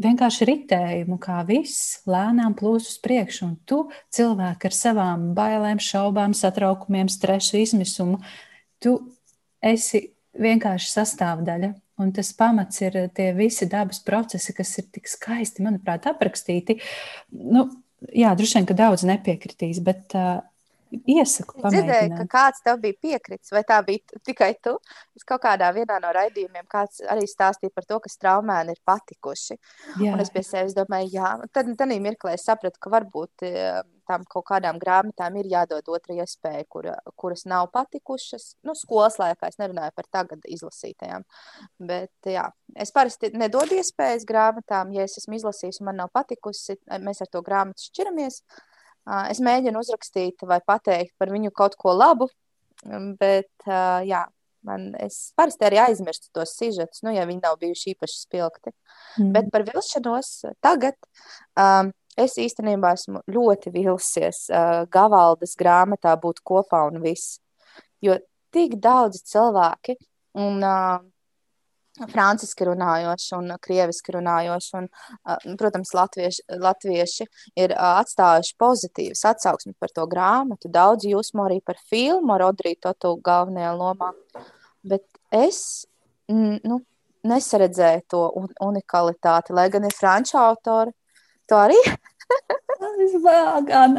vienkārši 0.00 0.48
ritējumu, 0.50 1.18
kā 1.22 1.42
viss 1.48 2.00
lēnām 2.10 2.56
plūst 2.58 2.94
uz 2.94 2.98
priekšu. 3.04 3.46
Un 3.46 3.54
tu, 3.68 3.84
cilvēki 4.14 4.70
ar 4.70 4.76
savām 4.76 5.30
bailēm, 5.36 5.82
šaubām, 5.82 6.34
satraukumiem, 6.36 7.12
stresu, 7.12 7.58
izmisumu, 7.62 8.20
tu 8.82 8.98
esi 9.64 10.08
vienkārši 10.34 10.90
sastāvdaļa 10.96 11.74
Un 12.02 12.10
tas 12.10 12.32
pamats 12.34 12.80
ir 12.82 12.96
tie 13.14 13.28
visi 13.36 13.68
dabas 13.70 14.00
procesi, 14.02 14.54
kas 14.56 14.72
ir 14.80 14.88
tik 14.90 15.06
skaisti, 15.10 15.62
manuprāt, 15.62 16.08
aprakstīti. 16.10 16.80
Nu, 17.30 17.68
jā, 18.10 18.32
droši 18.34 18.58
vien, 18.58 18.66
ka 18.66 18.74
daudz 18.78 19.04
nepiekritīs, 19.06 19.78
bet 19.84 20.16
uh, 20.18 20.40
iesaku. 21.14 21.58
Es 21.60 21.74
dzirdēju, 21.74 22.10
ka 22.18 22.26
kāds 22.36 22.64
tev 22.64 22.80
bija 22.82 22.98
piekritis, 23.06 23.52
vai 23.54 23.64
tā 23.68 23.80
bija 23.86 24.20
tikai 24.26 24.52
tu. 24.64 24.76
Es 25.16 25.26
kaut 25.28 25.42
kādā 25.44 25.70
vienā 25.76 25.98
no 26.02 26.12
raidījumiem 26.14 26.68
kāds 26.70 27.02
arī 27.10 27.26
stāstīja 27.30 27.74
par 27.74 27.88
to, 27.88 28.00
ka 28.04 28.12
straumēni 28.12 28.76
ir 28.76 28.82
patikuši. 28.86 29.58
Jā. 30.02 30.14
Un 30.14 30.22
es 30.24 30.32
pie 30.34 30.44
sevis 30.46 30.76
domāju, 30.76 31.12
jā, 31.16 31.34
tad, 31.52 31.72
tad 31.78 31.94
mirklī 31.94 32.36
es 32.36 32.46
sapratu, 32.46 32.80
ka 32.80 32.92
varbūt 32.94 33.46
tam 34.08 34.24
kaut 34.28 34.44
kādām 34.50 34.78
grāmatām 34.80 35.38
ir 35.40 35.48
jādod 35.50 35.88
otra 35.92 36.16
iespēja, 36.18 36.66
kur, 36.68 36.88
kuras 37.20 37.44
nav 37.48 37.70
patikušas. 37.74 38.50
Nu, 38.66 38.76
skolas 38.78 39.16
laikā 39.20 39.48
es 39.48 39.58
nerunāju 39.60 39.94
par 39.96 40.08
tagad 40.18 40.44
izlasītajām. 40.56 41.24
Bet, 41.88 42.12
jā, 42.28 42.46
es 42.76 42.92
parasti 42.94 43.32
nedodu 43.34 43.78
iespējas 43.80 44.26
grāmatām, 44.28 44.92
ja 44.96 45.08
es 45.08 45.18
esmu 45.22 45.38
izlasījis 45.40 45.80
un 45.80 45.90
man 45.90 46.02
nav 46.04 46.12
patikusi, 46.14 46.78
mēs 47.00 47.24
ar 47.24 47.32
to 47.32 47.42
grāmatu 47.46 47.88
šķiramies. 47.88 48.42
Es 49.04 49.40
mēģinu 49.44 49.82
uzrakstīt 49.82 50.46
vai 50.48 50.60
pateikt 50.64 51.12
par 51.20 51.32
viņu 51.32 51.52
kaut 51.52 51.76
ko 51.80 51.92
labu, 51.92 52.30
bet 53.20 53.68
jā, 54.08 54.22
Man, 54.64 54.94
es 54.96 55.34
parasti 55.36 55.66
arī 55.68 55.76
aizmirstu 55.82 56.30
tos 56.32 56.54
sižetus, 56.56 57.02
nu, 57.04 57.12
ja 57.12 57.26
viņi 57.28 57.42
nav 57.44 57.58
bijuši 57.60 57.92
īpaši 57.92 58.22
spilgti. 58.22 58.72
Mm. 59.20 59.32
Bet 59.36 59.50
par 59.52 59.66
vilšanos 59.68 60.30
tagad 60.64 60.96
um, 61.60 61.90
es 62.16 62.38
īstenībā 62.40 62.94
esmu 62.96 63.20
ļoti 63.28 63.74
vilsies 63.74 64.46
uh, 64.48 64.86
Gavaldas 64.92 65.52
grāmatā 65.60 66.14
būt 66.20 66.40
kopā 66.48 66.80
un 66.88 67.02
viss. 67.04 67.42
Jo 68.04 68.16
tik 68.54 68.78
daudzi 68.80 69.20
cilvēki, 69.34 69.98
un 70.40 70.64
uh, 70.64 71.02
franciski 72.10 72.66
runājoši 72.68 73.34
un 73.38 73.52
krieviski 73.62 74.14
runājoši, 74.16 74.70
un, 74.80 74.88
uh, 74.88 75.50
protams, 75.60 75.94
latvieši, 75.94 76.46
latvieši 76.62 77.26
ir 77.60 77.74
uh, 77.76 78.00
atstājuši 78.02 78.56
pozitīvas 78.60 79.24
atsauksmes 79.30 79.78
par 79.80 79.92
to 79.94 80.06
grāmatu. 80.10 80.72
Daudz 80.72 81.06
jūsmu 81.08 81.46
arī 81.46 81.60
par 81.64 81.78
filmu 81.90 82.34
ar 82.36 82.48
Odriju 82.50 82.80
Totu 82.88 83.14
galvenajā 83.24 83.74
lomā. 83.78 84.10
Bet 84.84 85.06
es 85.32 85.86
nu, 86.28 86.80
nesaredzēju 87.24 88.04
to 88.10 88.24
un 88.40 88.50
unikalitāti, 88.64 89.54
lai 89.56 89.68
gan 89.72 89.86
ir 89.88 89.96
franču 89.96 90.38
autori. 90.40 90.92
To 91.52 91.60
arī 91.60 91.76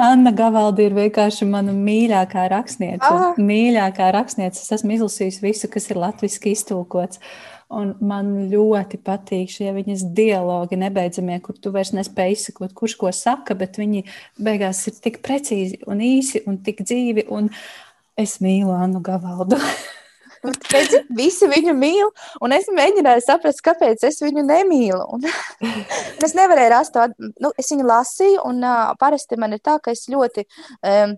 Anna 0.05 0.31
Gavaldi 0.33 0.87
ir 0.89 0.95
vienkārši 0.97 1.47
mana 1.49 1.73
mīļākā 1.75 2.45
rakstniece. 2.51 3.05
Ah. 3.05 3.37
Mīļākā 3.37 4.09
rakstniece. 4.15 4.61
Es 4.61 4.73
esmu 4.79 4.95
izlasījusi 4.97 5.43
visu, 5.43 5.69
kas 5.71 5.89
ir 5.91 5.99
latviešu 6.01 6.41
iztulkots. 6.51 7.21
Un 7.73 7.95
man 8.05 8.27
ļoti 8.51 8.99
patīk 9.01 9.49
šie 9.49 9.71
viņas 9.73 10.03
dialogi, 10.13 10.77
nebeidzamie, 10.77 11.39
kur 11.41 11.57
tu 11.57 11.71
vairs 11.73 11.95
nespēji 11.97 12.37
izsakot, 12.37 12.75
kurš 12.77 12.93
ko 13.01 13.09
saka, 13.15 13.57
bet 13.57 13.79
viņi 13.81 14.03
beigās 14.37 14.83
ir 14.91 14.99
tik 15.01 15.17
precīzi 15.25 15.81
un 15.89 16.03
īsi 16.05 16.43
un 16.45 16.59
tik 16.61 16.83
dzīvi. 16.85 17.25
Un 17.33 17.49
es 18.21 18.37
mīlu 18.43 18.75
Annu 18.77 19.01
Gavaldu. 19.05 19.57
Redzi, 20.45 20.99
visi 21.17 21.47
viņu 21.49 21.73
mīl, 21.73 22.09
un 22.45 22.53
es 22.53 22.67
mēģināju 22.69 23.23
saprast, 23.25 23.63
kāpēc 23.65 24.03
es 24.05 24.21
viņu 24.21 24.43
nemīlu. 24.45 25.01
Un, 25.15 25.25
es 26.25 26.35
nevarēju 26.37 26.73
rast 26.73 26.93
to, 26.93 27.07
nu, 27.41 27.49
es 27.57 27.71
viņu 27.73 27.87
lasīju, 27.89 28.43
un 28.45 28.61
uh, 28.61 28.91
parasti 29.01 29.39
man 29.41 29.57
ir 29.57 29.63
tā, 29.65 29.79
ka 29.81 29.95
es 29.95 30.05
ļoti 30.11 30.45
um, 30.45 31.15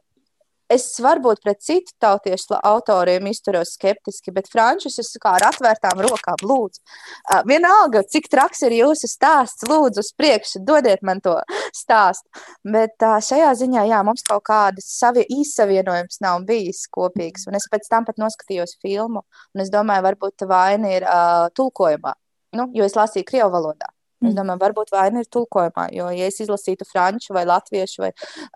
es 0.71 0.85
varbūt 1.03 1.41
pret 1.43 1.61
citu 1.63 1.93
tautiešu 2.01 2.57
autoriem 2.65 3.27
izturos 3.31 3.73
skeptiski, 3.77 4.33
bet 4.35 4.49
frančus 4.51 4.99
es 5.01 5.11
kā 5.21 5.35
ar 5.37 5.47
atvērtām 5.49 6.01
rokām 6.05 6.43
lūdzu. 6.43 6.81
Uh, 6.81 7.41
vienalga, 7.47 8.03
cik 8.03 8.29
traks 8.31 8.63
ir 8.67 8.77
jūsu 8.77 9.09
stāsts, 9.11 9.67
lūdzu, 9.69 10.03
uz 10.03 10.13
priekšu, 10.17 10.63
dodiet 10.67 11.03
man 11.07 11.21
to 11.23 11.37
stāstu. 11.75 12.27
Bet 12.67 12.95
uh, 13.01 13.17
šajā 13.23 13.53
ziņā, 13.63 13.87
jā, 13.91 14.03
mums 14.07 14.25
kaut 14.27 14.45
kādas 14.47 14.89
savi 14.99 15.25
īsavienojums 15.39 16.21
nav 16.23 16.45
bijis 16.47 16.85
kopīgs, 16.93 17.47
un 17.49 17.59
es 17.59 17.67
pēc 17.71 17.89
tam 17.91 18.07
pat 18.07 18.19
noskatījos 18.21 18.77
filmu, 18.83 19.23
un 19.55 19.65
es 19.65 19.73
domāju, 19.73 20.07
varbūt 20.11 20.47
vaina 20.49 20.95
ir 20.99 21.07
uh, 21.07 21.47
tulkojumā, 21.57 22.17
nu, 22.59 22.71
jo 22.75 22.87
es 22.87 22.97
lasīju 22.97 23.27
Krievu 23.27 23.53
valodā. 23.57 23.96
Es 24.17 24.31
mm. 24.31 24.37
domāju, 24.39 24.61
varbūt 24.63 24.91
vaina 24.95 25.21
ir 25.21 25.27
tulkojumā, 25.29 25.83
jo, 25.93 26.07
ja 26.17 26.29
es 26.31 26.39
izlasītu 26.41 26.87
franču 26.89 27.35
vai 27.37 27.43
latviešu, 27.45 28.01
vai, 28.01 28.09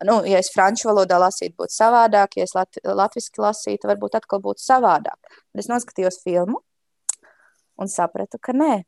nu, 0.10 0.16
ja 0.26 0.40
es 0.42 0.50
franču 0.54 0.90
valodā 0.90 1.20
lasītu, 1.22 1.54
būtu 1.62 1.76
savādāk, 1.76 2.40
ja 2.40 2.48
es 2.48 2.56
lat 2.58 2.82
latviski 2.82 3.44
lasītu, 3.44 3.90
varbūt 3.92 4.18
atkal 4.18 4.42
būtu 4.42 4.64
savādāk. 4.64 5.36
Bet 5.54 5.62
es 5.62 5.70
noskatījos 5.70 6.18
filmu 6.26 6.64
un 7.78 7.92
sapratu, 7.94 8.42
ka 8.42 8.58
nē, 8.58 8.82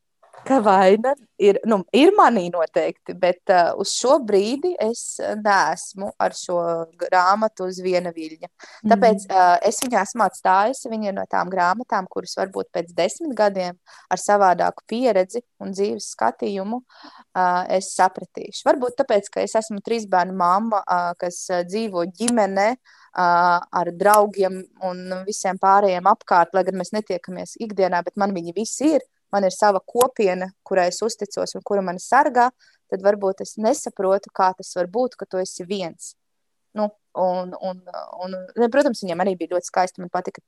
ka 0.48 0.60
vaina 0.64 1.14
ir, 1.40 1.60
nu, 1.70 1.80
ir 1.96 2.12
manī 2.18 2.48
noteikti, 2.52 3.16
bet 3.20 3.52
uh, 3.54 3.74
uz 3.80 3.94
šo 3.96 4.18
brīdi 4.26 4.74
es 4.82 5.20
neesmu 5.40 6.10
ar 6.22 6.36
šo 6.38 6.58
grāmatu 7.00 7.68
uz 7.70 7.80
viena 7.84 8.12
viļņa. 8.16 8.50
Tāpēc 8.90 9.28
mm. 9.28 9.36
uh, 9.36 9.56
es 9.70 9.80
viņu 9.84 10.00
esmu 10.02 10.26
atstājusi. 10.26 10.90
Viņa 10.92 11.12
ir 11.12 11.18
no 11.18 11.26
tām 11.32 11.52
grāmatām, 11.54 12.10
kuras 12.12 12.36
varbūt 12.40 12.72
pēc 12.76 12.92
desmit 12.98 13.36
gadiem 13.38 13.78
ar 14.12 14.22
savādāku 14.22 14.86
pieredzi 14.90 15.44
un 15.64 15.72
dzīves 15.76 16.10
skatījumu 16.16 16.82
uh, 16.82 17.64
es 17.72 17.94
sapratīšu. 17.96 18.66
Varbūt 18.68 19.00
tāpēc, 19.04 19.32
ka 19.32 19.46
es 19.46 19.56
esmu 19.62 19.84
trīs 19.86 20.10
bērnu 20.12 20.36
mamma, 20.40 20.84
uh, 20.84 21.14
kas 21.20 21.46
dzīvo 21.70 22.08
ģimenē. 22.20 22.74
Uh, 22.74 23.04
ar 23.14 23.92
draugiem 23.94 24.56
un 24.90 25.02
visiem 25.28 25.60
pārējiem 25.62 26.08
apkārt, 26.10 26.56
lai 26.58 26.64
gan 26.66 26.80
mēs 26.80 26.90
netiekamies 26.96 27.60
ikdienā, 27.62 28.00
bet 28.02 28.16
man 28.18 28.34
viņi 28.34 28.56
visi 28.58 28.88
ir 28.96 29.06
man 29.34 29.48
ir 29.48 29.56
sava 29.56 29.82
kopiena, 29.82 30.52
kurai 30.66 30.90
es 30.92 31.02
uzticos 31.06 31.58
un 31.58 31.66
kura 31.66 31.84
mani 31.86 32.02
sargā, 32.02 32.50
tad 32.92 33.06
varbūt 33.06 33.42
es 33.46 33.56
nesaprotu, 33.58 34.32
kā 34.34 34.52
tas 34.58 34.76
var 34.78 34.90
būt, 34.94 35.18
ka 35.18 35.26
tu 35.30 35.42
esi 35.42 35.66
viens. 35.66 36.14
Nu, 36.74 36.88
un, 37.22 37.54
un, 37.62 37.82
un, 38.26 38.36
protams, 38.74 39.04
viņam 39.04 39.22
arī 39.22 39.36
bija 39.38 39.54
ļoti 39.54 39.70
skaisti. 39.70 40.02
Man 40.02 40.10
patika 40.14 40.42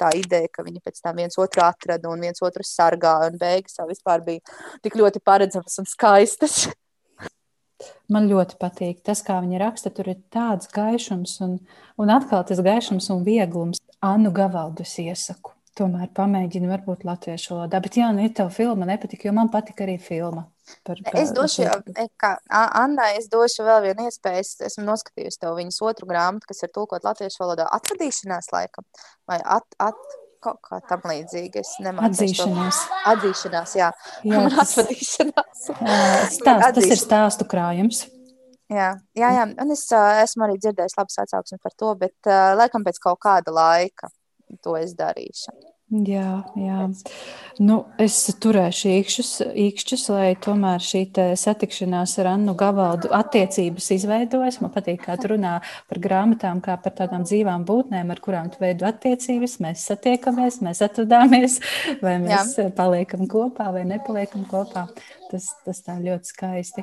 tā 0.00 0.12
ideja, 0.16 0.48
ka 0.52 0.64
viņi 0.64 0.80
pēc 0.84 1.02
tam 1.04 1.20
viens 1.20 1.36
otru 1.40 1.64
atrada 1.64 2.08
un 2.08 2.24
viens 2.24 2.40
otru 2.44 2.64
sargā. 2.64 3.18
Un 3.28 3.36
beigas 3.40 3.76
jau 3.76 3.84
vispār 3.88 4.24
bija 4.24 4.56
tik 4.84 4.96
ļoti 4.96 5.20
paredzamas 5.24 5.76
un 5.82 5.88
skaistas. 5.88 6.62
Man 8.12 8.30
ļoti 8.30 8.56
patīk 8.56 9.02
tas, 9.04 9.20
kā 9.26 9.36
viņa 9.44 9.60
raksta. 9.60 9.92
Tur 9.92 10.08
ir 10.14 10.22
tāds 10.32 10.70
gaišums, 10.72 11.36
un, 11.44 11.58
un 12.00 12.14
atkal 12.14 12.46
tas 12.48 12.62
gaišums 12.64 13.10
un 13.12 13.26
vieglums. 13.28 13.82
Annu 14.00 14.32
Gavaldus 14.32 14.96
iesaku 15.02 15.55
tomēr 15.76 16.10
pamēģini 16.16 16.70
varbūt 16.70 17.04
latviešu 17.06 17.54
valodā. 17.54 17.80
Bet, 17.84 17.98
jā, 18.00 18.10
nu, 18.14 18.24
ja 18.24 18.32
tev 18.40 18.50
filma 18.54 18.88
nepatika, 18.88 19.28
jo 19.28 19.34
man 19.36 19.50
patika 19.52 19.84
arī 19.86 19.96
filma. 20.02 20.46
Par, 20.86 20.98
par, 21.06 21.20
es 21.20 21.30
došu, 21.34 21.66
par... 21.68 22.08
kā 22.18 22.32
Anna, 22.50 23.12
es 23.18 23.28
došu 23.30 23.66
vēl 23.66 23.84
vienu 23.84 24.08
iespēju. 24.08 24.42
Es 24.42 24.54
esmu 24.72 24.86
noskatījusi 24.88 25.42
tev 25.44 25.54
viņas 25.58 25.78
otru 25.86 26.08
grāmatu, 26.10 26.48
kas 26.50 26.64
ir 26.66 26.72
tulkot 26.74 27.06
latviešu 27.06 27.42
valodā. 27.44 27.68
Atvadīšanās 27.76 28.50
laikam, 28.54 28.86
vai 29.30 29.38
at, 29.44 29.78
at, 29.82 30.18
kaut 30.42 30.58
kā 30.66 30.80
tam 30.88 31.06
līdzīga. 31.06 31.62
Atzīšanās. 32.08 32.82
To. 32.82 33.00
Atzīšanās, 33.12 33.78
jā. 33.78 33.92
jā 34.26 34.42
tas, 34.48 34.74
atvadīšanās. 34.74 35.64
Stāst, 36.36 36.68
tas 36.80 36.90
ir 36.90 37.00
stāstu 37.00 37.48
krājums. 37.50 38.04
Jā, 38.66 38.96
jā, 39.14 39.28
jā. 39.30 39.42
un 39.62 39.70
es 39.70 39.84
uh, 39.94 40.20
esmu 40.24 40.48
arī 40.48 40.56
dzirdējis 40.58 40.96
labas 40.98 41.20
atsauksmes 41.22 41.62
par 41.62 41.74
to, 41.78 41.92
bet 42.00 42.16
uh, 42.26 42.56
laikam 42.58 42.82
pēc 42.86 42.98
kaut 43.04 43.20
kāda 43.22 43.54
laika 43.54 44.10
to 44.62 44.76
es 44.78 44.94
darīšu. 44.98 45.54
Jā, 45.86 46.40
jā. 46.58 46.88
Nu, 47.62 47.76
es 48.02 48.16
turēšu 48.42 48.88
īkšķus, 48.90 49.28
īkšķus, 49.54 50.06
lai 50.10 50.32
tomēr 50.42 50.82
šī 50.82 51.04
satikšanās 51.38 52.16
ar 52.18 52.32
Annu 52.32 52.56
Gavaldu 52.58 53.12
attiecības 53.14 53.86
izveidojas. 53.94 54.58
Man 54.64 54.72
patīk, 54.74 55.04
kā 55.04 55.14
tu 55.22 55.30
runā 55.36 55.60
par 55.86 56.02
grāmatām, 56.02 56.58
kā 56.64 56.74
par 56.82 56.96
tādām 56.98 57.22
dzīvām 57.22 57.62
būtnēm, 57.70 58.10
ar 58.10 58.24
kurām 58.24 58.50
tu 58.50 58.58
veido 58.64 58.88
attiecības. 58.90 59.60
Mēs 59.62 59.86
satiekamies, 59.92 60.58
mēs 60.66 60.82
atvadāmies, 60.88 61.60
vai 62.02 62.18
mēs 62.24 62.58
jā. 62.58 62.66
paliekam 62.74 63.22
kopā 63.30 63.70
vai 63.78 63.86
nepaliekam 63.86 64.42
kopā. 64.50 64.88
Tas, 65.30 65.52
tas 65.62 65.86
tā 65.86 66.00
ļoti 66.02 66.34
skaisti. 66.34 66.82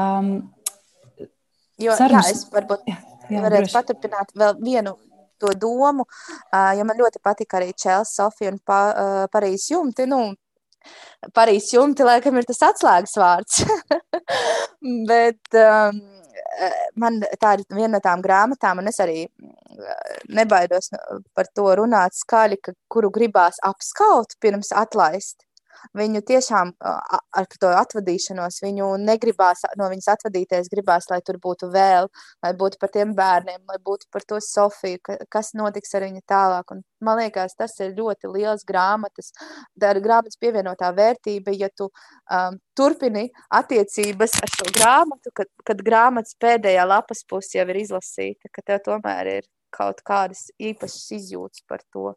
Um, 0.00 0.38
jo, 1.76 1.92
sarunas... 1.92 2.32
jā, 2.32 2.38
es 2.38 2.48
varbūt 2.56 2.88
jā, 2.88 3.02
jā, 3.28 3.44
varētu 3.44 3.66
droši. 3.66 3.82
paturpināt 3.82 4.32
vēl 4.32 4.56
vienu 4.64 4.96
to 5.40 5.52
domu, 5.60 6.06
jo 6.78 6.86
man 6.86 7.00
ļoti 7.00 7.22
patika 7.24 7.60
arī 7.60 7.72
Čels, 7.76 8.14
Sofija 8.16 8.52
un 8.52 8.58
pa, 8.64 8.80
Parīzes 9.32 9.70
jumti. 9.72 10.08
Nu, 10.10 10.26
Parīzes 11.34 11.74
jumti, 11.76 12.04
laikam, 12.06 12.36
ir 12.38 12.48
tas 12.48 12.62
atslēgas 12.70 13.16
vārds. 13.20 13.62
Bet 15.10 15.58
um, 15.60 16.02
man 17.00 17.22
tā 17.40 17.56
ir 17.56 17.64
viena 17.70 17.96
no 17.96 18.02
tām 18.04 18.22
grāmatām, 18.24 18.82
un 18.82 18.90
es 18.92 19.00
arī 19.02 19.24
nebaidos 20.30 20.92
par 21.34 21.48
to 21.56 21.70
runāt 21.80 22.16
skaļi, 22.16 22.60
ka, 22.62 22.76
kuru 22.92 23.10
gribās 23.14 23.58
apskaut 23.64 24.36
pirms 24.40 24.70
atlaist 24.76 25.42
viņu 25.96 26.22
tiešām 26.26 26.72
ar 26.80 27.48
to 27.60 27.70
atvadīšanos, 27.74 28.60
viņu 28.64 28.88
negribās 29.02 29.64
no 29.80 29.88
viņas 29.92 30.10
atvadīties, 30.14 30.70
gribās, 30.72 31.08
lai 31.10 31.20
tur 31.26 31.38
būtu 31.42 31.68
vēl, 31.74 32.08
lai 32.44 32.52
būtu 32.58 32.80
par 32.80 32.92
tiem 32.94 33.14
bērniem, 33.16 33.60
lai 33.68 33.78
būtu 33.84 34.08
par 34.12 34.26
to 34.28 34.40
Sofiju, 34.44 35.00
ka, 35.04 35.18
kas 35.32 35.52
notiks 35.58 35.94
ar 35.94 36.06
viņu 36.06 36.22
tālāk. 36.30 36.74
Un, 36.74 36.82
man 37.04 37.20
liekas, 37.20 37.56
tas 37.58 37.76
ir 37.84 37.94
ļoti 37.98 38.30
liels 38.32 38.64
grāmatas, 38.68 39.32
ir 39.80 40.02
grāmatas 40.04 40.40
pievienotā 40.40 40.90
vērtība, 40.96 41.54
ja 41.58 41.70
tu 41.76 41.90
um, 41.90 42.60
turpini 42.76 43.28
attiecības 43.54 44.38
ar 44.42 44.54
šo 44.54 44.70
grāmatu, 44.74 45.34
kad, 45.36 45.50
kad 45.66 45.82
grāmatas 45.84 46.38
pēdējā 46.40 46.86
lapas 46.88 47.24
puse 47.28 47.58
jau 47.58 47.66
ir 47.68 47.82
izlasīta, 47.84 48.50
ka 48.52 48.64
tev 48.64 48.84
tomēr 48.88 49.36
ir 49.38 49.50
kaut 49.74 50.04
kādas 50.06 50.48
īpašas 50.62 51.10
izjūtas 51.18 51.64
par 51.68 51.82
to. 51.92 52.14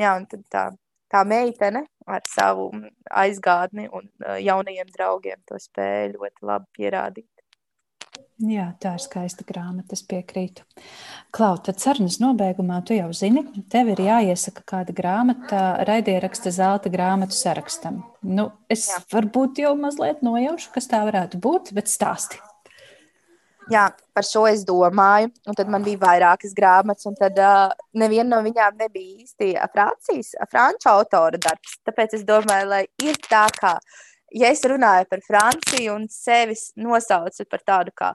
Jā, 0.00 0.16
un 0.18 0.26
tad 0.28 0.42
tā 0.52 0.64
tā 1.12 1.22
meitene 1.28 1.86
ar 2.06 2.26
savu 2.30 2.70
aizgādni 3.10 3.88
un 3.92 4.08
jaunajiem 4.42 4.92
draugiem 4.94 5.40
to 5.48 5.58
spēja 5.62 6.12
ļoti 6.14 6.46
labi 6.46 6.70
pierādīt. 6.78 7.30
Jā, 8.36 8.66
tā 8.76 8.90
ir 8.98 9.00
skaista 9.00 9.46
grāmata, 9.48 9.96
es 9.96 10.02
piekrītu. 10.04 10.66
Klau, 11.32 11.54
tad 11.64 11.80
sarunas 11.80 12.18
nobeigumā 12.20 12.82
tu 12.84 12.92
jau 12.92 13.08
zini, 13.16 13.46
tev 13.72 13.88
ir 13.94 14.02
jāiesaka 14.04 14.60
kāda 14.68 14.92
grāmata 14.96 15.60
raidieraksta 15.88 16.52
zelta 16.52 16.92
grāmatu 16.92 17.32
sarakstam. 17.32 18.02
Nu, 18.20 18.50
es 18.68 18.90
Jā. 18.90 19.00
varbūt 19.14 19.62
jau 19.64 19.72
mazliet 19.80 20.20
nojaušu, 20.26 20.68
kas 20.74 20.90
tā 20.92 21.00
varētu 21.08 21.40
būt, 21.40 21.72
bet 21.76 21.88
stāsti. 21.88 22.42
Jā, 23.66 23.88
par 24.14 24.22
šo 24.22 24.44
es 24.46 24.62
domāju. 24.66 25.32
Un 25.50 25.56
tad 25.58 25.70
man 25.72 25.82
bija 25.86 25.98
vairākas 26.04 26.52
grāmatas, 26.54 27.06
un 27.10 27.16
tad 27.18 27.38
uh, 27.42 27.72
neviena 27.98 28.28
no 28.36 28.42
viņām 28.44 28.76
nebija 28.78 29.24
īsti 29.24 29.54
Francijas, 29.72 30.34
franču 30.52 30.92
autora 30.92 31.40
darbs. 31.42 31.80
Tāpēc 31.86 32.14
es 32.20 32.22
domāju, 32.28 32.68
lai 32.70 32.84
ir 33.02 33.18
tā, 33.26 33.42
kā, 33.56 33.72
ja 34.38 34.52
es 34.54 34.62
runāju 34.70 35.08
par 35.10 35.22
Franciju 35.26 35.96
un 35.96 36.06
sevi 36.12 36.54
nosaucu 36.78 37.46
par 37.50 37.64
tādu 37.66 37.94
kā, 37.98 38.12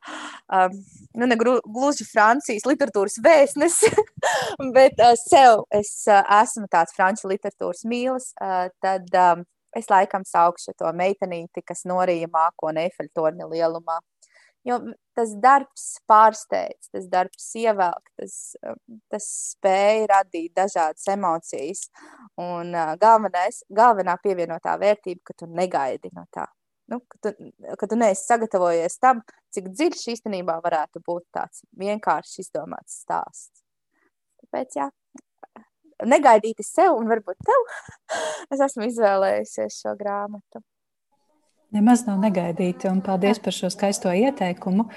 um, 0.56 0.78
nu, 1.20 1.28
ne 1.28 1.36
gluži 1.42 2.08
Francijas 2.08 2.68
literatūras 2.72 3.20
vēstnesi, 3.26 3.92
bet 4.78 5.04
uh, 5.04 5.18
sev 5.20 5.66
es 5.76 5.98
uh, 6.08 6.22
esmu 6.40 6.72
tāds 6.72 6.96
franču 6.96 7.28
literatūras 7.32 7.84
mīlis, 7.84 8.32
uh, 8.40 8.70
tad 8.80 9.12
um, 9.20 9.44
es 9.76 9.92
laikam 9.92 10.24
saukšu 10.28 10.78
to 10.80 10.96
meitenīti, 10.96 11.66
kas 11.68 11.84
norīja 11.92 12.32
mākoni 12.32 12.88
Eifeļtorņa 12.88 13.52
lielumā. 13.52 14.00
Jo 14.68 14.78
tas 15.18 15.32
darbs 15.42 15.86
pārsteidz, 16.10 16.92
tas 16.94 17.08
darbs 17.10 17.48
ievelk, 17.58 18.12
tas, 18.20 18.36
um, 18.62 18.78
tas 19.10 19.28
spēja 19.56 20.06
radīt 20.12 20.54
dažādas 20.58 21.08
emocijas. 21.10 21.88
Un 22.42 22.76
uh, 22.76 22.94
galvenais, 23.02 23.64
galvenā 23.74 24.20
pievienotā 24.22 24.78
vērtība, 24.82 25.24
ka 25.26 25.38
tu 25.42 25.50
negaidi 25.50 26.14
no 26.14 26.28
tā. 26.34 26.46
Nu, 26.92 27.00
ka, 27.08 27.18
tu, 27.24 27.52
ka 27.80 27.88
tu 27.88 27.98
neesi 27.98 28.26
sagatavojies 28.28 29.00
tam, 29.02 29.22
cik 29.56 29.72
dziļš 29.72 30.08
īstenībā 30.16 30.58
varētu 30.64 31.02
būt 31.08 31.26
tāds 31.34 31.64
vienkārši 31.80 32.44
izdomāts 32.44 33.02
stāsts. 33.06 33.64
Tāpēc, 34.44 34.76
jā, 34.78 34.90
negaidīti 36.06 36.66
sev 36.66 36.98
un 36.98 37.10
varbūt 37.12 37.40
tev, 37.48 37.70
es 38.54 38.66
esmu 38.68 38.90
izvēlējusies 38.90 39.82
šo 39.84 39.96
grāmatu. 40.00 40.62
Nemaz 41.72 42.02
nav 42.04 42.20
negaidīti, 42.20 42.90
un 42.92 43.00
paldies 43.04 43.40
par 43.40 43.56
šo 43.56 43.70
skaisto 43.72 44.12
ieteikumu. 44.12 44.90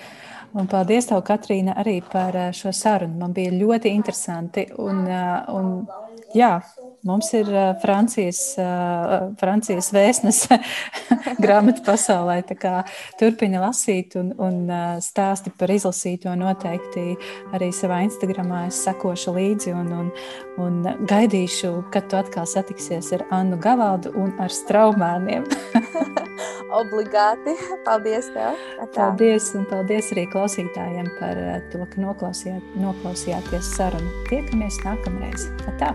Un 0.59 0.67
paldies, 0.71 1.07
tev, 1.07 1.21
Katrīna, 1.27 1.77
arī 1.79 2.01
par 2.11 2.35
eh, 2.39 2.49
šo 2.55 2.73
sarunu. 2.75 3.19
Man 3.21 3.35
bija 3.35 3.53
ļoti 3.55 3.93
interesanti. 3.95 4.67
Un, 4.83 5.05
eh, 5.07 5.53
un, 5.55 5.71
jā, 6.35 6.57
mums 7.05 7.31
ir 7.37 7.49
eh, 7.53 7.75
Francijas, 7.83 8.41
Francijas 9.41 9.91
vēstnese 9.95 10.59
grāmatu 11.45 11.85
pasaulē. 11.87 12.41
Turpini 13.21 13.61
lasīt 13.61 14.17
un, 14.21 14.33
un 14.43 14.73
stāsti 15.05 15.53
par 15.59 15.73
izlasīto 15.75 16.35
noteikti 16.39 17.15
arī 17.55 17.71
savā 17.75 18.03
Instagramā. 18.07 18.67
Es 18.71 18.83
sekošu 18.87 19.37
līdzi 19.37 19.75
un, 19.77 19.93
un, 20.01 20.11
un 20.65 21.07
gaidīšu, 21.09 21.73
kad 21.95 22.09
tu 22.11 22.19
atkal 22.21 22.49
satiksies 22.49 23.13
ar 23.17 23.27
Annu 23.35 23.61
Gavaldu 23.63 24.15
un 24.21 24.35
ar 24.43 24.53
straumēniem. 24.53 25.47
Obligāti. 26.75 27.55
Paldies 27.87 28.29
tev. 28.35 28.59
Tā. 28.81 28.89
Paldies, 28.97 29.53
un 29.55 29.69
paldies 29.71 30.11
arī 30.15 30.27
klausītājiem 30.33 31.13
par 31.21 31.39
to, 31.71 31.85
ka 31.93 32.03
noklausījāt, 32.03 32.75
noklausījāties 32.83 33.73
sarunu. 33.77 34.11
Tiekamies 34.33 34.83
nākamreiz. 34.87 35.49
Tā. 35.79 35.95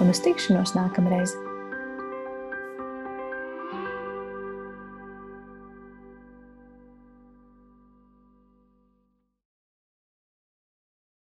un 0.00 0.12
uz 0.12 0.22
tikšanos 0.24 0.76
nākamreiz! 0.78 1.36